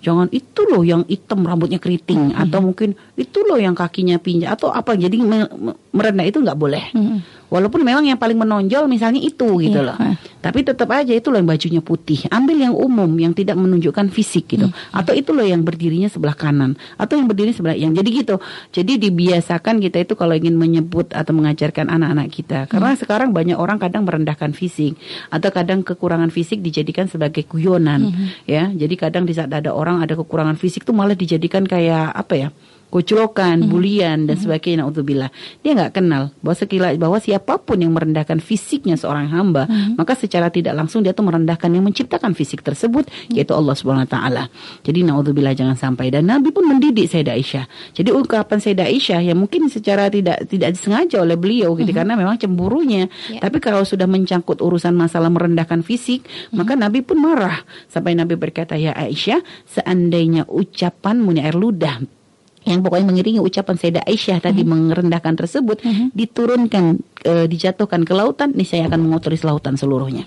Jangan 0.02 0.26
itu 0.30 0.66
loh 0.66 0.82
yang 0.82 1.06
hitam 1.06 1.42
rambutnya 1.42 1.78
keriting. 1.78 2.34
Atau 2.36 2.58
mungkin 2.60 2.90
itu 3.14 3.38
loh 3.42 3.56
yang 3.56 3.72
kakinya 3.72 4.18
pinjam. 4.18 4.50
Atau 4.50 4.68
apa 4.68 4.92
jadi 4.92 5.14
me- 5.16 5.46
me- 5.54 5.78
merendah 5.92 6.24
itu 6.24 6.40
nggak 6.40 6.58
boleh. 6.58 6.84
Walaupun 7.52 7.84
memang 7.84 8.08
yang 8.08 8.16
paling 8.16 8.40
menonjol 8.40 8.88
misalnya 8.88 9.20
itu 9.20 9.44
gitu 9.60 9.84
Iya. 9.84 9.92
loh. 9.92 9.96
Tapi 10.40 10.64
tetap 10.64 10.88
aja 10.88 11.12
itu 11.12 11.28
loh 11.28 11.36
yang 11.36 11.44
bajunya 11.44 11.84
putih. 11.84 12.24
Ambil 12.32 12.64
yang 12.64 12.72
umum 12.72 13.12
yang 13.20 13.36
tidak 13.36 13.60
menunjukkan 13.60 14.08
fisik 14.08 14.56
gitu. 14.56 14.72
Atau 14.88 15.12
itu 15.12 15.36
loh 15.36 15.44
yang 15.44 15.60
berdirinya 15.60 16.08
sebelah 16.08 16.32
kanan 16.32 16.80
atau 16.96 17.20
yang 17.20 17.28
berdiri 17.28 17.52
sebelah 17.52 17.76
yang 17.76 17.92
jadi 17.92 18.08
gitu. 18.08 18.40
Jadi 18.72 18.96
dibiasakan 18.96 19.84
kita 19.84 20.00
itu 20.00 20.16
kalau 20.16 20.32
ingin 20.32 20.56
menyebut 20.56 21.12
atau 21.12 21.36
mengajarkan 21.36 21.92
anak-anak 21.92 22.32
kita. 22.32 22.58
Karena 22.72 22.96
sekarang 22.96 23.36
banyak 23.36 23.60
orang 23.60 23.76
kadang 23.76 24.08
merendahkan 24.08 24.56
fisik 24.56 24.96
atau 25.28 25.52
kadang 25.52 25.84
kekurangan 25.84 26.32
fisik 26.32 26.64
dijadikan 26.64 27.04
sebagai 27.04 27.44
guyonan 27.44 28.16
ya. 28.48 28.72
Jadi 28.72 28.96
kadang 28.96 29.28
di 29.28 29.36
saat 29.36 29.52
ada 29.52 29.76
orang 29.76 30.00
ada 30.00 30.16
kekurangan 30.16 30.56
fisik 30.56 30.88
tuh 30.88 30.96
malah 30.96 31.12
dijadikan 31.12 31.68
kayak 31.68 32.16
apa 32.16 32.34
ya? 32.34 32.48
Kuculokan, 32.92 33.64
bulian 33.72 34.28
dan 34.28 34.36
sebagainya 34.36 34.84
naudzubillah. 34.84 35.32
Dia 35.64 35.72
nggak 35.72 35.96
kenal 35.96 36.28
bahwa 36.44 36.56
sekila 36.60 36.92
bahwa 37.00 37.16
siapa 37.16 37.56
pun 37.56 37.80
yang 37.80 37.96
merendahkan 37.96 38.36
fisiknya 38.44 39.00
seorang 39.00 39.32
hamba, 39.32 39.64
maka 39.96 40.12
secara 40.12 40.52
tidak 40.52 40.76
langsung 40.76 41.00
dia 41.00 41.16
tuh 41.16 41.24
merendahkan 41.24 41.72
yang 41.72 41.88
menciptakan 41.88 42.36
fisik 42.36 42.60
tersebut 42.60 43.08
yaitu 43.32 43.56
Allah 43.56 43.72
Subhanahu 43.72 44.04
wa 44.04 44.12
taala. 44.12 44.44
Jadi 44.84 45.08
naudzubillah 45.08 45.56
jangan 45.56 45.74
sampai 45.80 46.12
dan 46.12 46.28
Nabi 46.28 46.52
pun 46.52 46.68
mendidik 46.68 47.08
Sayyidah 47.08 47.32
Aisyah. 47.32 47.64
Jadi 47.96 48.12
ungkapan 48.12 48.60
Sayyidah 48.60 48.86
Aisyah 48.92 49.20
yang 49.24 49.40
mungkin 49.40 49.72
secara 49.72 50.12
tidak 50.12 50.44
tidak 50.52 50.76
disengaja 50.76 51.24
oleh 51.24 51.40
beliau 51.40 51.72
gitu 51.80 51.96
karena 51.96 52.12
memang 52.12 52.36
cemburunya. 52.36 53.08
Ya. 53.32 53.40
Tapi 53.40 53.56
kalau 53.64 53.88
sudah 53.88 54.04
mencangkut 54.04 54.60
urusan 54.60 54.92
masalah 54.92 55.32
merendahkan 55.32 55.80
fisik, 55.80 56.28
maka 56.52 56.76
Nabi 56.76 57.00
pun 57.00 57.24
marah 57.24 57.64
sampai 57.88 58.12
Nabi 58.12 58.36
berkata 58.36 58.76
ya 58.76 58.92
Aisyah, 58.92 59.40
seandainya 59.64 60.44
ucapanmu 60.44 61.32
air 61.40 61.56
ludah 61.56 62.21
yang 62.62 62.80
pokoknya 62.82 63.06
mengiringi 63.10 63.40
ucapan 63.42 63.74
Sayyidah 63.74 64.04
Aisyah 64.06 64.38
tadi 64.38 64.62
merendahkan 64.62 65.34
tersebut 65.34 65.82
diturunkan 66.14 67.02
e, 67.22 67.32
dijatuhkan 67.50 68.06
ke 68.06 68.12
lautan 68.14 68.54
nih 68.54 68.66
saya 68.66 68.82
akan 68.86 69.00
mengotori 69.02 69.38
lautan 69.42 69.74
seluruhnya. 69.74 70.26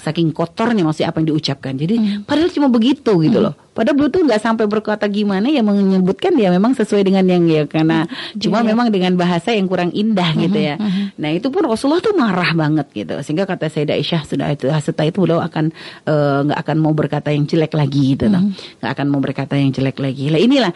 Saking 0.00 0.32
kotornya 0.32 0.84
maksudnya 0.84 1.12
apa 1.12 1.20
yang 1.20 1.36
diucapkan. 1.36 1.76
Jadi 1.76 2.24
padahal 2.24 2.48
cuma 2.52 2.68
begitu 2.72 3.12
gitu 3.20 3.38
loh. 3.40 3.52
Padahal 3.74 3.98
beliau 3.98 4.12
tuh 4.14 4.22
nggak 4.22 4.38
sampai 4.38 4.64
berkata 4.70 5.04
gimana 5.10 5.50
ya 5.50 5.58
menyebutkan 5.66 6.30
ya 6.38 6.48
memang 6.54 6.78
sesuai 6.78 7.02
dengan 7.02 7.26
yang 7.26 7.42
ya 7.50 7.66
karena 7.66 8.06
cuma 8.38 8.62
memang 8.62 8.86
dengan 8.94 9.18
bahasa 9.18 9.50
yang 9.50 9.66
kurang 9.66 9.90
indah 9.90 10.30
gitu 10.38 10.56
ya. 10.56 10.78
Nah 11.18 11.30
itu 11.34 11.50
pun 11.50 11.66
Rasulullah 11.66 11.98
tuh 12.00 12.14
marah 12.14 12.54
banget 12.54 12.86
gitu. 12.94 13.18
Sehingga 13.20 13.44
kata 13.50 13.66
Sayyidah 13.66 13.98
Aisyah 13.98 14.22
sudah 14.24 14.48
itu 14.54 14.70
setelah 14.70 15.10
itu 15.10 15.18
beliau 15.18 15.42
akan 15.42 15.74
eh, 16.06 16.38
nggak 16.48 16.58
akan 16.64 16.76
mau 16.78 16.94
berkata 16.94 17.34
yang 17.34 17.44
jelek 17.50 17.74
lagi 17.74 18.14
gitu 18.14 18.30
loh. 18.30 18.46
Nggak 18.78 18.90
akan 18.94 19.06
mau 19.10 19.20
berkata 19.20 19.58
yang 19.58 19.74
jelek 19.74 19.98
lagi. 19.98 20.30
Lah 20.30 20.38
inilah 20.38 20.72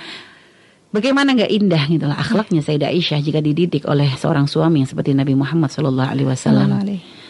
Bagaimana 0.88 1.36
nggak 1.36 1.52
indah 1.52 1.84
gitu 1.84 2.08
lah 2.08 2.16
akhlaknya 2.16 2.64
Sayyidah 2.64 2.88
Aisyah 2.88 3.20
jika 3.20 3.44
dididik 3.44 3.84
oleh 3.84 4.08
seorang 4.16 4.48
suami 4.48 4.80
yang 4.80 4.88
seperti 4.88 5.12
Nabi 5.12 5.36
Muhammad 5.36 5.68
Shallallahu 5.68 6.08
Alaihi 6.08 6.28
Wasallam. 6.32 6.80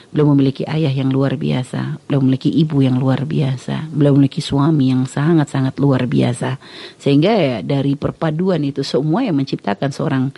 Beliau 0.08 0.32
memiliki 0.32 0.64
ayah 0.64 0.88
yang 0.88 1.12
luar 1.12 1.36
biasa, 1.36 2.00
beliau 2.08 2.24
memiliki 2.24 2.48
ibu 2.48 2.80
yang 2.80 2.96
luar 2.96 3.28
biasa, 3.28 3.92
beliau 3.92 4.16
memiliki 4.16 4.40
suami 4.40 4.88
yang 4.88 5.04
sangat-sangat 5.04 5.76
luar 5.76 6.08
biasa. 6.08 6.56
Sehingga 6.96 7.34
ya 7.34 7.56
dari 7.60 7.92
perpaduan 7.92 8.64
itu 8.64 8.80
semua 8.80 9.26
yang 9.26 9.36
menciptakan 9.36 9.92
seorang 9.92 10.32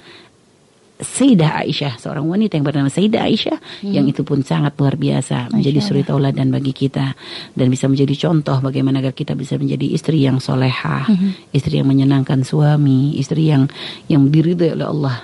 Sayyidah 1.01 1.65
Aisyah, 1.65 1.97
seorang 1.97 2.29
wanita 2.29 2.61
yang 2.61 2.67
bernama 2.69 2.93
Sayyidah 2.93 3.25
Aisyah, 3.25 3.59
yang 3.89 4.05
itu 4.05 4.21
pun 4.21 4.45
sangat 4.45 4.77
luar 4.77 5.01
biasa, 5.01 5.49
menjadi 5.49 5.81
suri 5.81 6.05
tauladan 6.05 6.53
bagi 6.53 6.77
kita 6.77 7.17
dan 7.57 7.67
bisa 7.73 7.89
menjadi 7.89 8.15
contoh 8.29 8.61
bagaimana 8.61 9.01
agar 9.01 9.17
kita 9.17 9.33
bisa 9.33 9.57
menjadi 9.57 9.97
istri 9.97 10.23
yang 10.23 10.39
solehah, 10.39 11.09
istri 11.57 11.81
yang 11.81 11.89
menyenangkan 11.89 12.45
suami, 12.45 13.17
istri 13.17 13.49
yang 13.49 13.67
yang 14.13 14.29
diridhoi 14.29 14.77
oleh 14.77 14.87
Allah 14.87 15.17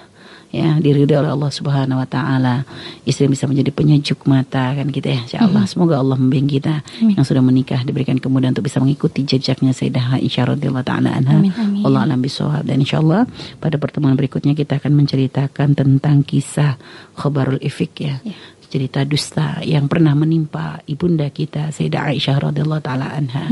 ya 0.51 0.79
diridhoi 0.79 1.19
oleh 1.21 1.33
Allah 1.33 1.51
Subhanahu 1.53 1.99
wa 2.03 2.09
taala. 2.09 2.63
Istri 3.07 3.31
bisa 3.31 3.47
menjadi 3.47 3.71
penyejuk 3.75 4.27
mata 4.27 4.75
kan 4.75 4.87
gitu 4.91 5.07
ya. 5.07 5.21
Insyaallah 5.27 5.65
semoga 5.69 5.99
Allah 5.99 6.19
membimbing 6.19 6.61
kita 6.61 6.83
yang 7.03 7.25
sudah 7.27 7.43
menikah 7.43 7.83
diberikan 7.83 8.19
kemudahan 8.19 8.55
untuk 8.55 8.67
bisa 8.67 8.79
mengikuti 8.83 9.23
jejaknya 9.27 9.73
Sayyidah 9.75 10.21
Aisyah 10.21 10.57
radhiyallahu 10.57 10.87
taala 10.87 11.15
anha. 11.15 11.39
Amin, 11.39 11.53
amin. 11.55 11.83
Allah 11.85 12.01
alam 12.11 12.21
bisawab 12.23 12.63
dan 12.67 12.83
insyaallah 12.83 13.27
pada 13.59 13.77
pertemuan 13.77 14.15
berikutnya 14.15 14.55
kita 14.55 14.79
akan 14.79 14.93
menceritakan 14.95 15.75
tentang 15.75 16.23
kisah 16.23 16.79
khabarul 17.17 17.61
ifik 17.63 17.93
ya. 18.03 18.19
Ya. 18.23 18.37
Cerita 18.67 19.07
dusta 19.07 19.63
yang 19.63 19.87
pernah 19.87 20.13
menimpa 20.19 20.83
ibunda 20.91 21.31
kita 21.31 21.71
Sayyidah 21.71 22.11
Aisyah 22.13 22.51
radhiyallahu 22.51 22.83
taala 22.83 23.15
anha. 23.15 23.47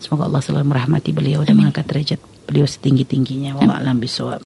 Semoga 0.00 0.24
Allah 0.26 0.40
selalu 0.40 0.72
merahmati 0.72 1.12
beliau 1.12 1.44
dan 1.44 1.60
mengangkat 1.60 1.84
derajat 1.84 2.20
beliau 2.48 2.64
setinggi-tingginya. 2.68 3.60
Wallahu 3.60 3.76
alam 3.76 3.96
bisawab. 4.00 4.40